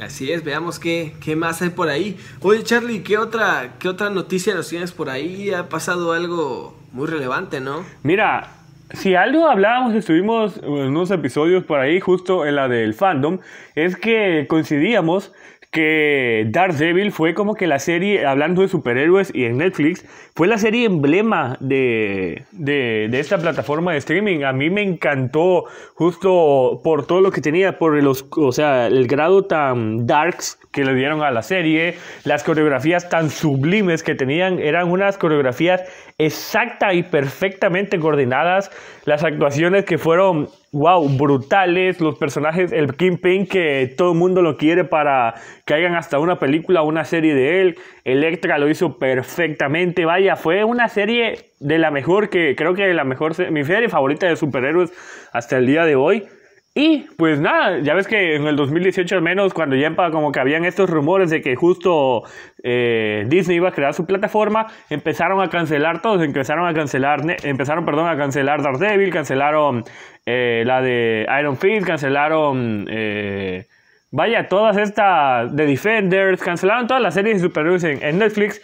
Así 0.00 0.32
es, 0.32 0.44
veamos 0.44 0.78
qué, 0.78 1.12
qué 1.22 1.36
más 1.36 1.60
hay 1.60 1.70
por 1.70 1.88
ahí. 1.88 2.16
Oye, 2.40 2.62
Charlie, 2.62 3.02
¿qué 3.02 3.18
otra, 3.18 3.74
¿qué 3.78 3.88
otra 3.88 4.08
noticia 4.08 4.54
nos 4.54 4.68
tienes 4.68 4.92
por 4.92 5.10
ahí? 5.10 5.50
Ha 5.50 5.68
pasado 5.68 6.12
algo 6.12 6.74
muy 6.92 7.06
relevante, 7.06 7.60
¿no? 7.60 7.84
Mira, 8.02 8.48
si 8.94 9.14
algo 9.14 9.46
hablábamos, 9.48 9.94
estuvimos 9.94 10.56
en 10.62 10.70
unos 10.70 11.10
episodios 11.10 11.64
por 11.64 11.80
ahí, 11.80 12.00
justo 12.00 12.46
en 12.46 12.56
la 12.56 12.68
del 12.68 12.94
fandom, 12.94 13.38
es 13.74 13.96
que 13.96 14.46
coincidíamos 14.48 15.32
que 15.70 16.46
Daredevil 16.48 17.12
fue 17.12 17.32
como 17.32 17.54
que 17.54 17.68
la 17.68 17.78
serie, 17.78 18.26
hablando 18.26 18.62
de 18.62 18.68
superhéroes 18.68 19.32
y 19.32 19.44
en 19.44 19.58
Netflix, 19.58 20.04
fue 20.34 20.48
la 20.48 20.58
serie 20.58 20.84
emblema 20.84 21.56
de, 21.60 22.44
de, 22.50 23.06
de, 23.08 23.20
esta 23.20 23.38
plataforma 23.38 23.92
de 23.92 23.98
streaming. 23.98 24.42
A 24.42 24.52
mí 24.52 24.68
me 24.68 24.82
encantó 24.82 25.66
justo 25.94 26.80
por 26.82 27.06
todo 27.06 27.20
lo 27.20 27.30
que 27.30 27.40
tenía, 27.40 27.78
por 27.78 28.02
los, 28.02 28.26
o 28.36 28.50
sea, 28.50 28.88
el 28.88 29.06
grado 29.06 29.44
tan 29.44 30.06
darks 30.06 30.58
que 30.72 30.84
le 30.84 30.94
dieron 30.94 31.22
a 31.22 31.30
la 31.30 31.42
serie, 31.42 31.96
las 32.24 32.42
coreografías 32.42 33.08
tan 33.08 33.30
sublimes 33.30 34.02
que 34.02 34.16
tenían, 34.16 34.58
eran 34.58 34.90
unas 34.90 35.18
coreografías 35.18 35.82
exacta 36.18 36.94
y 36.94 37.04
perfectamente 37.04 38.00
coordinadas, 38.00 38.72
las 39.04 39.22
actuaciones 39.22 39.84
que 39.84 39.98
fueron 39.98 40.48
wow, 40.72 41.08
brutales, 41.08 42.00
los 42.00 42.16
personajes, 42.16 42.72
el 42.72 42.94
Kingpin 42.94 43.46
que 43.46 43.92
todo 43.96 44.12
el 44.12 44.18
mundo 44.18 44.40
lo 44.40 44.56
quiere 44.56 44.84
para 44.84 45.34
que 45.64 45.74
hagan 45.74 45.96
hasta 45.96 46.18
una 46.18 46.38
película 46.38 46.82
una 46.82 47.04
serie 47.04 47.34
de 47.34 47.60
él, 47.60 47.78
Electra 48.04 48.58
lo 48.58 48.68
hizo 48.68 48.98
perfectamente, 48.98 50.04
vaya, 50.04 50.36
fue 50.36 50.64
una 50.64 50.88
serie 50.88 51.50
de 51.58 51.78
la 51.78 51.90
mejor 51.90 52.30
que 52.30 52.54
creo 52.56 52.74
que 52.74 52.92
la 52.94 53.04
mejor, 53.04 53.50
mi 53.50 53.64
serie 53.64 53.88
favorita 53.88 54.26
de 54.28 54.36
superhéroes 54.36 54.92
hasta 55.32 55.58
el 55.58 55.66
día 55.66 55.84
de 55.84 55.96
hoy. 55.96 56.26
Y 56.72 57.00
pues 57.16 57.40
nada, 57.40 57.80
ya 57.80 57.94
ves 57.94 58.06
que 58.06 58.36
en 58.36 58.46
el 58.46 58.54
2018 58.54 59.16
al 59.16 59.22
menos, 59.22 59.52
cuando 59.52 59.74
ya 59.74 59.92
como 60.12 60.30
que 60.30 60.38
habían 60.38 60.64
estos 60.64 60.88
rumores 60.88 61.28
de 61.28 61.42
que 61.42 61.56
justo 61.56 62.22
eh, 62.62 63.24
Disney 63.26 63.56
iba 63.56 63.70
a 63.70 63.72
crear 63.72 63.92
su 63.92 64.06
plataforma, 64.06 64.68
empezaron 64.88 65.40
a 65.40 65.50
cancelar 65.50 66.00
todos, 66.00 66.22
empezaron 66.22 66.68
a 66.68 66.74
cancelar, 66.74 67.22
empezaron, 67.42 67.84
perdón, 67.84 68.08
a 68.08 68.16
cancelar 68.16 68.62
Daredevil, 68.62 69.10
cancelaron 69.12 69.82
eh, 70.26 70.62
la 70.64 70.80
de 70.80 71.26
Iron 71.40 71.56
Fist, 71.56 71.84
cancelaron, 71.84 72.86
eh, 72.88 73.66
vaya, 74.12 74.48
todas 74.48 74.76
estas 74.76 75.54
de 75.56 75.66
Defenders, 75.66 76.40
cancelaron 76.40 76.86
todas 76.86 77.02
las 77.02 77.14
series 77.14 77.42
de 77.42 77.48
superhéroes 77.48 77.82
en, 77.82 78.18
Netflix, 78.18 78.62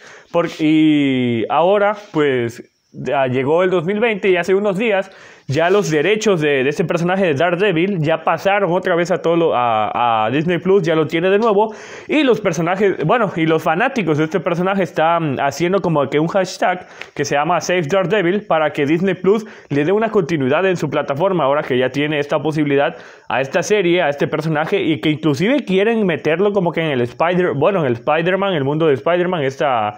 y 0.59 1.43
ahora 1.49 1.97
pues 2.13 2.63
llegó 2.91 3.63
el 3.63 3.69
2020 3.69 4.29
y 4.29 4.37
hace 4.37 4.55
unos 4.55 4.77
días 4.77 5.11
ya 5.47 5.69
los 5.69 5.89
derechos 5.89 6.41
de, 6.41 6.63
de 6.63 6.69
este 6.69 6.83
personaje 6.83 7.25
de 7.25 7.33
Daredevil 7.33 7.99
ya 7.99 8.23
pasaron 8.23 8.71
otra 8.73 8.95
vez 8.95 9.11
a 9.11 9.21
todo 9.21 9.53
a, 9.55 10.29
Disney 10.31 10.57
Plus, 10.57 10.83
ya 10.83 10.93
lo 10.93 11.07
tiene 11.07 11.29
de 11.29 11.39
nuevo. 11.39 11.73
Y 12.09 12.23
los 12.23 12.41
personajes, 12.41 13.05
bueno, 13.05 13.31
y 13.33 13.45
los 13.45 13.63
fanáticos 13.63 14.17
de 14.17 14.25
este 14.25 14.41
personaje 14.41 14.83
están 14.83 15.39
haciendo 15.39 15.79
como 15.79 16.05
que 16.09 16.19
un 16.19 16.27
hashtag 16.27 16.85
que 17.15 17.23
se 17.23 17.35
llama 17.35 17.61
Save 17.61 17.83
Daredevil 17.83 18.45
para 18.45 18.71
que 18.71 18.85
Disney 18.85 19.15
Plus 19.15 19.45
le 19.69 19.85
dé 19.85 19.93
una 19.93 20.09
continuidad 20.09 20.65
en 20.65 20.75
su 20.75 20.89
plataforma 20.89 21.45
ahora 21.45 21.63
que 21.63 21.77
ya 21.77 21.89
tiene 21.89 22.19
esta 22.19 22.39
posibilidad 22.39 22.97
a 23.29 23.39
esta 23.39 23.63
serie, 23.63 24.01
a 24.01 24.09
este 24.09 24.27
personaje 24.27 24.81
y 24.81 24.99
que 24.99 25.09
inclusive 25.09 25.63
quieren 25.63 26.05
meterlo 26.05 26.51
como 26.51 26.73
que 26.73 26.81
en 26.81 26.91
el 26.91 27.01
Spider, 27.01 27.53
bueno, 27.55 27.79
en 27.79 27.85
el 27.85 27.93
Spider-Man, 27.93 28.53
el 28.53 28.65
mundo 28.65 28.87
de 28.87 28.95
Spider-Man, 28.95 29.43
esta, 29.43 29.93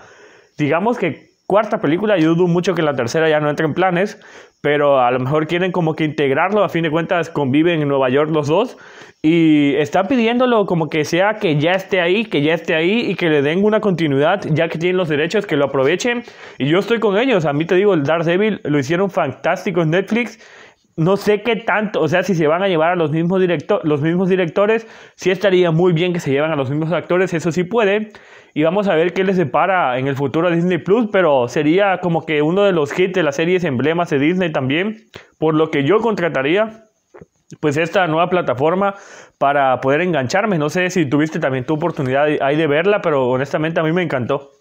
digamos 0.60 1.00
que 1.00 1.29
cuarta 1.50 1.82
película, 1.82 2.20
yo 2.20 2.36
dudo 2.36 2.46
mucho 2.46 2.76
que 2.76 2.84
la 2.84 2.94
tercera 2.94 3.28
ya 3.28 3.40
no 3.40 3.50
entre 3.50 3.66
en 3.66 3.74
planes, 3.74 4.22
pero 4.62 5.00
a 5.02 5.10
lo 5.10 5.20
mejor 5.20 5.48
quieren 5.48 5.72
como 5.72 5.96
que 5.96 6.04
integrarlo, 6.04 6.64
a 6.64 6.70
fin 6.70 6.84
de 6.84 6.92
cuentas 6.92 7.32
conviven 7.32 7.82
en 7.82 7.88
Nueva 7.88 8.08
York 8.10 8.30
los 8.32 8.46
dos 8.46 8.78
y 9.24 9.74
están 9.78 10.08
pidiéndolo 10.08 10.68
como 10.68 10.90
que 10.90 11.06
sea 11.06 11.38
que 11.38 11.58
ya 11.60 11.72
esté 11.72 12.02
ahí, 12.02 12.26
que 12.26 12.44
ya 12.44 12.54
esté 12.54 12.76
ahí 12.76 13.00
y 13.00 13.16
que 13.16 13.30
le 13.30 13.42
den 13.42 13.66
una 13.66 13.82
continuidad, 13.82 14.42
ya 14.52 14.70
que 14.70 14.78
tienen 14.78 14.98
los 14.98 15.10
derechos, 15.10 15.48
que 15.48 15.56
lo 15.56 15.66
aprovechen 15.66 16.24
y 16.60 16.68
yo 16.68 16.78
estoy 16.78 17.00
con 17.00 17.18
ellos, 17.18 17.46
a 17.46 17.54
mí 17.54 17.66
te 17.66 17.74
digo, 17.74 17.96
el 17.96 18.04
Daredevil 18.04 18.62
lo 18.64 18.78
hicieron 18.78 19.10
fantástico 19.10 19.82
en 19.82 19.90
Netflix 19.90 20.38
no 21.00 21.16
sé 21.16 21.42
qué 21.44 21.56
tanto, 21.56 22.02
o 22.02 22.08
sea, 22.10 22.24
si 22.24 22.36
se 22.36 22.46
van 22.46 22.62
a 22.62 22.68
llevar 22.68 22.92
a 22.92 22.96
los 22.96 23.12
mismos, 23.12 23.40
directo 23.40 23.80
los 23.84 24.02
mismos 24.02 24.28
directores, 24.28 24.86
sí 25.16 25.32
estaría 25.32 25.72
muy 25.72 25.94
bien 25.94 26.12
que 26.12 26.20
se 26.20 26.30
lleven 26.30 26.52
a 26.52 26.58
los 26.58 26.70
mismos 26.70 26.92
actores, 26.92 27.34
eso 27.34 27.52
sí 27.52 27.64
puede. 27.64 28.12
Y 28.54 28.64
vamos 28.64 28.88
a 28.88 28.96
ver 28.96 29.14
qué 29.14 29.24
les 29.24 29.38
separa 29.38 29.98
en 29.98 30.08
el 30.08 30.16
futuro 30.16 30.50
a 30.50 30.52
Disney 30.52 30.80
Plus, 30.80 31.08
pero 31.12 31.48
sería 31.48 32.00
como 32.00 32.26
que 32.26 32.42
uno 32.42 32.64
de 32.64 32.74
los 32.74 32.98
hits 32.98 33.14
de 33.14 33.24
las 33.24 33.38
series 33.38 33.64
emblemas 33.64 34.10
de 34.10 34.20
Disney 34.20 34.52
también, 34.52 34.98
por 35.38 35.56
lo 35.56 35.72
que 35.72 35.84
yo 35.84 36.00
contrataría 36.00 36.86
pues 37.62 37.78
esta 37.78 38.06
nueva 38.08 38.30
plataforma 38.30 38.96
para 39.38 39.80
poder 39.80 40.02
engancharme. 40.02 40.58
No 40.58 40.70
sé 40.70 40.90
si 40.90 41.06
tuviste 41.06 41.40
también 41.40 41.66
tu 41.66 41.76
oportunidad 41.76 42.28
ahí 42.42 42.58
de 42.58 42.68
verla, 42.68 43.02
pero 43.02 43.30
honestamente 43.30 43.80
a 43.80 43.84
mí 43.84 43.94
me 43.94 44.04
encantó. 44.04 44.52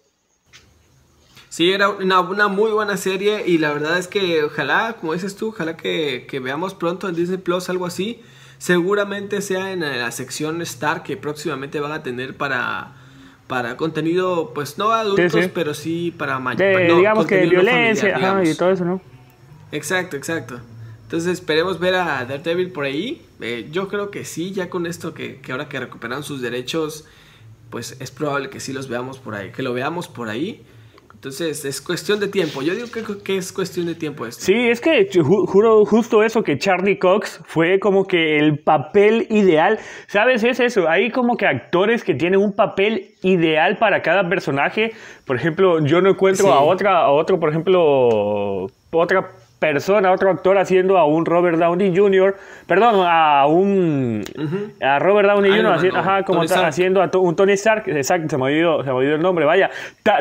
Sí, 1.58 1.72
era 1.72 1.88
una, 1.88 2.20
una, 2.20 2.46
muy 2.46 2.70
buena 2.70 2.96
serie 2.96 3.42
y 3.44 3.58
la 3.58 3.72
verdad 3.72 3.98
es 3.98 4.06
que 4.06 4.44
ojalá, 4.44 4.94
como 5.00 5.14
dices 5.14 5.34
tú, 5.34 5.48
ojalá 5.48 5.76
que, 5.76 6.24
que, 6.30 6.38
veamos 6.38 6.72
pronto 6.72 7.08
en 7.08 7.16
Disney 7.16 7.38
Plus 7.38 7.68
algo 7.68 7.84
así. 7.84 8.22
Seguramente 8.58 9.42
sea 9.42 9.72
en 9.72 9.80
la 9.80 10.12
sección 10.12 10.62
Star 10.62 11.02
que 11.02 11.16
próximamente 11.16 11.80
van 11.80 11.90
a 11.90 12.04
tener 12.04 12.36
para, 12.36 12.92
para 13.48 13.76
contenido, 13.76 14.52
pues 14.54 14.78
no 14.78 14.92
adultos, 14.92 15.48
pero 15.52 15.74
sí 15.74 16.14
para 16.16 16.38
mayores. 16.38 16.96
digamos 16.96 17.26
que 17.26 17.46
violencia 17.46 18.40
y 18.44 18.54
todo 18.54 18.70
eso, 18.70 18.84
¿no? 18.84 19.00
Exacto, 19.72 20.16
exacto. 20.16 20.60
Entonces 21.02 21.32
esperemos 21.32 21.80
ver 21.80 21.96
a 21.96 22.24
Daredevil 22.24 22.70
por 22.70 22.84
ahí. 22.84 23.26
Eh, 23.40 23.66
yo 23.72 23.88
creo 23.88 24.12
que 24.12 24.24
sí, 24.24 24.52
ya 24.52 24.70
con 24.70 24.86
esto 24.86 25.12
que, 25.12 25.40
que 25.40 25.50
ahora 25.50 25.68
que 25.68 25.80
recuperaron 25.80 26.22
sus 26.22 26.40
derechos, 26.40 27.04
pues 27.68 27.96
es 27.98 28.12
probable 28.12 28.48
que 28.48 28.60
sí 28.60 28.72
los 28.72 28.88
veamos 28.88 29.18
por 29.18 29.34
ahí, 29.34 29.50
que 29.50 29.64
lo 29.64 29.74
veamos 29.74 30.06
por 30.06 30.28
ahí. 30.28 30.64
Entonces 31.18 31.64
es 31.64 31.80
cuestión 31.80 32.20
de 32.20 32.28
tiempo. 32.28 32.62
Yo 32.62 32.76
digo 32.76 32.86
que, 32.92 33.02
que 33.24 33.36
es 33.36 33.52
cuestión 33.52 33.86
de 33.86 33.96
tiempo 33.96 34.24
esto. 34.24 34.44
Sí, 34.44 34.54
es 34.54 34.80
que 34.80 35.10
juro 35.20 35.84
justo 35.84 36.22
eso, 36.22 36.44
que 36.44 36.58
Charlie 36.58 36.96
Cox 36.96 37.40
fue 37.44 37.80
como 37.80 38.06
que 38.06 38.38
el 38.38 38.60
papel 38.60 39.26
ideal. 39.28 39.80
¿Sabes? 40.06 40.44
Es 40.44 40.60
eso. 40.60 40.88
Hay 40.88 41.10
como 41.10 41.36
que 41.36 41.44
actores 41.44 42.04
que 42.04 42.14
tienen 42.14 42.38
un 42.38 42.52
papel 42.52 43.16
ideal 43.22 43.78
para 43.78 44.00
cada 44.00 44.28
personaje. 44.28 44.92
Por 45.24 45.34
ejemplo, 45.34 45.84
yo 45.84 46.00
no 46.00 46.10
encuentro 46.10 46.52
a 46.52 46.60
otra, 46.60 47.00
a 47.00 47.10
otro, 47.10 47.40
por 47.40 47.50
ejemplo, 47.50 48.68
otra 48.92 49.32
persona, 49.58 50.12
otro 50.12 50.30
actor 50.30 50.56
haciendo 50.58 50.98
a 50.98 51.04
un 51.04 51.26
Robert 51.26 51.58
Downey 51.58 51.96
Jr., 51.96 52.36
perdón, 52.66 53.04
a 53.06 53.46
un 53.46 54.24
a 54.80 54.98
Robert 54.98 55.28
Downey 55.28 55.50
Jr. 55.50 55.96
ajá, 55.96 56.22
como 56.22 56.42
haciendo 56.42 57.02
a 57.02 57.10
un 57.18 57.34
Tony 57.34 57.52
Stark, 57.52 57.84
exacto, 57.88 58.28
se 58.28 58.36
me 58.36 58.44
olvidó, 58.44 58.84
se 58.84 58.92
me 58.92 59.14
el 59.14 59.20
nombre, 59.20 59.44
vaya, 59.44 59.70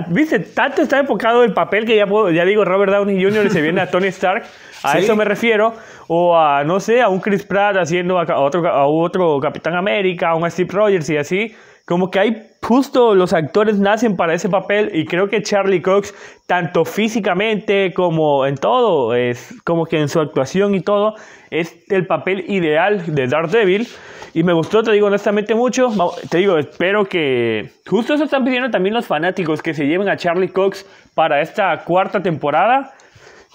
viste, 0.08 0.40
tanto 0.40 0.82
está 0.82 1.00
enfocado 1.00 1.44
el 1.44 1.54
papel 1.54 1.86
que 1.86 1.96
ya 1.96 2.08
puedo, 2.08 2.32
ya 2.32 2.46
digo 2.46 2.66
Robert 2.66 2.92
Downey 2.92 3.24
Jr. 3.24 3.46
y 3.46 3.50
se 3.50 3.62
viene 3.62 3.82
a 3.82 3.88
Tony 3.92 4.08
Stark, 4.08 4.44
a 4.84 4.98
eso 4.98 5.16
me 5.16 5.26
refiero, 5.26 5.74
o 6.08 6.38
a, 6.38 6.64
no 6.64 6.80
sé, 6.80 7.02
a 7.02 7.10
un 7.10 7.20
Chris 7.20 7.44
Pratt 7.44 7.78
haciendo 7.78 8.20
a 8.20 8.40
otro, 8.40 8.68
a 8.68 8.88
otro 8.88 9.40
Capitán 9.40 9.76
América, 9.76 10.30
a 10.30 10.36
un 10.36 10.50
Steve 10.50 10.70
Rogers 10.72 11.10
y 11.10 11.18
así, 11.18 11.56
como 11.88 12.12
que 12.12 12.20
hay 12.20 12.48
justo 12.62 13.16
los 13.16 13.32
actores 13.32 13.80
nacen 13.80 14.18
para 14.18 14.34
ese 14.34 14.50
papel 14.50 14.92
y 14.94 15.06
creo 15.06 15.30
que 15.30 15.42
Charlie 15.42 15.82
Cox, 15.82 16.14
tanto 16.46 16.84
físicamente 16.84 17.94
como 17.94 18.46
en 18.46 18.56
todo, 18.56 19.16
es 19.16 19.56
como 19.64 19.86
que 19.86 19.98
en 19.98 20.10
su 20.10 20.20
actuación 20.20 20.76
y 20.76 20.82
todo, 20.82 21.16
es 21.50 21.78
el 21.88 22.06
papel 22.06 22.44
ideal 22.50 23.16
de 23.16 23.28
Daredevil. 23.28 23.88
Y 24.34 24.44
me 24.44 24.52
gustó, 24.52 24.84
te 24.84 24.92
digo 24.92 25.08
honestamente 25.08 25.56
mucho. 25.56 25.90
Te 26.30 26.40
digo, 26.40 26.58
espero 26.58 27.06
que. 27.06 27.72
Justo 27.88 28.14
eso 28.14 28.26
están 28.26 28.44
pidiendo 28.44 28.70
también 28.70 28.94
los 28.94 29.08
fanáticos 29.08 29.62
que 29.62 29.74
se 29.74 29.88
lleven 29.88 30.10
a 30.10 30.18
Charlie 30.18 30.50
Cox 30.50 30.86
para 31.16 31.42
esta 31.42 31.86
cuarta 31.86 32.22
temporada. 32.22 32.94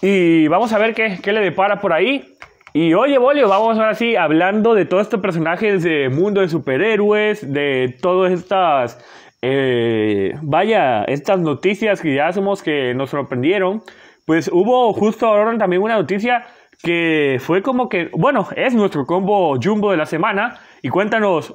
Y 0.01 0.49
vamos 0.49 0.73
a 0.73 0.79
ver 0.79 0.95
qué, 0.95 1.19
qué 1.23 1.33
le 1.33 1.41
depara 1.41 1.81
por 1.81 1.93
ahí. 1.93 2.35
Y 2.75 2.95
oye, 2.95 3.19
Bolio, 3.19 3.49
vamos 3.49 3.77
ahora 3.77 3.95
sí 3.95 4.17
hablando 4.17 4.73
de 4.73 4.87
todos 4.87 5.03
estos 5.03 5.21
personajes 5.21 5.83
de 5.83 6.09
mundo 6.09 6.41
de 6.41 6.49
superhéroes, 6.49 7.53
de 7.53 7.95
todas 8.01 8.33
estas, 8.33 8.99
eh, 9.43 10.33
vaya, 10.41 11.05
estas 11.05 11.39
noticias 11.39 12.01
que 12.01 12.15
ya 12.15 12.33
somos 12.33 12.63
que 12.63 12.95
nos 12.95 13.11
sorprendieron. 13.11 13.83
Pues 14.25 14.49
hubo 14.51 14.91
justo 14.95 15.27
ahora 15.27 15.59
también 15.59 15.83
una 15.83 15.97
noticia 15.97 16.47
que 16.83 17.37
fue 17.41 17.61
como 17.61 17.91
que, 17.91 18.09
bueno, 18.17 18.49
es 18.57 18.75
nuestro 18.75 19.05
combo 19.05 19.55
jumbo 19.63 19.91
de 19.91 19.99
la 19.99 20.07
semana. 20.07 20.59
Y 20.81 20.89
cuéntanos, 20.89 21.55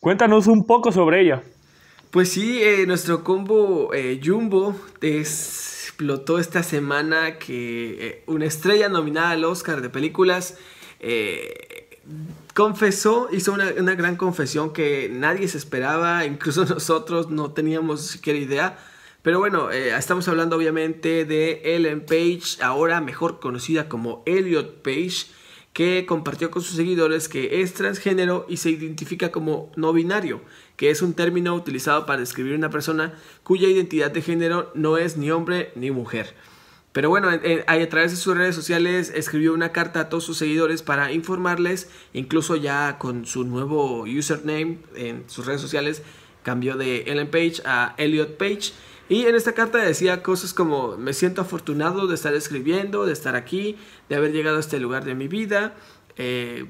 cuéntanos 0.00 0.46
un 0.46 0.64
poco 0.66 0.90
sobre 0.90 1.20
ella. 1.20 1.42
Pues 2.10 2.32
sí, 2.32 2.62
eh, 2.62 2.86
nuestro 2.86 3.22
combo 3.22 3.92
eh, 3.92 4.18
jumbo 4.24 4.74
es 5.02 5.65
explotó 5.96 6.38
esta 6.38 6.62
semana 6.62 7.38
que 7.38 8.06
eh, 8.06 8.22
una 8.26 8.44
estrella 8.44 8.90
nominada 8.90 9.30
al 9.30 9.44
Oscar 9.44 9.80
de 9.80 9.88
películas 9.88 10.58
eh, 11.00 12.00
confesó, 12.52 13.30
hizo 13.32 13.54
una, 13.54 13.94
gran 13.94 14.16
confesión 14.16 14.74
que 14.74 15.08
nadie 15.10 15.48
se 15.48 15.56
esperaba, 15.56 16.26
incluso 16.26 16.66
nosotros 16.66 17.30
no 17.30 17.52
teníamos 17.52 18.02
siquiera 18.02 18.38
idea. 18.38 18.78
Pero 19.22 19.38
bueno, 19.38 19.70
eh, 19.70 19.96
estamos 19.96 20.28
hablando 20.28 20.56
obviamente 20.56 21.24
de 21.24 21.62
Ellen 21.64 22.04
Page, 22.04 22.62
ahora 22.62 23.00
mejor 23.00 23.40
conocida 23.40 23.88
como 23.88 24.22
Elliot 24.26 24.82
Page, 24.82 25.28
que 25.72 26.04
compartió 26.04 26.50
con 26.50 26.60
sus 26.60 26.76
seguidores 26.76 27.30
que 27.30 27.62
es 27.62 27.72
transgénero 27.72 28.44
y 28.50 28.58
se 28.58 28.68
identifica 28.68 29.32
como 29.32 29.72
no 29.76 29.94
binario 29.94 30.42
que 30.76 30.90
es 30.90 31.02
un 31.02 31.14
término 31.14 31.54
utilizado 31.54 32.06
para 32.06 32.20
describir 32.20 32.54
una 32.54 32.70
persona 32.70 33.14
cuya 33.42 33.68
identidad 33.68 34.10
de 34.10 34.22
género 34.22 34.70
no 34.74 34.98
es 34.98 35.16
ni 35.16 35.30
hombre 35.30 35.72
ni 35.74 35.90
mujer. 35.90 36.34
Pero 36.96 37.10
bueno, 37.10 37.28
a 37.28 37.86
través 37.88 38.10
de 38.10 38.16
sus 38.16 38.34
redes 38.34 38.54
sociales 38.54 39.12
escribió 39.14 39.52
una 39.52 39.70
carta 39.70 40.00
a 40.00 40.08
todos 40.08 40.24
sus 40.24 40.38
seguidores 40.38 40.80
para 40.80 41.12
informarles, 41.12 41.90
incluso 42.14 42.56
ya 42.56 42.96
con 42.98 43.26
su 43.26 43.44
nuevo 43.44 44.04
username 44.04 44.78
en 44.94 45.24
sus 45.28 45.44
redes 45.44 45.60
sociales, 45.60 46.02
cambió 46.42 46.74
de 46.78 47.02
Ellen 47.02 47.30
Page 47.30 47.56
a 47.66 47.94
Elliot 47.98 48.38
Page. 48.38 48.72
Y 49.10 49.26
en 49.26 49.34
esta 49.34 49.52
carta 49.52 49.76
decía 49.76 50.22
cosas 50.22 50.54
como 50.54 50.96
me 50.96 51.12
siento 51.12 51.42
afortunado 51.42 52.06
de 52.06 52.14
estar 52.14 52.32
escribiendo, 52.32 53.04
de 53.04 53.12
estar 53.12 53.36
aquí, 53.36 53.76
de 54.08 54.16
haber 54.16 54.32
llegado 54.32 54.56
a 54.56 54.60
este 54.60 54.80
lugar 54.80 55.04
de 55.04 55.14
mi 55.14 55.28
vida. 55.28 55.74
Eh, 56.16 56.64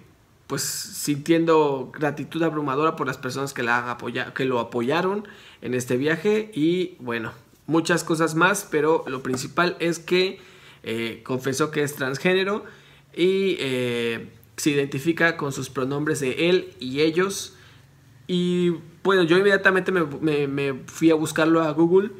pues 0.46 0.62
sintiendo 0.62 1.90
gratitud 1.92 2.42
abrumadora 2.42 2.96
por 2.96 3.06
las 3.06 3.18
personas 3.18 3.52
que, 3.52 3.62
la 3.62 3.96
que 4.34 4.44
lo 4.44 4.60
apoyaron 4.60 5.26
en 5.60 5.74
este 5.74 5.96
viaje 5.96 6.50
y 6.54 6.96
bueno, 7.00 7.32
muchas 7.66 8.04
cosas 8.04 8.34
más, 8.34 8.66
pero 8.70 9.04
lo 9.06 9.22
principal 9.22 9.76
es 9.80 9.98
que 9.98 10.38
eh, 10.82 11.22
confesó 11.24 11.70
que 11.70 11.82
es 11.82 11.96
transgénero 11.96 12.64
y 13.14 13.56
eh, 13.58 14.28
se 14.56 14.70
identifica 14.70 15.36
con 15.36 15.52
sus 15.52 15.68
pronombres 15.68 16.20
de 16.20 16.48
él 16.48 16.74
y 16.78 17.00
ellos. 17.00 17.54
Y 18.28 18.70
bueno, 19.02 19.24
yo 19.24 19.36
inmediatamente 19.36 19.90
me, 19.90 20.46
me, 20.46 20.74
fui 20.86 21.10
a 21.10 21.14
buscarlo 21.14 21.62
a 21.62 21.72
Google 21.72 22.10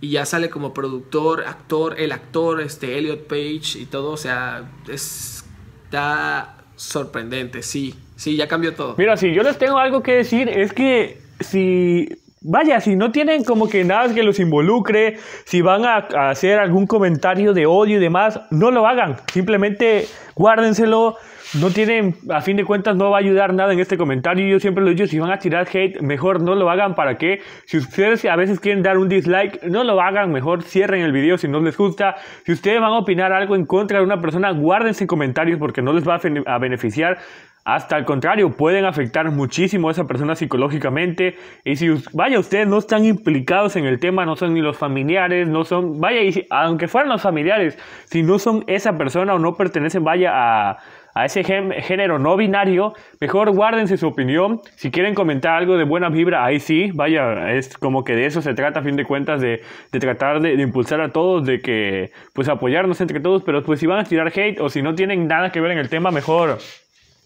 y 0.00 0.10
ya 0.10 0.26
sale 0.26 0.50
como 0.50 0.74
productor, 0.74 1.44
actor, 1.44 1.98
el 1.98 2.12
actor, 2.12 2.60
este 2.60 2.98
Elliot 2.98 3.26
Page 3.26 3.78
y 3.78 3.86
todo, 3.86 4.10
o 4.10 4.16
sea, 4.16 4.70
está 4.88 6.55
sorprendente, 6.76 7.62
sí, 7.62 7.94
sí, 8.16 8.36
ya 8.36 8.46
cambió 8.46 8.74
todo. 8.74 8.94
Mira, 8.98 9.16
si 9.16 9.34
yo 9.34 9.42
les 9.42 9.58
tengo 9.58 9.78
algo 9.78 10.02
que 10.02 10.12
decir, 10.12 10.48
es 10.48 10.72
que 10.72 11.20
si 11.40 12.08
vaya, 12.46 12.80
si 12.80 12.96
no 12.96 13.10
tienen 13.10 13.44
como 13.44 13.68
que 13.68 13.84
nada 13.84 14.14
que 14.14 14.22
los 14.22 14.38
involucre, 14.38 15.18
si 15.44 15.62
van 15.62 15.84
a, 15.84 16.30
hacer 16.30 16.58
algún 16.58 16.86
comentario 16.86 17.52
de 17.52 17.66
odio 17.66 17.96
y 17.96 18.00
demás, 18.00 18.40
no 18.50 18.70
lo 18.70 18.86
hagan. 18.86 19.16
Simplemente 19.32 20.06
guárdenselo. 20.34 21.16
No 21.60 21.70
tienen, 21.70 22.14
a 22.30 22.42
fin 22.42 22.56
de 22.56 22.64
cuentas, 22.64 22.96
no 22.96 23.10
va 23.10 23.16
a 23.16 23.20
ayudar 23.20 23.54
nada 23.54 23.72
en 23.72 23.78
este 23.78 23.96
comentario. 23.96 24.46
Yo 24.46 24.60
siempre 24.60 24.84
lo 24.84 24.90
dicho, 24.90 25.06
si 25.06 25.18
van 25.18 25.30
a 25.30 25.38
tirar 25.38 25.66
hate, 25.72 26.00
mejor 26.02 26.42
no 26.42 26.54
lo 26.54 26.68
hagan. 26.68 26.94
¿Para 26.94 27.16
qué? 27.16 27.40
Si 27.64 27.78
ustedes 27.78 28.24
a 28.26 28.36
veces 28.36 28.60
quieren 28.60 28.82
dar 28.82 28.98
un 28.98 29.08
dislike, 29.08 29.62
no 29.64 29.82
lo 29.82 30.00
hagan. 30.00 30.32
Mejor 30.32 30.62
cierren 30.62 31.02
el 31.02 31.12
video 31.12 31.38
si 31.38 31.48
no 31.48 31.60
les 31.60 31.76
gusta. 31.76 32.16
Si 32.44 32.52
ustedes 32.52 32.80
van 32.80 32.92
a 32.92 32.98
opinar 32.98 33.32
algo 33.32 33.56
en 33.56 33.64
contra 33.64 33.98
de 33.98 34.04
una 34.04 34.20
persona, 34.20 34.50
guárdense 34.50 35.06
comentarios 35.06 35.58
porque 35.58 35.80
no 35.80 35.94
les 35.94 36.06
va 36.06 36.20
a 36.46 36.58
beneficiar. 36.58 37.18
Hasta 37.64 37.96
al 37.96 38.04
contrario, 38.04 38.50
pueden 38.50 38.84
afectar 38.84 39.28
muchísimo 39.32 39.88
a 39.88 39.92
esa 39.92 40.06
persona 40.06 40.36
psicológicamente. 40.36 41.36
Y 41.64 41.74
si, 41.74 41.88
vaya, 42.12 42.38
ustedes 42.38 42.68
no 42.68 42.78
están 42.78 43.04
implicados 43.04 43.74
en 43.74 43.86
el 43.86 43.98
tema, 43.98 44.24
no 44.24 44.36
son 44.36 44.54
ni 44.54 44.60
los 44.60 44.76
familiares, 44.76 45.48
no 45.48 45.64
son, 45.64 46.00
vaya, 46.00 46.22
y 46.22 46.46
aunque 46.50 46.86
fueran 46.86 47.10
los 47.10 47.22
familiares, 47.22 47.76
si 48.04 48.22
no 48.22 48.38
son 48.38 48.62
esa 48.68 48.96
persona 48.96 49.34
o 49.34 49.40
no 49.40 49.56
pertenecen, 49.56 50.04
vaya, 50.04 50.30
a, 50.32 50.78
a 51.16 51.24
ese 51.24 51.42
género 51.44 52.18
no 52.18 52.36
binario, 52.36 52.92
mejor 53.20 53.50
guárdense 53.50 53.96
su 53.96 54.06
opinión. 54.06 54.60
Si 54.74 54.90
quieren 54.90 55.14
comentar 55.14 55.56
algo 55.56 55.78
de 55.78 55.84
buena 55.84 56.10
vibra, 56.10 56.44
ahí 56.44 56.60
sí, 56.60 56.90
vaya, 56.92 57.52
es 57.52 57.78
como 57.78 58.04
que 58.04 58.14
de 58.14 58.26
eso 58.26 58.42
se 58.42 58.52
trata 58.52 58.80
a 58.80 58.82
fin 58.82 58.96
de 58.96 59.06
cuentas, 59.06 59.40
de, 59.40 59.62
de 59.92 59.98
tratar 59.98 60.40
de, 60.40 60.58
de, 60.58 60.62
impulsar 60.62 61.00
a 61.00 61.12
todos, 61.12 61.46
de 61.46 61.60
que, 61.60 62.12
pues 62.34 62.50
apoyarnos 62.50 63.00
entre 63.00 63.20
todos, 63.20 63.42
pero 63.42 63.64
pues 63.64 63.80
si 63.80 63.86
van 63.86 64.00
a 64.00 64.04
tirar 64.04 64.28
hate 64.28 64.60
o 64.60 64.68
si 64.68 64.82
no 64.82 64.94
tienen 64.94 65.26
nada 65.26 65.50
que 65.50 65.62
ver 65.62 65.70
en 65.70 65.78
el 65.78 65.88
tema, 65.88 66.10
mejor 66.10 66.58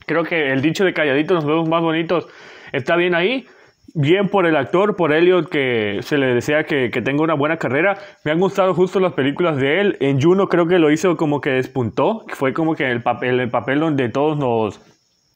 Creo 0.06 0.24
que 0.24 0.52
el 0.52 0.62
dicho 0.62 0.84
de 0.84 0.92
calladito 0.92 1.34
nos 1.34 1.44
vemos 1.44 1.68
más 1.68 1.82
bonitos 1.82 2.26
está 2.72 2.96
bien 2.96 3.14
ahí. 3.14 3.46
Bien 3.94 4.28
por 4.28 4.46
el 4.46 4.56
actor, 4.56 4.94
por 4.94 5.12
Elliot, 5.12 5.48
que 5.48 5.98
se 6.02 6.16
le 6.18 6.34
desea 6.34 6.64
que, 6.64 6.90
que, 6.90 7.02
tenga 7.02 7.22
una 7.22 7.34
buena 7.34 7.56
carrera. 7.56 7.96
Me 8.24 8.30
han 8.30 8.38
gustado 8.38 8.74
justo 8.74 9.00
las 9.00 9.14
películas 9.14 9.56
de 9.56 9.80
él. 9.80 9.96
En 10.00 10.20
Juno 10.20 10.46
creo 10.46 10.66
que 10.66 10.78
lo 10.78 10.90
hizo 10.90 11.16
como 11.16 11.40
que 11.40 11.50
despuntó. 11.50 12.24
Fue 12.28 12.52
como 12.52 12.74
que 12.74 12.90
el 12.90 13.02
papel, 13.02 13.40
el 13.40 13.50
papel 13.50 13.80
donde 13.80 14.08
todos 14.08 14.38
nos, 14.38 14.80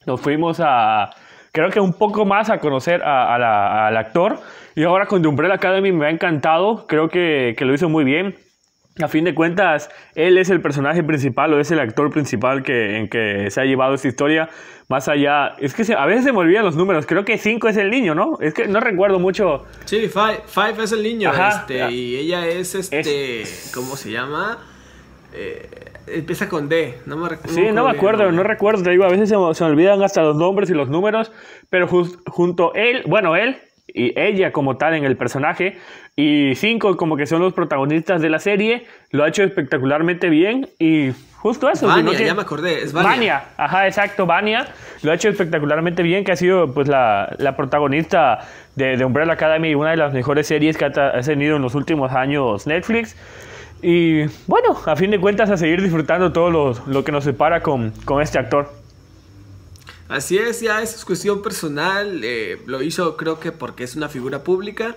nos 0.05 0.21
fuimos 0.21 0.61
a, 0.63 1.09
creo 1.51 1.69
que 1.69 1.79
un 1.79 1.93
poco 1.93 2.25
más 2.25 2.49
a 2.49 2.59
conocer 2.59 3.01
a, 3.03 3.87
al 3.87 3.97
actor. 3.97 4.37
Y 4.75 4.83
ahora 4.83 5.05
con 5.05 5.21
The 5.21 5.27
Umbrella 5.27 5.55
Academy 5.55 5.91
me 5.91 6.07
ha 6.07 6.09
encantado. 6.09 6.85
Creo 6.87 7.09
que, 7.09 7.55
que 7.57 7.65
lo 7.65 7.73
hizo 7.73 7.89
muy 7.89 8.03
bien. 8.03 8.35
A 9.01 9.09
fin 9.09 9.25
de 9.25 9.35
cuentas, 9.35 9.89
él 10.15 10.37
es 10.37 10.49
el 10.49 10.61
personaje 10.61 11.03
principal 11.03 11.53
o 11.53 11.59
es 11.59 11.69
el 11.69 11.81
actor 11.81 12.09
principal 12.11 12.63
que, 12.63 12.97
en 12.97 13.09
que 13.09 13.51
se 13.51 13.59
ha 13.59 13.65
llevado 13.65 13.93
esta 13.93 14.07
historia. 14.07 14.49
Más 14.87 15.09
allá, 15.09 15.55
es 15.59 15.73
que 15.73 15.93
a 15.93 16.05
veces 16.05 16.23
se 16.23 16.31
me 16.31 16.37
olvidan 16.37 16.63
los 16.63 16.77
números. 16.77 17.05
Creo 17.05 17.25
que 17.25 17.37
5 17.37 17.67
es 17.67 17.75
el 17.75 17.89
niño, 17.89 18.15
¿no? 18.15 18.37
Es 18.39 18.53
que 18.53 18.67
no 18.67 18.79
recuerdo 18.79 19.19
mucho. 19.19 19.65
Sí, 19.83 20.09
5 20.09 20.81
es 20.81 20.91
el 20.93 21.03
niño. 21.03 21.31
este, 21.33 21.91
y 21.91 22.15
ella 22.15 22.47
es 22.47 22.73
este. 22.75 23.43
¿Cómo 23.73 23.97
se 23.97 24.11
llama? 24.11 24.59
Eh, 25.33 25.67
empieza 26.07 26.47
con 26.47 26.69
D, 26.69 26.99
no 27.05 27.17
me 27.17 27.27
recuerdo. 27.27 27.53
Sí, 27.53 27.71
no 27.73 27.83
me 27.83 27.91
acuerdo, 27.91 28.31
no 28.31 28.43
recuerdo. 28.43 28.83
Te 28.83 28.91
digo, 28.91 29.03
a 29.03 29.09
veces 29.09 29.27
se, 29.27 29.35
se, 29.35 29.63
me 29.65 29.69
olvidan 29.71 30.01
hasta 30.03 30.21
los 30.21 30.37
nombres 30.37 30.69
y 30.69 30.73
los 30.73 30.87
números. 30.87 31.33
Pero 31.69 31.87
junto 31.87 32.73
él, 32.75 33.03
bueno, 33.07 33.35
él 33.35 33.57
y 33.87 34.17
ella 34.19 34.51
como 34.51 34.77
tal 34.77 34.93
en 34.93 35.05
el 35.05 35.15
personaje, 35.15 35.77
y 36.15 36.55
cinco 36.55 36.95
como 36.95 37.17
que 37.17 37.25
son 37.25 37.41
los 37.41 37.53
protagonistas 37.53 38.21
de 38.21 38.29
la 38.29 38.39
serie, 38.39 38.87
lo 39.11 39.23
ha 39.23 39.27
hecho 39.27 39.43
espectacularmente 39.43 40.29
bien 40.29 40.69
y 40.79 41.11
justo 41.33 41.69
eso. 41.69 41.87
Vania, 41.87 42.17
ya 42.17 42.33
me 42.33 42.41
acordé, 42.41 42.83
es 42.83 42.93
Vania. 42.93 43.49
ajá, 43.57 43.87
exacto, 43.87 44.25
Vania, 44.25 44.67
lo 45.03 45.11
ha 45.11 45.15
hecho 45.15 45.29
espectacularmente 45.29 46.03
bien, 46.03 46.23
que 46.23 46.31
ha 46.31 46.35
sido 46.35 46.73
pues 46.73 46.87
la, 46.87 47.35
la 47.37 47.57
protagonista 47.57 48.47
de, 48.75 48.97
de, 48.97 49.05
Umbrella 49.05 49.33
Academy, 49.33 49.75
una 49.75 49.91
de 49.91 49.97
las 49.97 50.13
mejores 50.13 50.47
series 50.47 50.77
que 50.77 50.85
ha, 50.85 50.87
ha 50.87 51.21
tenido 51.21 51.57
en 51.57 51.61
los 51.61 51.75
últimos 51.75 52.11
años 52.13 52.65
Netflix. 52.65 53.15
Y 53.81 54.23
bueno, 54.47 54.75
a 54.85 54.95
fin 54.95 55.11
de 55.11 55.19
cuentas 55.19 55.49
a 55.49 55.57
seguir 55.57 55.81
disfrutando 55.81 56.31
todo 56.31 56.49
lo, 56.49 56.73
lo 56.87 57.03
que 57.03 57.11
nos 57.11 57.23
separa 57.25 57.61
con, 57.61 57.91
con 58.05 58.21
este 58.21 58.39
actor. 58.39 58.71
Así 60.07 60.37
es, 60.37 60.61
ya 60.61 60.81
es 60.81 61.03
cuestión 61.03 61.41
personal, 61.41 62.21
eh, 62.23 62.61
lo 62.67 62.81
hizo 62.83 63.17
creo 63.17 63.39
que 63.39 63.51
porque 63.51 63.83
es 63.83 63.95
una 63.95 64.07
figura 64.07 64.43
pública, 64.43 64.95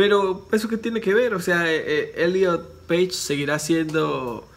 pero 0.00 0.46
eso 0.50 0.66
que 0.66 0.78
tiene 0.78 1.02
que 1.02 1.12
ver, 1.12 1.34
o 1.34 1.40
sea, 1.40 1.70
eh, 1.70 1.84
eh, 1.86 2.24
Elliot 2.24 2.86
Page 2.86 3.10
seguirá 3.10 3.58
siendo 3.58 4.48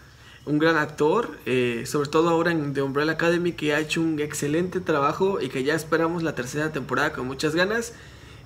un 0.45 0.57
gran 0.57 0.77
actor, 0.77 1.37
sobre 1.83 2.09
todo 2.09 2.29
ahora 2.29 2.51
en 2.51 2.73
The 2.73 2.81
Umbrella 2.81 3.11
Academy 3.11 3.51
que 3.51 3.73
ha 3.73 3.79
hecho 3.81 3.99
un 3.99 4.17
excelente 4.21 4.79
trabajo 4.79 5.41
y 5.41 5.49
que 5.49 5.65
ya 5.65 5.75
esperamos 5.75 6.23
la 6.23 6.33
tercera 6.33 6.71
temporada 6.71 7.11
con 7.11 7.27
muchas 7.27 7.55
ganas 7.55 7.91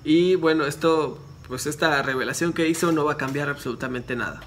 y 0.02 0.34
bueno, 0.34 0.66
esto, 0.66 1.20
pues 1.46 1.66
esta 1.66 2.02
revelación 2.02 2.52
que 2.52 2.68
hizo 2.68 2.90
no 2.90 3.04
va 3.04 3.12
a 3.12 3.16
cambiar 3.16 3.48
absolutamente 3.48 4.16
nada. 4.16 4.40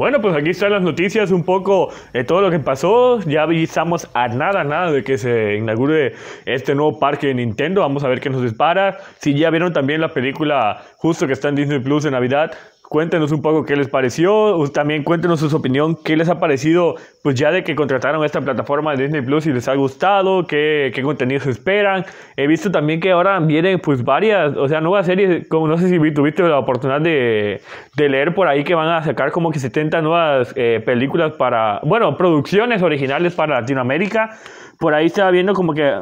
Bueno, 0.00 0.18
pues 0.22 0.34
aquí 0.34 0.48
están 0.48 0.72
las 0.72 0.80
noticias, 0.80 1.30
un 1.30 1.44
poco 1.44 1.90
de 2.14 2.24
todo 2.24 2.40
lo 2.40 2.50
que 2.50 2.58
pasó. 2.58 3.20
Ya 3.26 3.44
estamos 3.50 4.08
a 4.14 4.28
nada, 4.28 4.64
nada 4.64 4.90
de 4.90 5.04
que 5.04 5.18
se 5.18 5.56
inaugure 5.56 6.14
este 6.46 6.74
nuevo 6.74 6.98
parque 6.98 7.26
de 7.26 7.34
Nintendo. 7.34 7.82
Vamos 7.82 8.02
a 8.02 8.08
ver 8.08 8.18
qué 8.18 8.30
nos 8.30 8.40
dispara. 8.40 8.96
Si 9.18 9.34
ya 9.34 9.50
vieron 9.50 9.74
también 9.74 10.00
la 10.00 10.08
película 10.08 10.80
justo 10.96 11.26
que 11.26 11.34
está 11.34 11.50
en 11.50 11.56
Disney 11.56 11.80
Plus 11.80 12.04
de 12.04 12.12
Navidad, 12.12 12.52
Cuéntenos 12.90 13.30
un 13.30 13.40
poco 13.40 13.64
qué 13.64 13.76
les 13.76 13.88
pareció, 13.88 14.58
también 14.74 15.04
cuéntenos 15.04 15.38
su 15.38 15.56
opinión, 15.56 15.96
qué 16.04 16.16
les 16.16 16.28
ha 16.28 16.40
parecido, 16.40 16.96
pues 17.22 17.36
ya 17.36 17.52
de 17.52 17.62
que 17.62 17.76
contrataron 17.76 18.24
esta 18.24 18.40
plataforma 18.40 18.96
de 18.96 19.04
Disney 19.04 19.22
Plus, 19.22 19.44
si 19.44 19.52
les 19.52 19.68
ha 19.68 19.76
gustado, 19.76 20.44
qué, 20.48 20.90
qué 20.92 21.00
contenidos 21.00 21.46
esperan. 21.46 22.04
He 22.36 22.48
visto 22.48 22.72
también 22.72 22.98
que 22.98 23.12
ahora 23.12 23.38
vienen 23.38 23.78
pues 23.78 24.02
varias, 24.02 24.56
o 24.56 24.66
sea, 24.68 24.80
nuevas 24.80 25.06
series, 25.06 25.46
como 25.46 25.68
no 25.68 25.78
sé 25.78 25.88
si 25.88 26.12
tuviste 26.12 26.42
la 26.42 26.58
oportunidad 26.58 27.00
de, 27.00 27.60
de 27.94 28.08
leer 28.08 28.34
por 28.34 28.48
ahí 28.48 28.64
que 28.64 28.74
van 28.74 28.88
a 28.88 29.04
sacar 29.04 29.30
como 29.30 29.52
que 29.52 29.60
70 29.60 30.02
nuevas 30.02 30.52
eh, 30.56 30.82
películas 30.84 31.34
para, 31.34 31.80
bueno, 31.84 32.16
producciones 32.16 32.82
originales 32.82 33.36
para 33.36 33.60
Latinoamérica. 33.60 34.36
Por 34.80 34.94
ahí 34.94 35.06
estaba 35.06 35.30
viendo 35.30 35.54
como 35.54 35.74
que 35.74 35.94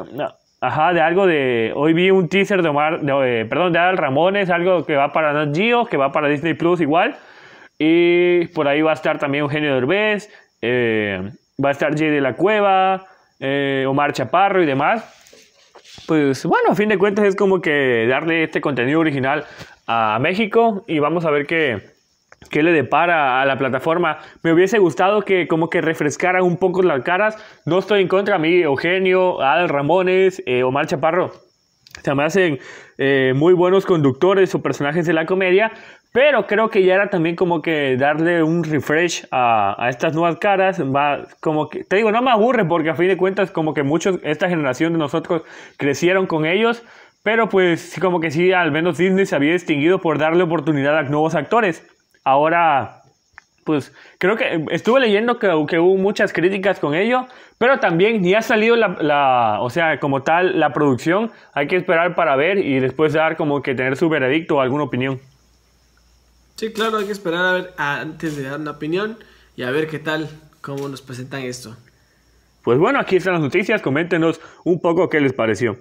Ajá, 0.61 0.91
de 0.93 0.99
algo 0.99 1.25
de. 1.25 1.71
Hoy 1.75 1.93
vi 1.93 2.11
un 2.11 2.27
teaser 2.27 2.61
de 2.61 2.69
Omar. 2.69 3.01
De, 3.01 3.45
perdón, 3.45 3.71
de 3.71 3.79
Adal 3.79 3.97
Ramones, 3.97 4.49
algo 4.49 4.85
que 4.85 4.95
va 4.95 5.13
para 5.13 5.31
Nat 5.31 5.55
Geo, 5.55 5.85
que 5.85 5.95
va 5.95 6.11
para 6.11 6.27
Disney 6.27 6.53
Plus 6.53 6.81
igual. 6.81 7.15
Y 7.77 8.47
por 8.47 8.67
ahí 8.67 8.81
va 8.81 8.91
a 8.91 8.95
estar 8.95 9.19
también 9.19 9.43
Eugenio 9.43 9.73
Derbez. 9.73 10.29
Eh, 10.61 11.31
va 11.63 11.69
a 11.69 11.71
estar 11.71 11.97
Jay 11.97 12.09
de 12.09 12.19
la 12.19 12.33
Cueva. 12.33 13.05
Eh, 13.39 13.85
Omar 13.87 14.11
Chaparro 14.11 14.61
y 14.61 14.65
demás. 14.65 15.15
Pues 16.05 16.45
bueno, 16.45 16.71
a 16.71 16.75
fin 16.75 16.89
de 16.89 16.97
cuentas 16.97 17.25
es 17.25 17.35
como 17.37 17.61
que 17.61 18.05
darle 18.07 18.43
este 18.43 18.59
contenido 18.59 18.99
original 18.99 19.45
a 19.87 20.19
México. 20.19 20.83
Y 20.87 20.99
vamos 20.99 21.23
a 21.23 21.31
ver 21.31 21.45
qué 21.47 21.98
qué 22.49 22.63
le 22.63 22.71
depara 22.71 23.41
a 23.41 23.45
la 23.45 23.57
plataforma. 23.57 24.19
Me 24.43 24.53
hubiese 24.53 24.79
gustado 24.79 25.21
que 25.23 25.47
como 25.47 25.69
que 25.69 25.81
refrescaran 25.81 26.43
un 26.43 26.57
poco 26.57 26.81
las 26.81 27.03
caras. 27.03 27.37
No 27.65 27.79
estoy 27.79 28.01
en 28.01 28.07
contra 28.07 28.35
a 28.35 28.39
mí, 28.39 28.61
Eugenio, 28.61 29.41
Adal 29.41 29.69
Ramones, 29.69 30.41
eh, 30.45 30.63
Omar 30.63 30.87
Chaparro. 30.87 31.31
Se 32.03 32.13
me 32.15 32.23
hacen 32.23 32.59
eh, 32.97 33.33
muy 33.35 33.53
buenos 33.53 33.85
conductores 33.85 34.53
o 34.55 34.61
personajes 34.61 35.05
de 35.05 35.13
la 35.13 35.25
comedia, 35.25 35.71
pero 36.13 36.47
creo 36.47 36.69
que 36.69 36.83
ya 36.83 36.95
era 36.95 37.09
también 37.09 37.35
como 37.35 37.61
que 37.61 37.97
darle 37.97 38.41
un 38.41 38.63
refresh 38.63 39.27
a, 39.31 39.75
a, 39.77 39.89
estas 39.89 40.13
nuevas 40.13 40.37
caras. 40.37 40.81
Como 41.41 41.69
que, 41.69 41.83
te 41.83 41.97
digo, 41.97 42.11
no 42.11 42.21
me 42.21 42.31
aburre 42.31 42.63
porque 42.65 42.89
a 42.89 42.95
fin 42.95 43.07
de 43.07 43.17
cuentas 43.17 43.51
como 43.51 43.73
que 43.73 43.83
muchos, 43.83 44.19
esta 44.23 44.47
generación 44.47 44.93
de 44.93 44.99
nosotros 44.99 45.41
crecieron 45.77 46.25
con 46.25 46.45
ellos. 46.45 46.83
Pero 47.21 47.49
pues 47.49 47.97
como 47.99 48.19
que 48.21 48.31
sí, 48.31 48.53
al 48.53 48.71
menos 48.71 48.97
Disney 48.97 49.25
se 49.25 49.35
había 49.35 49.51
distinguido 49.51 49.99
por 49.99 50.17
darle 50.17 50.43
oportunidad 50.43 50.97
a 50.97 51.03
nuevos 51.03 51.35
actores. 51.35 51.85
Ahora, 52.23 53.03
pues 53.63 53.93
creo 54.17 54.35
que 54.35 54.65
estuve 54.71 54.99
leyendo 54.99 55.37
que, 55.37 55.47
que, 55.67 55.79
hubo 55.79 55.95
muchas 55.95 56.33
críticas 56.33 56.79
con 56.79 56.95
ello, 56.95 57.27
pero 57.57 57.79
también 57.79 58.21
ni 58.21 58.33
ha 58.33 58.41
salido 58.41 58.75
la, 58.75 59.57
o 59.61 59.69
sea, 59.69 59.99
como 59.99 60.23
tal, 60.23 60.59
la 60.59 60.73
producción. 60.73 61.31
Hay 61.53 61.67
que 61.67 61.75
esperar 61.75 62.15
para 62.15 62.35
ver 62.35 62.57
y 62.57 62.79
después 62.79 63.13
dar 63.13 63.37
como 63.37 63.61
que 63.61 63.75
tener 63.75 63.95
su 63.95 64.09
veredicto 64.09 64.55
o 64.55 64.61
alguna 64.61 64.85
opinión. 64.85 65.19
Sí, 66.55 66.73
claro, 66.73 66.97
hay 66.97 67.05
que 67.05 67.11
esperar 67.11 67.45
a 67.45 67.51
ver 67.53 67.73
antes 67.77 68.35
de 68.35 68.43
dar 68.43 68.59
una 68.59 68.71
opinión 68.71 69.17
y 69.55 69.63
a 69.63 69.71
ver 69.71 69.87
qué 69.87 69.99
tal, 69.99 70.29
cómo 70.61 70.89
nos 70.89 71.01
presentan 71.01 71.41
esto. 71.41 71.75
Pues 72.63 72.77
bueno, 72.77 72.99
aquí 72.99 73.15
están 73.15 73.33
las 73.33 73.41
noticias, 73.41 73.81
coméntenos 73.81 74.41
un 74.63 74.81
poco 74.81 75.09
qué 75.09 75.21
les 75.21 75.33
pareció. 75.33 75.77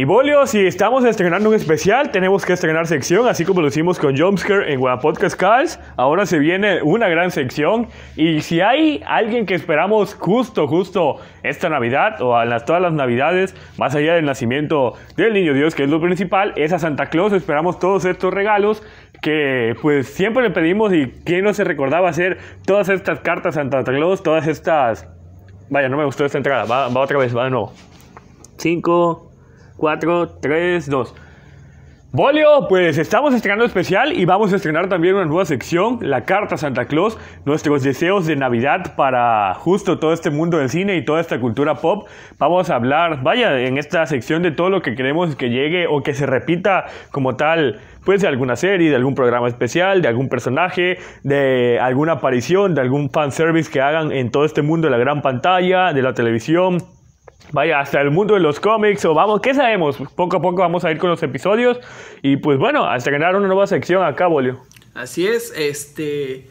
Y 0.00 0.04
Bolio, 0.04 0.46
si 0.46 0.60
estamos 0.60 1.04
estrenando 1.04 1.50
un 1.50 1.54
especial, 1.54 2.10
tenemos 2.10 2.46
que 2.46 2.54
estrenar 2.54 2.86
sección, 2.86 3.28
así 3.28 3.44
como 3.44 3.60
lo 3.60 3.68
hicimos 3.68 3.98
con 3.98 4.16
Jumpscare 4.16 4.72
en 4.72 4.80
Web 4.80 4.98
Podcast 5.00 5.38
Calls. 5.38 5.78
Ahora 5.98 6.24
se 6.24 6.38
viene 6.38 6.80
una 6.82 7.06
gran 7.06 7.30
sección. 7.30 7.86
Y 8.16 8.40
si 8.40 8.62
hay 8.62 9.02
alguien 9.04 9.44
que 9.44 9.54
esperamos 9.54 10.14
justo, 10.14 10.66
justo 10.66 11.16
esta 11.42 11.68
Navidad 11.68 12.22
o 12.22 12.34
a 12.34 12.46
las, 12.46 12.64
todas 12.64 12.80
las 12.80 12.94
Navidades, 12.94 13.54
más 13.76 13.94
allá 13.94 14.14
del 14.14 14.24
nacimiento 14.24 14.94
del 15.18 15.34
Niño 15.34 15.52
Dios, 15.52 15.74
que 15.74 15.84
es 15.84 15.90
lo 15.90 16.00
principal, 16.00 16.54
es 16.56 16.72
a 16.72 16.78
Santa 16.78 17.10
Claus. 17.10 17.34
Esperamos 17.34 17.78
todos 17.78 18.06
estos 18.06 18.32
regalos 18.32 18.82
que 19.20 19.74
pues 19.82 20.06
siempre 20.06 20.42
le 20.42 20.48
pedimos 20.48 20.94
y 20.94 21.08
quién 21.26 21.44
no 21.44 21.52
se 21.52 21.62
recordaba 21.64 22.08
hacer 22.08 22.38
todas 22.64 22.88
estas 22.88 23.20
cartas 23.20 23.58
a 23.58 23.60
Santa 23.60 23.84
Claus, 23.84 24.22
todas 24.22 24.46
estas... 24.46 25.06
Vaya, 25.68 25.90
no 25.90 25.98
me 25.98 26.06
gustó 26.06 26.24
esta 26.24 26.38
entrada, 26.38 26.64
va, 26.64 26.88
va 26.88 27.02
otra 27.02 27.18
vez, 27.18 27.36
va 27.36 27.44
de 27.44 27.50
nuevo. 27.50 27.74
5, 28.56 29.29
4, 29.80 30.36
3, 30.40 30.90
2. 30.90 31.14
Bolio, 32.12 32.66
pues 32.68 32.98
estamos 32.98 33.32
estrenando 33.34 33.64
especial 33.64 34.12
y 34.12 34.24
vamos 34.24 34.52
a 34.52 34.56
estrenar 34.56 34.88
también 34.88 35.14
una 35.14 35.24
nueva 35.24 35.44
sección, 35.44 36.00
la 36.02 36.24
Carta 36.24 36.56
Santa 36.56 36.86
Claus, 36.86 37.16
nuestros 37.44 37.84
deseos 37.84 38.26
de 38.26 38.34
Navidad 38.34 38.94
para 38.96 39.54
justo 39.54 39.98
todo 40.00 40.12
este 40.12 40.28
mundo 40.28 40.58
del 40.58 40.68
cine 40.68 40.96
y 40.96 41.04
toda 41.04 41.20
esta 41.20 41.40
cultura 41.40 41.76
pop. 41.76 42.08
Vamos 42.36 42.68
a 42.68 42.74
hablar, 42.74 43.22
vaya, 43.22 43.60
en 43.60 43.78
esta 43.78 44.04
sección 44.06 44.42
de 44.42 44.50
todo 44.50 44.70
lo 44.70 44.82
que 44.82 44.96
queremos 44.96 45.36
que 45.36 45.50
llegue 45.50 45.86
o 45.86 46.02
que 46.02 46.12
se 46.12 46.26
repita 46.26 46.86
como 47.12 47.36
tal, 47.36 47.78
pues 48.04 48.20
de 48.20 48.28
alguna 48.28 48.56
serie, 48.56 48.90
de 48.90 48.96
algún 48.96 49.14
programa 49.14 49.46
especial, 49.46 50.02
de 50.02 50.08
algún 50.08 50.28
personaje, 50.28 50.98
de 51.22 51.78
alguna 51.80 52.14
aparición, 52.14 52.74
de 52.74 52.82
algún 52.82 53.08
fanservice 53.10 53.70
que 53.70 53.80
hagan 53.80 54.10
en 54.12 54.30
todo 54.30 54.44
este 54.44 54.62
mundo 54.62 54.88
de 54.88 54.90
la 54.90 54.98
gran 54.98 55.22
pantalla, 55.22 55.92
de 55.92 56.02
la 56.02 56.12
televisión, 56.12 56.78
vaya, 57.52 57.80
hasta 57.80 58.00
el 58.00 58.10
mundo 58.10 58.34
de 58.34 58.40
los 58.40 58.60
cómics 58.60 59.04
o 59.04 59.14
vamos, 59.14 59.40
¿qué 59.40 59.54
sabemos? 59.54 59.96
Poco 60.14 60.36
a 60.36 60.42
poco 60.42 60.56
vamos 60.56 60.84
a 60.84 60.90
ir 60.90 60.98
con 60.98 61.10
los 61.10 61.22
episodios 61.22 61.78
y 62.22 62.36
pues 62.36 62.58
bueno, 62.58 62.84
a 62.84 62.96
estrenar 62.96 63.36
una 63.36 63.46
nueva 63.46 63.66
sección 63.66 64.02
acá, 64.04 64.26
Bolio. 64.26 64.60
Así 64.94 65.26
es, 65.26 65.52
este, 65.56 66.48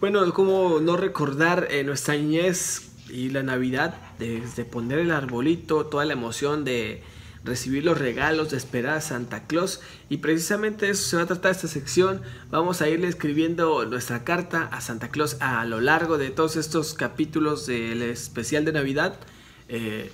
bueno, 0.00 0.32
como 0.32 0.80
no 0.80 0.96
recordar 0.96 1.68
eh, 1.70 1.84
nuestra 1.84 2.14
niñez 2.14 2.92
y 3.08 3.30
la 3.30 3.42
Navidad, 3.42 3.94
desde 4.18 4.64
poner 4.64 4.98
el 5.00 5.10
arbolito, 5.10 5.86
toda 5.86 6.04
la 6.04 6.12
emoción 6.12 6.64
de 6.64 7.02
recibir 7.44 7.84
los 7.84 7.98
regalos, 7.98 8.50
de 8.50 8.56
esperar 8.56 8.98
a 8.98 9.00
Santa 9.00 9.46
Claus 9.46 9.80
y 10.08 10.18
precisamente 10.18 10.90
eso 10.90 11.08
se 11.08 11.16
va 11.16 11.22
a 11.22 11.26
tratar 11.26 11.52
esta 11.52 11.68
sección. 11.68 12.22
Vamos 12.50 12.82
a 12.82 12.88
irle 12.88 13.08
escribiendo 13.08 13.84
nuestra 13.86 14.24
carta 14.24 14.68
a 14.72 14.80
Santa 14.80 15.08
Claus 15.08 15.36
a 15.40 15.64
lo 15.64 15.80
largo 15.80 16.18
de 16.18 16.30
todos 16.30 16.56
estos 16.56 16.94
capítulos 16.94 17.66
del 17.66 18.02
especial 18.02 18.64
de 18.64 18.72
Navidad. 18.72 19.18
Eh, 19.68 20.10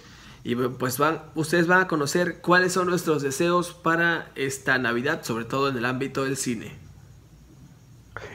y 0.49 0.55
pues 0.55 0.97
van, 0.97 1.23
ustedes 1.35 1.67
van 1.67 1.81
a 1.81 1.89
conocer 1.89 2.37
cuáles 2.41 2.73
son 2.73 2.87
nuestros 2.87 3.21
deseos 3.21 3.73
para 3.73 4.29
esta 4.37 4.79
Navidad, 4.79 5.25
sobre 5.25 5.45
todo 5.45 5.71
en 5.71 5.77
el 5.77 5.85
ámbito 5.85 6.23
del 6.23 6.37
cine. 6.37 6.71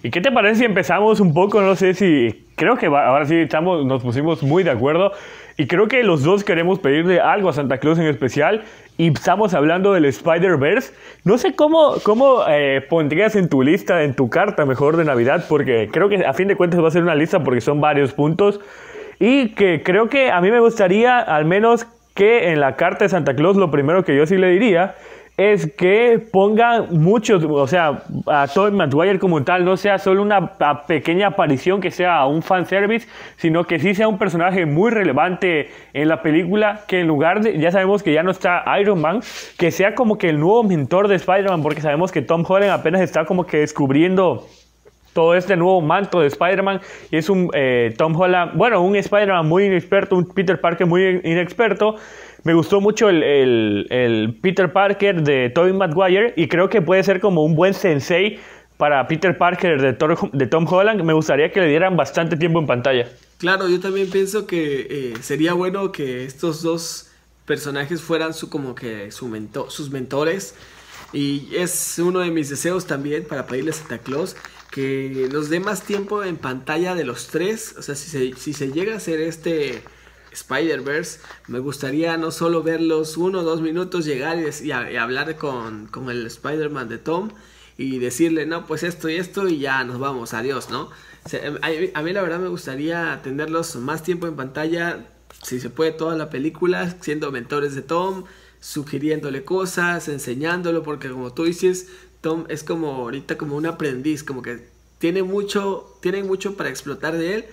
¿Y 0.04 0.12
qué 0.12 0.20
te 0.20 0.30
parece 0.30 0.60
si 0.60 0.66
empezamos 0.66 1.22
un 1.22 1.34
poco? 1.34 1.62
No 1.62 1.74
sé 1.78 1.94
si. 1.94 2.48
Creo 2.58 2.76
que 2.76 2.88
ahora 2.88 3.26
sí 3.26 3.36
estamos, 3.36 3.86
nos 3.86 4.04
pusimos 4.04 4.44
muy 4.44 4.64
de 4.64 4.72
acuerdo. 4.72 5.14
Y 5.56 5.68
creo 5.68 5.88
que 5.88 6.04
los 6.04 6.22
dos 6.22 6.44
queremos 6.44 6.80
pedirle 6.80 7.22
algo 7.22 7.48
a 7.48 7.54
Santa 7.54 7.78
Claus 7.78 7.98
en 7.98 8.08
especial. 8.08 8.66
Y 8.98 9.08
estamos 9.08 9.54
hablando 9.54 9.94
del 9.94 10.04
Spider-Verse. 10.04 10.94
No 11.24 11.38
sé 11.38 11.56
cómo, 11.56 11.94
cómo 12.04 12.44
eh, 12.50 12.86
pondrías 12.90 13.38
en 13.38 13.48
tu 13.48 13.62
lista, 13.62 14.04
en 14.04 14.18
tu 14.18 14.30
carta 14.30 14.66
mejor 14.66 14.98
de 14.98 15.06
Navidad. 15.06 15.46
Porque 15.48 15.88
creo 15.90 16.10
que 16.10 16.26
a 16.26 16.34
fin 16.34 16.50
de 16.50 16.58
cuentas 16.58 16.84
va 16.84 16.90
a 16.90 16.92
ser 16.92 17.04
una 17.04 17.16
lista 17.16 17.42
porque 17.42 17.62
son 17.62 17.80
varios 17.80 18.12
puntos. 18.12 18.60
Y 19.18 19.50
que 19.50 19.82
creo 19.82 20.10
que 20.10 20.30
a 20.30 20.42
mí 20.42 20.52
me 20.52 20.60
gustaría 20.60 21.20
al 21.20 21.46
menos 21.46 21.88
que 22.22 22.52
en 22.52 22.60
la 22.60 22.76
carta 22.76 23.06
de 23.06 23.10
Santa 23.10 23.34
Claus 23.34 23.58
lo 23.58 23.72
primero 23.72 24.04
que 24.04 24.16
yo 24.16 24.28
sí 24.28 24.38
le 24.38 24.50
diría 24.50 24.94
es 25.38 25.74
que 25.74 26.20
pongan 26.32 26.86
muchos, 26.92 27.44
o 27.44 27.66
sea, 27.66 28.04
a 28.28 28.46
Tobey 28.46 28.72
Maguire 28.72 29.18
como 29.18 29.44
tal, 29.44 29.66
no 29.66 29.76
sea 29.76 29.98
solo 29.98 30.22
una 30.22 30.56
pequeña 30.86 31.30
aparición 31.30 31.82
que 31.82 31.90
sea 31.90 32.28
un 32.28 32.44
fanservice, 32.44 33.08
sino 33.38 33.64
que 33.64 33.80
sí 33.80 33.96
sea 33.96 34.08
un 34.08 34.20
personaje 34.20 34.68
muy 34.68 34.92
relevante 34.92 35.72
en 35.94 36.10
la 36.10 36.22
película, 36.22 36.82
que 36.88 37.00
en 37.00 37.08
lugar 37.08 37.42
de, 37.42 37.58
ya 37.58 37.72
sabemos 37.72 38.04
que 38.04 38.14
ya 38.14 38.22
no 38.22 38.30
está 38.30 38.66
Iron 38.80 39.02
Man, 39.02 39.22
que 39.58 39.72
sea 39.72 39.96
como 39.96 40.20
que 40.20 40.30
el 40.30 40.40
nuevo 40.40 40.62
mentor 40.62 41.08
de 41.08 41.16
Spider-Man, 41.16 41.64
porque 41.64 41.82
sabemos 41.82 42.12
que 42.12 42.22
Tom 42.22 42.44
Holland 42.48 42.72
apenas 42.72 43.02
está 43.02 43.26
como 43.26 43.48
que 43.48 43.58
descubriendo 43.58 44.46
todo 45.14 45.36
este 45.36 45.58
nuevo 45.58 45.82
manto 45.82 46.22
de 46.22 46.28
Spider-Man 46.28 46.82
y 47.10 47.18
es 47.18 47.30
un 47.30 47.50
eh, 47.54 47.94
Tom 47.98 48.16
Holland, 48.20 48.54
bueno, 48.56 48.82
un 48.82 48.96
Spider-Man 48.96 49.48
muy 49.48 49.66
inexperto, 49.66 50.16
un 50.16 50.26
Peter 50.26 50.60
Parker 50.60 50.88
muy 50.88 51.22
inexperto. 51.24 51.96
Me 52.44 52.54
gustó 52.54 52.82
mucho 52.82 53.10
el, 53.10 54.40
Peter 54.42 54.72
Parker 54.72 55.22
de 55.22 55.50
Tobey 55.50 55.74
Maguire 55.74 56.34
y 56.36 56.48
creo 56.48 56.70
que 56.70 56.82
puede 56.82 57.04
ser 57.04 57.20
como 57.20 57.44
un 57.44 57.56
buen 57.56 57.74
sensei 57.74 58.40
para 58.78 59.08
Peter 59.08 59.38
Parker 59.38 59.80
de, 59.80 59.94
de 60.34 60.48
Tom 60.48 60.66
Holland. 60.68 61.04
Me 61.04 61.14
gustaría 61.14 61.52
que 61.52 61.60
le 61.60 61.68
dieran 61.68 61.96
bastante 61.96 62.36
tiempo 62.36 62.60
en 62.60 62.66
pantalla. 62.66 63.08
Claro, 63.38 63.70
yo 63.70 63.80
también 63.80 64.10
pienso 64.10 64.48
que 64.48 64.88
eh, 64.90 65.14
sería 65.22 65.54
bueno 65.54 65.92
que 65.92 66.26
estos 66.26 66.64
dos 66.64 67.12
personajes 67.46 68.02
fueran 68.02 68.34
su, 68.34 68.50
como 68.50 68.74
que 68.74 69.12
su 69.12 69.30
sus 69.68 69.92
mentores. 69.92 70.56
Y 71.14 71.48
es 71.56 72.00
uno 72.00 72.20
de 72.20 72.32
mis 72.32 72.50
deseos 72.50 72.88
también 72.88 73.26
para 73.26 73.46
pedirle 73.46 73.72
a 73.72 73.74
Santa 73.74 73.98
Claus 73.98 74.36
que 74.72 75.30
nos 75.32 75.50
dé 75.50 75.60
más 75.60 75.84
tiempo 75.84 76.24
en 76.24 76.38
pantalla 76.38 76.96
de 76.96 77.04
los 77.04 77.28
tres. 77.28 77.76
O 77.78 77.82
sea, 77.82 77.96
si 77.96 78.10
se, 78.10 78.34
si 78.40 78.54
se 78.54 78.72
llega 78.72 78.94
a 78.94 78.98
hacer 78.98 79.22
este 79.22 79.84
Spider-Verse, 80.32 81.20
me 81.48 81.60
gustaría 81.60 82.18
no 82.18 82.32
solo 82.32 82.64
verlos 82.64 83.18
uno 83.18 83.42
o 83.42 83.44
dos 83.44 83.62
minutos 83.62 84.06
llegar 84.06 84.40
y, 84.64 84.72
hablar 84.72 85.36
con, 85.36 85.88
con 85.88 86.10
el 86.10 86.26
Spider-Man 86.26 86.90
de 86.90 86.98
Tom 86.98 87.30
y 87.78 88.00
decirle, 88.00 88.46
no, 88.46 88.66
pues 88.66 88.84
esto 88.84 89.10
y 89.10 89.16
esto 89.16 89.48
y 89.48 89.60
ya 89.60 89.84
nos 89.84 90.00
vamos, 90.00 90.34
adiós, 90.34 90.70
¿no? 90.70 90.90
a, 91.94 92.02
mí 92.02 92.14
la 92.14 92.22
verdad 92.22 92.40
me 92.40 92.48
gustaría 92.48 93.20
tenerlos 93.24 93.76
más 93.76 94.04
tiempo 94.04 94.28
en 94.28 94.36
pantalla, 94.36 95.06
si 95.44 95.60
se 95.60 95.70
puede 95.70 95.92
toda 95.92 96.16
la 96.16 96.30
película, 96.30 96.96
siendo 97.02 97.32
mentores 97.32 97.76
de 97.76 97.82
Tom, 97.82 98.26
sugiriéndole 98.60 99.44
cosas, 99.44 100.08
enseñándolo, 100.08 100.84
porque 100.84 101.10
como 101.10 101.34
tú 101.34 101.46
dices, 101.46 101.88
Tom 102.22 102.46
es 102.50 102.64
como 102.64 102.94
ahorita 102.96 103.38
como 103.38 103.56
un 103.56 103.66
aprendiz, 103.66 104.24
como 104.24 104.42
que 104.42 104.66
tiene 105.00 105.24
mucho, 105.24 105.98
tiene 106.02 106.24
mucho 106.24 106.56
para 106.56 106.70
explotar 106.70 107.18
de 107.18 107.36
él, 107.36 107.46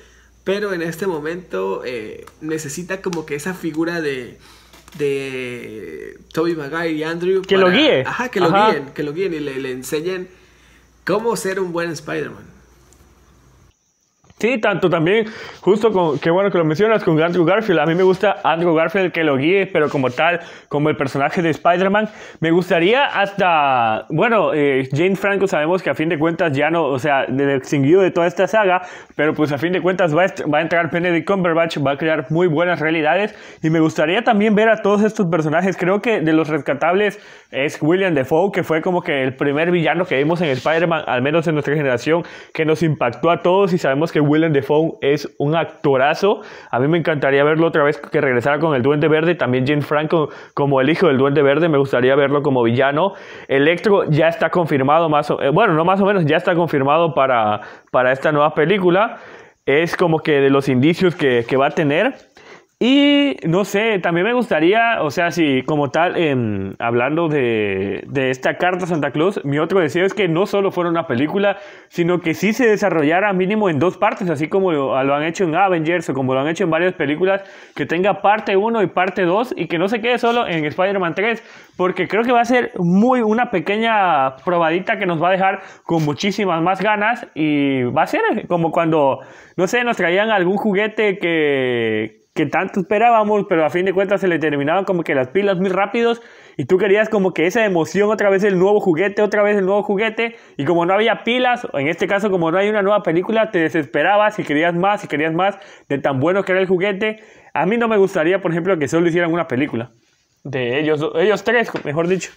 pero 0.44 0.72
en 0.72 0.82
este 0.82 1.06
momento 1.06 1.82
eh, 1.84 2.26
necesita 2.40 3.00
como 3.00 3.26
que 3.26 3.34
esa 3.34 3.54
figura 3.54 4.00
de 4.00 4.38
de 4.96 6.18
Toby 6.32 6.54
Maguire 6.54 6.92
y 6.92 7.02
Andrew 7.02 7.42
que 7.42 7.58
lo 7.58 7.70
guíe. 7.70 8.02
Ajá 8.06 8.30
que 8.30 8.40
lo 8.40 8.50
guíen 8.50 8.86
que 8.94 9.02
lo 9.02 9.12
guíen 9.12 9.34
y 9.34 9.40
le, 9.40 9.58
le 9.58 9.72
enseñen 9.72 10.28
cómo 11.04 11.36
ser 11.36 11.60
un 11.60 11.72
buen 11.72 11.90
Spider-Man 11.90 12.57
Sí, 14.40 14.58
tanto 14.58 14.88
también, 14.88 15.26
justo 15.60 15.92
con, 15.92 16.18
qué 16.20 16.30
bueno 16.30 16.52
que 16.52 16.58
lo 16.58 16.64
mencionas, 16.64 17.02
con 17.02 17.20
Andrew 17.20 17.44
Garfield. 17.44 17.80
A 17.80 17.86
mí 17.86 17.96
me 17.96 18.04
gusta 18.04 18.36
Andrew 18.44 18.72
Garfield 18.72 19.10
que 19.10 19.24
lo 19.24 19.36
guíe, 19.36 19.66
pero 19.66 19.88
como 19.88 20.10
tal, 20.10 20.38
como 20.68 20.90
el 20.90 20.96
personaje 20.96 21.42
de 21.42 21.50
Spider-Man. 21.50 22.08
Me 22.38 22.52
gustaría 22.52 23.06
hasta, 23.06 24.06
bueno, 24.10 24.54
eh, 24.54 24.88
Jane 24.92 25.16
Franco 25.16 25.48
sabemos 25.48 25.82
que 25.82 25.90
a 25.90 25.94
fin 25.94 26.08
de 26.08 26.20
cuentas 26.20 26.52
ya 26.52 26.70
no, 26.70 26.84
o 26.84 27.00
sea, 27.00 27.24
extinguido 27.24 28.00
de 28.00 28.12
toda 28.12 28.28
esta 28.28 28.46
saga, 28.46 28.82
pero 29.16 29.34
pues 29.34 29.50
a 29.50 29.58
fin 29.58 29.72
de 29.72 29.82
cuentas 29.82 30.16
va 30.16 30.26
a, 30.26 30.46
va 30.46 30.58
a 30.58 30.62
entrar 30.62 30.88
Benedict 30.92 31.26
Cumberbatch, 31.26 31.84
va 31.84 31.92
a 31.92 31.96
crear 31.98 32.26
muy 32.30 32.46
buenas 32.46 32.78
realidades. 32.78 33.34
Y 33.60 33.70
me 33.70 33.80
gustaría 33.80 34.22
también 34.22 34.54
ver 34.54 34.68
a 34.68 34.82
todos 34.82 35.02
estos 35.02 35.26
personajes. 35.26 35.76
Creo 35.76 36.00
que 36.00 36.20
de 36.20 36.32
los 36.32 36.48
rescatables 36.48 37.18
es 37.50 37.78
William 37.82 38.14
Defoe, 38.14 38.52
que 38.52 38.62
fue 38.62 38.82
como 38.82 39.02
que 39.02 39.24
el 39.24 39.34
primer 39.34 39.72
villano 39.72 40.04
que 40.04 40.16
vimos 40.16 40.40
en 40.42 40.48
Spider-Man, 40.50 41.02
al 41.08 41.22
menos 41.22 41.48
en 41.48 41.54
nuestra 41.54 41.74
generación, 41.74 42.22
que 42.54 42.64
nos 42.64 42.84
impactó 42.84 43.30
a 43.30 43.42
todos 43.42 43.72
y 43.72 43.78
sabemos 43.78 44.12
que 44.12 44.27
Willem 44.28 44.52
Dafoe 44.52 44.92
es 45.00 45.34
un 45.38 45.56
actorazo. 45.56 46.42
A 46.70 46.78
mí 46.78 46.88
me 46.88 46.98
encantaría 46.98 47.42
verlo 47.44 47.66
otra 47.66 47.82
vez 47.82 47.98
que 47.98 48.20
regresara 48.20 48.58
con 48.58 48.74
el 48.74 48.82
Duende 48.82 49.08
Verde. 49.08 49.34
También 49.34 49.66
Jane 49.66 49.82
Franco 49.82 50.28
como 50.54 50.80
el 50.80 50.90
hijo 50.90 51.08
del 51.08 51.18
Duende 51.18 51.42
Verde. 51.42 51.68
Me 51.68 51.78
gustaría 51.78 52.14
verlo 52.14 52.42
como 52.42 52.62
villano. 52.62 53.14
Electro 53.48 54.04
ya 54.10 54.28
está 54.28 54.50
confirmado 54.50 55.08
más 55.08 55.30
o, 55.30 55.40
eh, 55.40 55.50
bueno, 55.50 55.74
no 55.74 55.84
más 55.84 56.00
o 56.00 56.04
menos, 56.04 56.24
ya 56.26 56.36
está 56.36 56.54
confirmado 56.54 57.14
para, 57.14 57.60
para 57.90 58.12
esta 58.12 58.30
nueva 58.32 58.54
película. 58.54 59.18
Es 59.66 59.96
como 59.96 60.20
que 60.20 60.40
de 60.40 60.50
los 60.50 60.68
indicios 60.68 61.14
que, 61.14 61.44
que 61.46 61.56
va 61.56 61.66
a 61.66 61.70
tener. 61.70 62.14
Y 62.80 63.34
no 63.44 63.64
sé, 63.64 63.98
también 63.98 64.24
me 64.24 64.32
gustaría, 64.32 65.02
o 65.02 65.10
sea, 65.10 65.32
si 65.32 65.64
como 65.64 65.90
tal, 65.90 66.14
hablando 66.78 67.26
de, 67.26 68.04
de, 68.06 68.30
esta 68.30 68.56
carta 68.56 68.86
Santa 68.86 69.10
Claus, 69.10 69.44
mi 69.44 69.58
otro 69.58 69.80
deseo 69.80 70.06
es 70.06 70.14
que 70.14 70.28
no 70.28 70.46
solo 70.46 70.70
fuera 70.70 70.88
una 70.88 71.08
película, 71.08 71.56
sino 71.88 72.20
que 72.20 72.34
sí 72.34 72.52
se 72.52 72.68
desarrollara 72.68 73.32
mínimo 73.32 73.68
en 73.68 73.80
dos 73.80 73.98
partes, 73.98 74.30
así 74.30 74.46
como 74.46 74.70
lo, 74.70 74.94
han 74.94 75.24
hecho 75.24 75.42
en 75.42 75.56
Avengers 75.56 76.08
o 76.08 76.14
como 76.14 76.34
lo 76.34 76.40
han 76.40 76.46
hecho 76.46 76.62
en 76.62 76.70
varias 76.70 76.92
películas, 76.92 77.42
que 77.74 77.84
tenga 77.84 78.22
parte 78.22 78.56
1 78.56 78.80
y 78.82 78.86
parte 78.86 79.22
2 79.22 79.54
y 79.56 79.66
que 79.66 79.76
no 79.76 79.88
se 79.88 80.00
quede 80.00 80.18
solo 80.18 80.46
en 80.46 80.64
Spider-Man 80.64 81.16
3, 81.16 81.42
porque 81.76 82.06
creo 82.06 82.22
que 82.22 82.30
va 82.30 82.42
a 82.42 82.44
ser 82.44 82.70
muy 82.76 83.22
una 83.22 83.50
pequeña 83.50 84.36
probadita 84.44 85.00
que 85.00 85.06
nos 85.06 85.20
va 85.20 85.30
a 85.30 85.32
dejar 85.32 85.62
con 85.82 86.04
muchísimas 86.04 86.62
más 86.62 86.80
ganas 86.80 87.26
y 87.34 87.82
va 87.82 88.02
a 88.02 88.06
ser 88.06 88.20
como 88.46 88.70
cuando, 88.70 89.18
no 89.56 89.66
sé, 89.66 89.82
nos 89.82 89.96
traían 89.96 90.30
algún 90.30 90.58
juguete 90.58 91.18
que 91.18 92.17
que 92.38 92.46
tanto 92.46 92.78
esperábamos, 92.78 93.46
pero 93.48 93.66
a 93.66 93.70
fin 93.70 93.84
de 93.84 93.92
cuentas 93.92 94.20
se 94.20 94.28
le 94.28 94.38
terminaban 94.38 94.84
como 94.84 95.02
que 95.02 95.12
las 95.12 95.26
pilas 95.26 95.58
muy 95.58 95.70
rápidos 95.70 96.22
y 96.56 96.66
tú 96.66 96.78
querías 96.78 97.08
como 97.08 97.34
que 97.34 97.48
esa 97.48 97.64
emoción, 97.64 98.10
otra 98.10 98.30
vez 98.30 98.44
el 98.44 98.60
nuevo 98.60 98.78
juguete, 98.78 99.22
otra 99.22 99.42
vez 99.42 99.56
el 99.56 99.66
nuevo 99.66 99.82
juguete, 99.82 100.36
y 100.56 100.64
como 100.64 100.86
no 100.86 100.94
había 100.94 101.24
pilas, 101.24 101.66
en 101.72 101.88
este 101.88 102.06
caso 102.06 102.30
como 102.30 102.52
no 102.52 102.58
hay 102.58 102.68
una 102.68 102.80
nueva 102.80 103.02
película, 103.02 103.50
te 103.50 103.58
desesperabas 103.58 104.38
y 104.38 104.44
querías 104.44 104.72
más 104.72 105.02
y 105.02 105.08
querías 105.08 105.34
más 105.34 105.56
de 105.88 105.98
tan 105.98 106.20
bueno 106.20 106.44
que 106.44 106.52
era 106.52 106.60
el 106.60 106.68
juguete. 106.68 107.24
A 107.54 107.66
mí 107.66 107.76
no 107.76 107.88
me 107.88 107.96
gustaría, 107.96 108.40
por 108.40 108.52
ejemplo, 108.52 108.78
que 108.78 108.86
solo 108.86 109.08
hicieran 109.08 109.32
una 109.32 109.48
película 109.48 109.90
de 110.44 110.78
ellos, 110.78 111.04
ellos 111.16 111.42
tres, 111.42 111.72
mejor 111.84 112.06
dicho. 112.06 112.30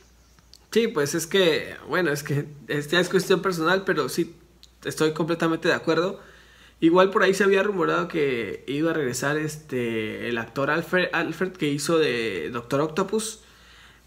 Sí, 0.72 0.88
pues 0.88 1.14
es 1.14 1.28
que, 1.28 1.76
bueno, 1.88 2.12
es 2.12 2.24
que 2.24 2.46
esta 2.70 3.00
es 3.00 3.08
cuestión 3.08 3.44
personal, 3.44 3.84
pero 3.86 4.10
sí, 4.10 4.36
estoy 4.84 5.14
completamente 5.14 5.68
de 5.68 5.76
acuerdo 5.76 6.20
Igual 6.82 7.12
por 7.12 7.22
ahí 7.22 7.36
se 7.36 7.44
había 7.44 7.62
rumorado 7.62 8.08
que 8.08 8.64
iba 8.68 8.90
a 8.90 8.94
regresar 8.96 9.38
este 9.38 10.28
el 10.30 10.40
actor 10.40 10.72
Alfred, 10.72 11.10
Alfred 11.14 11.52
que 11.52 11.68
hizo 11.70 12.00
de 12.00 12.50
Doctor 12.52 12.82
Octopus. 12.82 13.44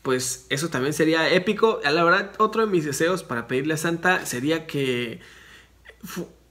Pues 0.02 0.46
eso 0.50 0.68
también 0.70 0.92
sería 0.92 1.32
épico. 1.32 1.80
La 1.84 2.02
verdad, 2.04 2.32
otro 2.38 2.66
de 2.66 2.72
mis 2.72 2.84
deseos 2.84 3.22
para 3.22 3.46
pedirle 3.46 3.74
a 3.74 3.76
Santa 3.76 4.26
sería 4.26 4.66
que 4.66 5.20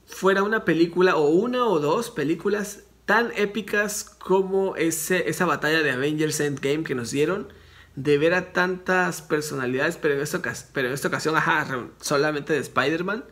fuera 0.06 0.42
una 0.42 0.64
película 0.64 1.16
o 1.16 1.28
una 1.28 1.66
o 1.66 1.78
dos 1.78 2.10
películas 2.10 2.84
tan 3.04 3.30
épicas 3.36 4.04
como 4.04 4.76
ese, 4.76 5.28
esa 5.28 5.44
batalla 5.44 5.82
de 5.82 5.90
Avengers 5.90 6.40
Endgame 6.40 6.84
que 6.84 6.94
nos 6.94 7.10
dieron. 7.10 7.52
De 7.96 8.18
ver 8.18 8.34
a 8.34 8.52
tantas 8.52 9.22
personalidades, 9.22 9.98
pero 9.98 10.14
en 10.14 10.20
esta, 10.20 10.40
pero 10.72 10.88
en 10.88 10.94
esta 10.94 11.08
ocasión, 11.08 11.36
ajá, 11.36 11.88
solamente 12.00 12.54
de 12.54 12.60
Spider-Man 12.60 13.24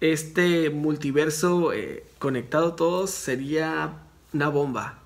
este 0.00 0.70
multiverso 0.70 1.72
eh, 1.72 2.04
conectado 2.18 2.74
todos 2.74 3.10
sería 3.10 3.90
una 4.32 4.48
bomba. 4.48 5.00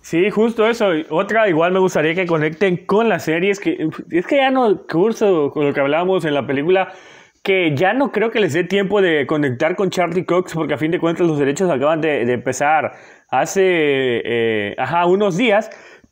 Sí, 0.00 0.30
justo 0.30 0.66
eso. 0.66 0.88
Otra, 1.10 1.48
igual 1.48 1.72
me 1.72 1.80
gustaría 1.80 2.14
que 2.14 2.26
conecten 2.26 2.78
con 2.86 3.08
las 3.08 3.24
series. 3.24 3.60
Que, 3.60 3.90
es 4.10 4.26
que 4.26 4.36
ya 4.36 4.50
no 4.50 4.86
curso 4.86 5.50
con 5.50 5.66
lo 5.66 5.74
que 5.74 5.80
hablábamos 5.80 6.24
en 6.24 6.34
la 6.34 6.46
película. 6.46 6.92
Que 7.42 7.74
ya 7.76 7.92
no 7.92 8.10
creo 8.10 8.30
que 8.30 8.40
les 8.40 8.54
dé 8.54 8.64
tiempo 8.64 9.02
de 9.02 9.26
conectar 9.26 9.76
con 9.76 9.90
Charlie 9.90 10.24
Cox. 10.24 10.54
Porque 10.54 10.74
a 10.74 10.78
fin 10.78 10.90
de 10.90 10.98
cuentas 10.98 11.26
los 11.26 11.38
derechos 11.38 11.70
acaban 11.70 12.00
de, 12.00 12.22
empezar 12.32 12.92
hace 13.30 13.62
eh, 14.24 14.74
ajá, 14.78 15.04
unos 15.04 15.36
días. 15.36 15.70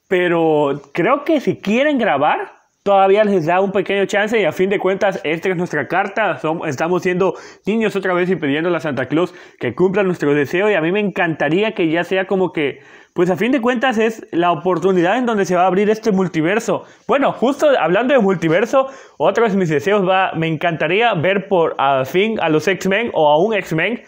Pero 0.09 0.83
creo 0.93 1.25
que 1.25 1.41
si 1.41 1.57
quieren 1.57 1.97
grabar, 1.97 2.56
todavía 2.87 3.25
les 3.25 3.47
da 3.47 3.61
un 3.61 3.73
pequeño 3.73 4.07
chance 4.07 4.41
y 4.41 4.45
a 4.45 4.53
fin 4.53 4.71
de 4.71 4.79
cuentas 4.79 5.21
esta 5.25 5.49
es 5.49 5.57
nuestra 5.57 5.89
carta, 5.89 6.41
estamos 6.69 7.03
siendo 7.03 7.35
niños 7.67 7.97
otra 7.97 8.15
vez 8.15 8.31
y 8.31 8.37
pidiendo 8.37 8.75
a 8.75 8.79
Santa 8.79 9.07
Claus 9.07 9.35
que 9.59 9.75
cumpla 9.75 10.05
nuestro 10.05 10.33
deseo 10.35 10.71
y 10.71 10.75
a 10.75 10.81
mí 10.81 10.93
me 10.93 11.01
encantaría 11.01 11.75
que 11.75 11.91
ya 11.91 12.05
sea 12.05 12.29
como 12.29 12.53
que, 12.53 12.81
pues 13.13 13.29
a 13.29 13.37
fin 13.37 13.51
de 13.51 13.61
cuentas 13.61 13.99
es 13.99 14.25
la 14.31 14.53
oportunidad 14.53 15.19
en 15.19 15.27
donde 15.27 15.45
se 15.47 15.57
va 15.57 15.65
a 15.65 15.67
abrir 15.67 15.91
este 15.91 16.13
multiverso. 16.13 16.85
Bueno, 17.09 17.33
justo 17.33 17.67
hablando 17.77 18.15
de 18.15 18.21
multiverso, 18.21 18.87
otro 19.19 19.49
de 19.49 19.57
mis 19.57 19.69
deseos 19.69 20.09
va, 20.09 20.31
me 20.37 20.47
encantaría 20.47 21.13
ver 21.15 21.49
por 21.49 21.75
al 21.79 22.07
fin 22.07 22.39
a 22.41 22.49
los 22.49 22.69
X-Men 22.69 23.11
o 23.15 23.29
a 23.29 23.37
un 23.37 23.53
X-Men 23.55 24.01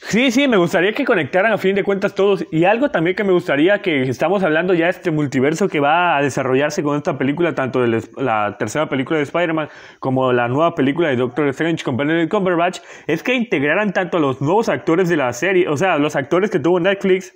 Sí, 0.00 0.30
sí, 0.30 0.48
me 0.48 0.56
gustaría 0.56 0.92
que 0.92 1.04
conectaran 1.04 1.52
a 1.52 1.58
fin 1.58 1.74
de 1.74 1.84
cuentas 1.84 2.14
todos. 2.14 2.46
Y 2.50 2.64
algo 2.64 2.90
también 2.90 3.14
que 3.14 3.24
me 3.24 3.32
gustaría 3.32 3.82
que 3.82 4.02
estamos 4.02 4.42
hablando 4.42 4.72
ya 4.72 4.86
de 4.86 4.92
este 4.92 5.10
multiverso 5.10 5.68
que 5.68 5.80
va 5.80 6.16
a 6.16 6.22
desarrollarse 6.22 6.82
con 6.82 6.96
esta 6.96 7.18
película, 7.18 7.54
tanto 7.54 7.82
de 7.82 8.02
la 8.16 8.56
tercera 8.58 8.88
película 8.88 9.18
de 9.18 9.24
Spider-Man 9.24 9.68
como 9.98 10.32
la 10.32 10.48
nueva 10.48 10.74
película 10.74 11.08
de 11.08 11.16
Doctor 11.16 11.48
Strange 11.48 11.84
con 11.84 11.96
Benedict 11.96 12.30
Cumberbatch, 12.30 12.78
es 13.06 13.22
que 13.22 13.34
integraran 13.34 13.92
tanto 13.92 14.16
a 14.16 14.20
los 14.20 14.40
nuevos 14.40 14.68
actores 14.68 15.08
de 15.08 15.16
la 15.16 15.32
serie, 15.32 15.68
o 15.68 15.76
sea, 15.76 15.98
los 15.98 16.16
actores 16.16 16.50
que 16.50 16.58
tuvo 16.58 16.80
Netflix. 16.80 17.34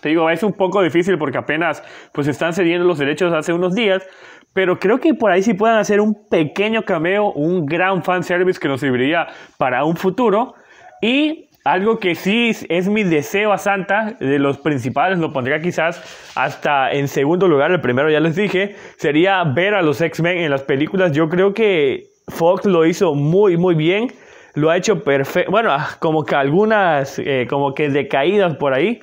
Te 0.00 0.10
digo, 0.10 0.30
es 0.30 0.44
un 0.44 0.52
poco 0.52 0.82
difícil 0.82 1.18
porque 1.18 1.38
apenas 1.38 1.82
pues 2.12 2.28
están 2.28 2.52
cediendo 2.52 2.86
los 2.86 2.98
derechos 2.98 3.32
hace 3.32 3.52
unos 3.52 3.74
días, 3.74 4.06
pero 4.52 4.78
creo 4.78 5.00
que 5.00 5.14
por 5.14 5.32
ahí 5.32 5.42
sí 5.42 5.54
puedan 5.54 5.78
hacer 5.78 6.00
un 6.00 6.28
pequeño 6.28 6.82
cameo, 6.82 7.32
un 7.32 7.66
gran 7.66 8.04
fanservice 8.04 8.60
que 8.60 8.68
nos 8.68 8.80
serviría 8.80 9.26
para 9.56 9.84
un 9.84 9.96
futuro. 9.96 10.54
Y 11.00 11.47
algo 11.72 11.98
que 11.98 12.14
sí 12.14 12.52
es 12.68 12.88
mi 12.88 13.04
deseo 13.04 13.52
a 13.52 13.58
Santa, 13.58 14.16
de 14.18 14.38
los 14.38 14.58
principales, 14.58 15.18
lo 15.18 15.32
pondría 15.32 15.60
quizás 15.60 16.02
hasta 16.34 16.90
en 16.92 17.08
segundo 17.08 17.46
lugar, 17.48 17.70
el 17.70 17.80
primero 17.80 18.10
ya 18.10 18.20
les 18.20 18.36
dije, 18.36 18.76
sería 18.96 19.44
ver 19.44 19.74
a 19.74 19.82
los 19.82 20.00
X-Men 20.00 20.38
en 20.38 20.50
las 20.50 20.62
películas. 20.62 21.12
Yo 21.12 21.28
creo 21.28 21.52
que 21.52 22.08
Fox 22.28 22.64
lo 22.64 22.86
hizo 22.86 23.14
muy, 23.14 23.56
muy 23.56 23.74
bien. 23.74 24.12
Lo 24.54 24.70
ha 24.70 24.76
hecho 24.76 25.04
perfecto. 25.04 25.50
Bueno, 25.50 25.70
ah, 25.72 25.88
como 26.00 26.24
que 26.24 26.34
algunas, 26.34 27.18
eh, 27.18 27.46
como 27.48 27.74
que 27.74 27.90
decaídas 27.90 28.56
por 28.56 28.72
ahí. 28.74 29.00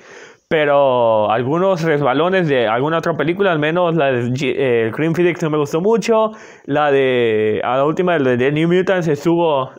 Pero 0.48 1.28
algunos 1.30 1.82
resbalones 1.82 2.46
de 2.46 2.68
alguna 2.68 2.98
otra 2.98 3.16
película, 3.16 3.50
al 3.50 3.58
menos 3.58 3.96
la 3.96 4.12
de 4.12 4.32
eh, 4.42 4.92
Green 4.96 5.12
Phoenix 5.12 5.42
no 5.42 5.50
me 5.50 5.58
gustó 5.58 5.80
mucho. 5.80 6.32
La 6.66 6.92
de. 6.92 7.60
A 7.64 7.78
la 7.78 7.84
última 7.84 8.18
de 8.18 8.52
New 8.52 8.68
Mutants 8.68 9.08
estuvo. 9.08 9.70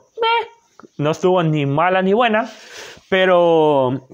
No 0.98 1.12
estuvo 1.12 1.42
ni 1.44 1.66
mala 1.66 2.02
ni 2.02 2.14
buena. 2.14 2.50
Pero 3.10 4.08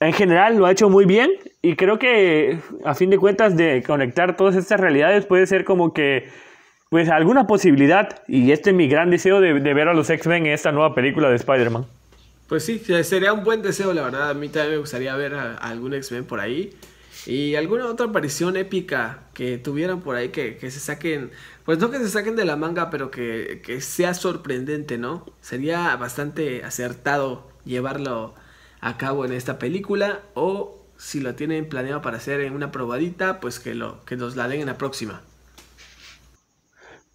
en 0.00 0.12
general 0.12 0.56
lo 0.56 0.66
ha 0.66 0.72
hecho 0.72 0.88
muy 0.88 1.04
bien 1.04 1.30
y 1.60 1.76
creo 1.76 1.98
que 1.98 2.58
a 2.84 2.94
fin 2.94 3.10
de 3.10 3.18
cuentas 3.18 3.56
de 3.56 3.82
conectar 3.86 4.36
todas 4.36 4.56
estas 4.56 4.80
realidades 4.80 5.26
puede 5.26 5.46
ser 5.46 5.64
como 5.64 5.92
que 5.92 6.28
pues 6.88 7.08
alguna 7.08 7.46
posibilidad 7.46 8.22
y 8.28 8.52
este 8.52 8.70
es 8.70 8.76
mi 8.76 8.88
gran 8.88 9.10
deseo 9.10 9.40
de, 9.40 9.52
ver 9.52 9.88
a 9.88 9.94
los 9.94 10.08
X-Men 10.08 10.46
en 10.46 10.52
esta 10.52 10.72
nueva 10.72 10.94
película 10.94 11.28
de 11.28 11.36
Spider-Man. 11.36 11.86
Pues 12.48 12.64
sí, 12.64 12.80
sería 13.02 13.34
un 13.34 13.44
buen 13.44 13.60
deseo, 13.60 13.92
la 13.92 14.02
verdad. 14.02 14.30
A 14.30 14.34
mí 14.34 14.48
también 14.48 14.72
me 14.72 14.78
gustaría 14.78 15.14
ver 15.16 15.34
a, 15.34 15.56
algún 15.56 15.92
X-Men 15.92 16.24
por 16.24 16.40
ahí. 16.40 16.72
Y 17.26 17.56
alguna 17.56 17.84
otra 17.86 18.06
aparición 18.06 18.56
épica 18.56 19.24
que 19.34 19.58
tuvieran 19.58 20.00
por 20.00 20.16
ahí 20.16 20.30
que, 20.30 20.56
que, 20.56 20.70
se 20.70 20.80
saquen, 20.80 21.30
pues 21.68 21.80
no 21.80 21.90
que 21.90 21.98
se 21.98 22.08
saquen 22.08 22.34
de 22.34 22.46
la 22.46 22.56
manga, 22.56 22.88
pero 22.88 23.10
que, 23.10 23.60
que 23.62 23.82
sea 23.82 24.14
sorprendente, 24.14 24.96
¿no? 24.96 25.26
Sería 25.42 25.94
bastante 25.96 26.64
acertado 26.64 27.46
llevarlo 27.66 28.34
a 28.80 28.96
cabo 28.96 29.26
en 29.26 29.34
esta 29.34 29.58
película 29.58 30.22
o 30.32 30.82
si 30.96 31.20
lo 31.20 31.34
tienen 31.34 31.68
planeado 31.68 32.00
para 32.00 32.16
hacer 32.16 32.40
en 32.40 32.54
una 32.54 32.72
probadita, 32.72 33.38
pues 33.38 33.60
que, 33.60 33.74
lo, 33.74 34.02
que 34.06 34.16
nos 34.16 34.34
la 34.34 34.48
den 34.48 34.62
en 34.62 34.68
la 34.68 34.78
próxima. 34.78 35.20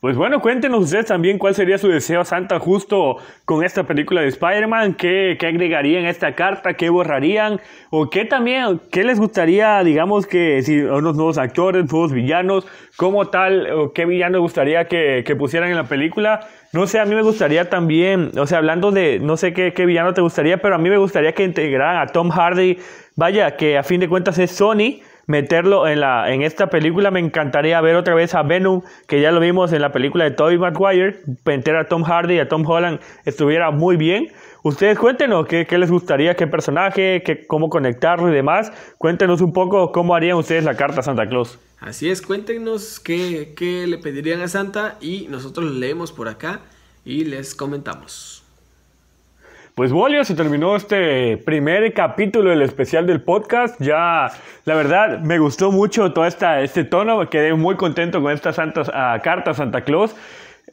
Pues 0.03 0.17
bueno, 0.17 0.41
cuéntenos 0.41 0.83
ustedes 0.83 1.05
también 1.05 1.37
cuál 1.37 1.55
sería 1.55 1.77
su 1.77 1.87
deseo 1.87 2.25
Santa 2.25 2.59
justo 2.59 3.19
con 3.45 3.63
esta 3.63 3.83
película 3.83 4.19
de 4.19 4.27
Spider-Man, 4.27 4.95
¿Qué, 4.95 5.37
qué 5.39 5.47
agregarían 5.47 6.03
esta 6.03 6.35
carta, 6.35 6.73
qué 6.73 6.89
borrarían, 6.89 7.61
o 7.89 8.09
qué 8.09 8.25
también, 8.25 8.81
qué 8.91 9.05
les 9.05 9.17
gustaría, 9.17 9.81
digamos 9.81 10.27
que 10.27 10.61
si 10.61 10.81
unos 10.81 11.15
nuevos 11.15 11.37
actores, 11.37 11.89
nuevos 11.89 12.11
villanos, 12.11 12.67
como 12.97 13.29
tal, 13.29 13.71
o 13.71 13.93
qué 13.93 14.05
villano 14.05 14.41
gustaría 14.41 14.89
que, 14.89 15.23
que 15.25 15.37
pusieran 15.37 15.69
en 15.69 15.77
la 15.77 15.85
película. 15.85 16.49
No 16.73 16.85
sé, 16.85 16.99
a 16.99 17.05
mí 17.05 17.15
me 17.15 17.21
gustaría 17.21 17.69
también, 17.69 18.31
o 18.37 18.45
sea, 18.45 18.57
hablando 18.57 18.91
de, 18.91 19.19
no 19.19 19.37
sé 19.37 19.53
qué, 19.53 19.71
qué 19.71 19.85
villano 19.85 20.13
te 20.13 20.19
gustaría, 20.19 20.57
pero 20.57 20.75
a 20.75 20.79
mí 20.79 20.89
me 20.89 20.97
gustaría 20.97 21.31
que 21.31 21.45
integraran 21.45 22.05
a 22.05 22.07
Tom 22.07 22.29
Hardy, 22.29 22.77
vaya, 23.15 23.55
que 23.55 23.77
a 23.77 23.83
fin 23.83 24.01
de 24.01 24.09
cuentas 24.09 24.37
es 24.37 24.51
Sony, 24.51 24.99
meterlo 25.27 25.87
en, 25.87 25.99
la, 25.99 26.31
en 26.31 26.41
esta 26.41 26.67
película. 26.67 27.11
Me 27.11 27.19
encantaría 27.19 27.79
ver 27.81 27.95
otra 27.95 28.15
vez 28.15 28.35
a 28.35 28.43
Venom, 28.43 28.81
que 29.07 29.21
ya 29.21 29.31
lo 29.31 29.39
vimos 29.39 29.73
en 29.73 29.81
la 29.81 29.91
película 29.91 30.23
de 30.23 30.31
Tobey 30.31 30.57
Maguire, 30.57 31.19
meter 31.45 31.75
a 31.75 31.87
Tom 31.87 32.03
Hardy, 32.03 32.39
a 32.39 32.47
Tom 32.47 32.65
Holland, 32.65 32.99
estuviera 33.25 33.71
muy 33.71 33.97
bien. 33.97 34.27
Ustedes 34.63 34.97
cuéntenos 34.97 35.45
qué, 35.45 35.65
qué 35.65 35.77
les 35.77 35.91
gustaría, 35.91 36.35
qué 36.35 36.47
personaje, 36.47 37.21
qué, 37.25 37.45
cómo 37.45 37.69
conectarlo 37.69 38.29
y 38.29 38.33
demás. 38.33 38.71
Cuéntenos 38.97 39.41
un 39.41 39.51
poco 39.51 39.91
cómo 39.91 40.15
harían 40.15 40.37
ustedes 40.37 40.63
la 40.63 40.75
carta 40.75 41.01
a 41.01 41.03
Santa 41.03 41.27
Claus. 41.27 41.59
Así 41.81 42.09
es, 42.09 42.21
cuéntenos 42.21 43.01
qué, 43.01 43.53
qué 43.57 43.85
le 43.87 43.97
pedirían 43.97 44.41
a 44.41 44.47
Santa 44.47 44.97
y 45.01 45.27
nosotros 45.29 45.69
leemos 45.69 46.13
por 46.13 46.29
acá 46.29 46.61
y 47.03 47.25
les 47.25 47.55
comentamos. 47.55 48.42
Pues 49.75 49.91
Bolio, 49.91 50.23
se 50.23 50.35
terminó 50.35 50.75
este 50.75 51.37
primer 51.37 51.93
capítulo 51.93 52.51
del 52.51 52.61
especial 52.61 53.07
del 53.07 53.21
podcast. 53.21 53.81
Ya, 53.81 54.31
la 54.65 54.75
verdad, 54.75 55.19
me 55.21 55.39
gustó 55.39 55.71
mucho 55.71 56.13
todo 56.13 56.27
esta, 56.27 56.61
este 56.61 56.83
tono. 56.83 57.27
Quedé 57.27 57.55
muy 57.55 57.75
contento 57.75 58.21
con 58.21 58.31
esta 58.31 58.53
Santa, 58.53 58.81
uh, 58.81 59.23
carta 59.23 59.55
Santa 59.55 59.81
Claus. 59.81 60.15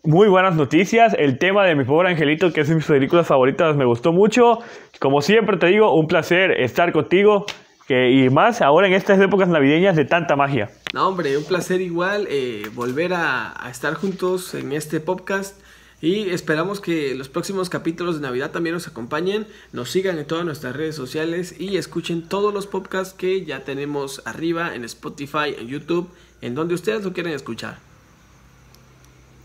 Muy 0.05 0.29
buenas 0.29 0.55
noticias. 0.55 1.17
El 1.19 1.39
tema 1.39 1.65
de 1.65 1.77
mi 1.77 1.85
pobre 1.85 2.11
angelito, 2.11 2.53
que 2.53 2.61
es 2.61 2.69
de 2.69 2.75
mis 2.75 2.85
películas 2.85 3.27
favoritas, 3.27 3.75
me 3.75 3.87
gustó 3.87 4.13
mucho. 4.13 4.59
Como 4.99 5.23
siempre 5.23 5.57
te 5.57 5.69
digo, 5.69 5.95
un 5.95 6.07
placer 6.07 6.51
estar 6.61 6.93
contigo 6.93 7.47
y 7.91 8.29
más 8.29 8.61
ahora 8.61 8.87
en 8.87 8.93
estas 8.93 9.19
épocas 9.21 9.49
navideñas 9.49 9.97
de 9.97 10.05
tanta 10.05 10.37
magia. 10.37 10.71
No, 10.95 11.09
hombre, 11.09 11.37
un 11.37 11.45
placer 11.45 11.81
igual 11.81 12.27
eh, 12.31 12.65
volver 12.75 13.15
a, 13.15 13.55
estar 13.71 13.95
juntos 13.95 14.55
en 14.55 14.73
este 14.73 15.01
podcast. 15.01 15.59
Y 16.03 16.31
esperamos 16.31 16.81
que 16.81 17.15
los 17.15 17.29
próximos 17.29 17.69
capítulos 17.69 18.17
de 18.17 18.23
Navidad 18.23 18.53
también 18.53 18.75
nos 18.75 18.89
acompañen, 18.89 19.47
nos 19.73 19.91
sigan 19.91 20.19
en 20.19 20.27
todas 20.27 20.47
nuestras 20.47 20.75
redes 20.75 20.97
sociales 20.97 21.55
y 21.59 21.77
escuchen 21.77 22.23
todos 22.23 22.55
los 22.55 22.67
podcasts 22.67 23.13
que 23.13 23.45
ya 23.45 23.65
tenemos 23.65 24.23
arriba 24.25 24.75
en 24.75 24.85
Spotify, 24.85 25.55
en 25.59 25.69
YouTube, 25.69 26.09
en 26.41 26.55
donde 26.55 26.75
ustedes 26.75 27.05
lo 27.05 27.13
quieren 27.13 27.35
escuchar. 27.35 27.90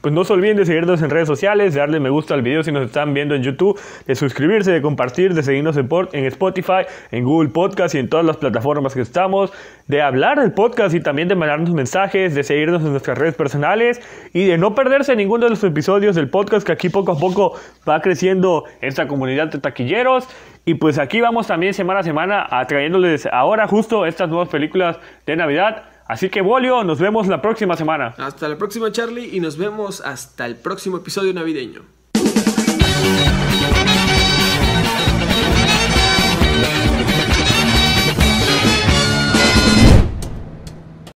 Pues 0.05 0.13
no 0.13 0.23
se 0.23 0.33
olviden 0.33 0.55
de 0.55 0.67
seguirnos 0.67 1.01
en 1.01 1.09
redes 1.09 1.27
sociales, 1.27 1.73
de 1.73 1.79
darle 1.79 1.99
me 1.99 2.11
gusta 2.11 2.35
al 2.35 2.43
video 2.43 2.61
si 2.61 2.71
nos 2.71 2.85
están 2.85 3.15
viendo 3.15 3.33
en 3.33 3.41
YouTube, 3.41 3.79
de 4.05 4.13
suscribirse, 4.13 4.69
de 4.69 4.79
compartir, 4.79 5.33
de 5.33 5.41
seguirnos 5.41 5.77
en 5.77 6.25
Spotify, 6.25 6.85
en 7.09 7.23
Google 7.23 7.49
Podcast 7.49 7.95
y 7.95 7.97
en 7.97 8.07
todas 8.07 8.23
las 8.23 8.37
plataformas 8.37 8.93
que 8.93 9.01
estamos, 9.01 9.51
de 9.87 10.03
hablar 10.03 10.39
del 10.39 10.51
podcast 10.51 10.93
y 10.93 10.99
también 10.99 11.27
de 11.27 11.33
mandarnos 11.33 11.71
mensajes, 11.71 12.35
de 12.35 12.43
seguirnos 12.43 12.83
en 12.83 12.91
nuestras 12.91 13.17
redes 13.17 13.33
personales 13.33 13.99
y 14.31 14.45
de 14.45 14.59
no 14.59 14.75
perderse 14.75 15.15
ninguno 15.15 15.45
de 15.45 15.49
los 15.49 15.63
episodios 15.63 16.15
del 16.15 16.29
podcast 16.29 16.67
que 16.67 16.73
aquí 16.73 16.89
poco 16.89 17.13
a 17.13 17.17
poco 17.17 17.55
va 17.89 17.99
creciendo 18.01 18.65
esta 18.81 19.07
comunidad 19.07 19.47
de 19.47 19.57
taquilleros. 19.57 20.27
Y 20.65 20.75
pues 20.75 20.99
aquí 20.99 21.19
vamos 21.19 21.47
también 21.47 21.73
semana 21.73 22.01
a 22.01 22.03
semana 22.03 22.47
trayéndoles 22.67 23.25
ahora 23.25 23.67
justo 23.67 24.05
estas 24.05 24.29
nuevas 24.29 24.49
películas 24.49 24.99
de 25.25 25.35
Navidad 25.35 25.94
Así 26.07 26.29
que 26.29 26.41
Bolio, 26.41 26.83
nos 26.83 26.99
vemos 26.99 27.27
la 27.27 27.41
próxima 27.41 27.75
semana. 27.75 28.13
Hasta 28.17 28.47
la 28.47 28.57
próxima 28.57 28.91
Charlie 28.91 29.35
y 29.35 29.39
nos 29.39 29.57
vemos 29.57 30.01
hasta 30.01 30.45
el 30.45 30.55
próximo 30.55 30.97
episodio 30.97 31.33
navideño. 31.33 31.81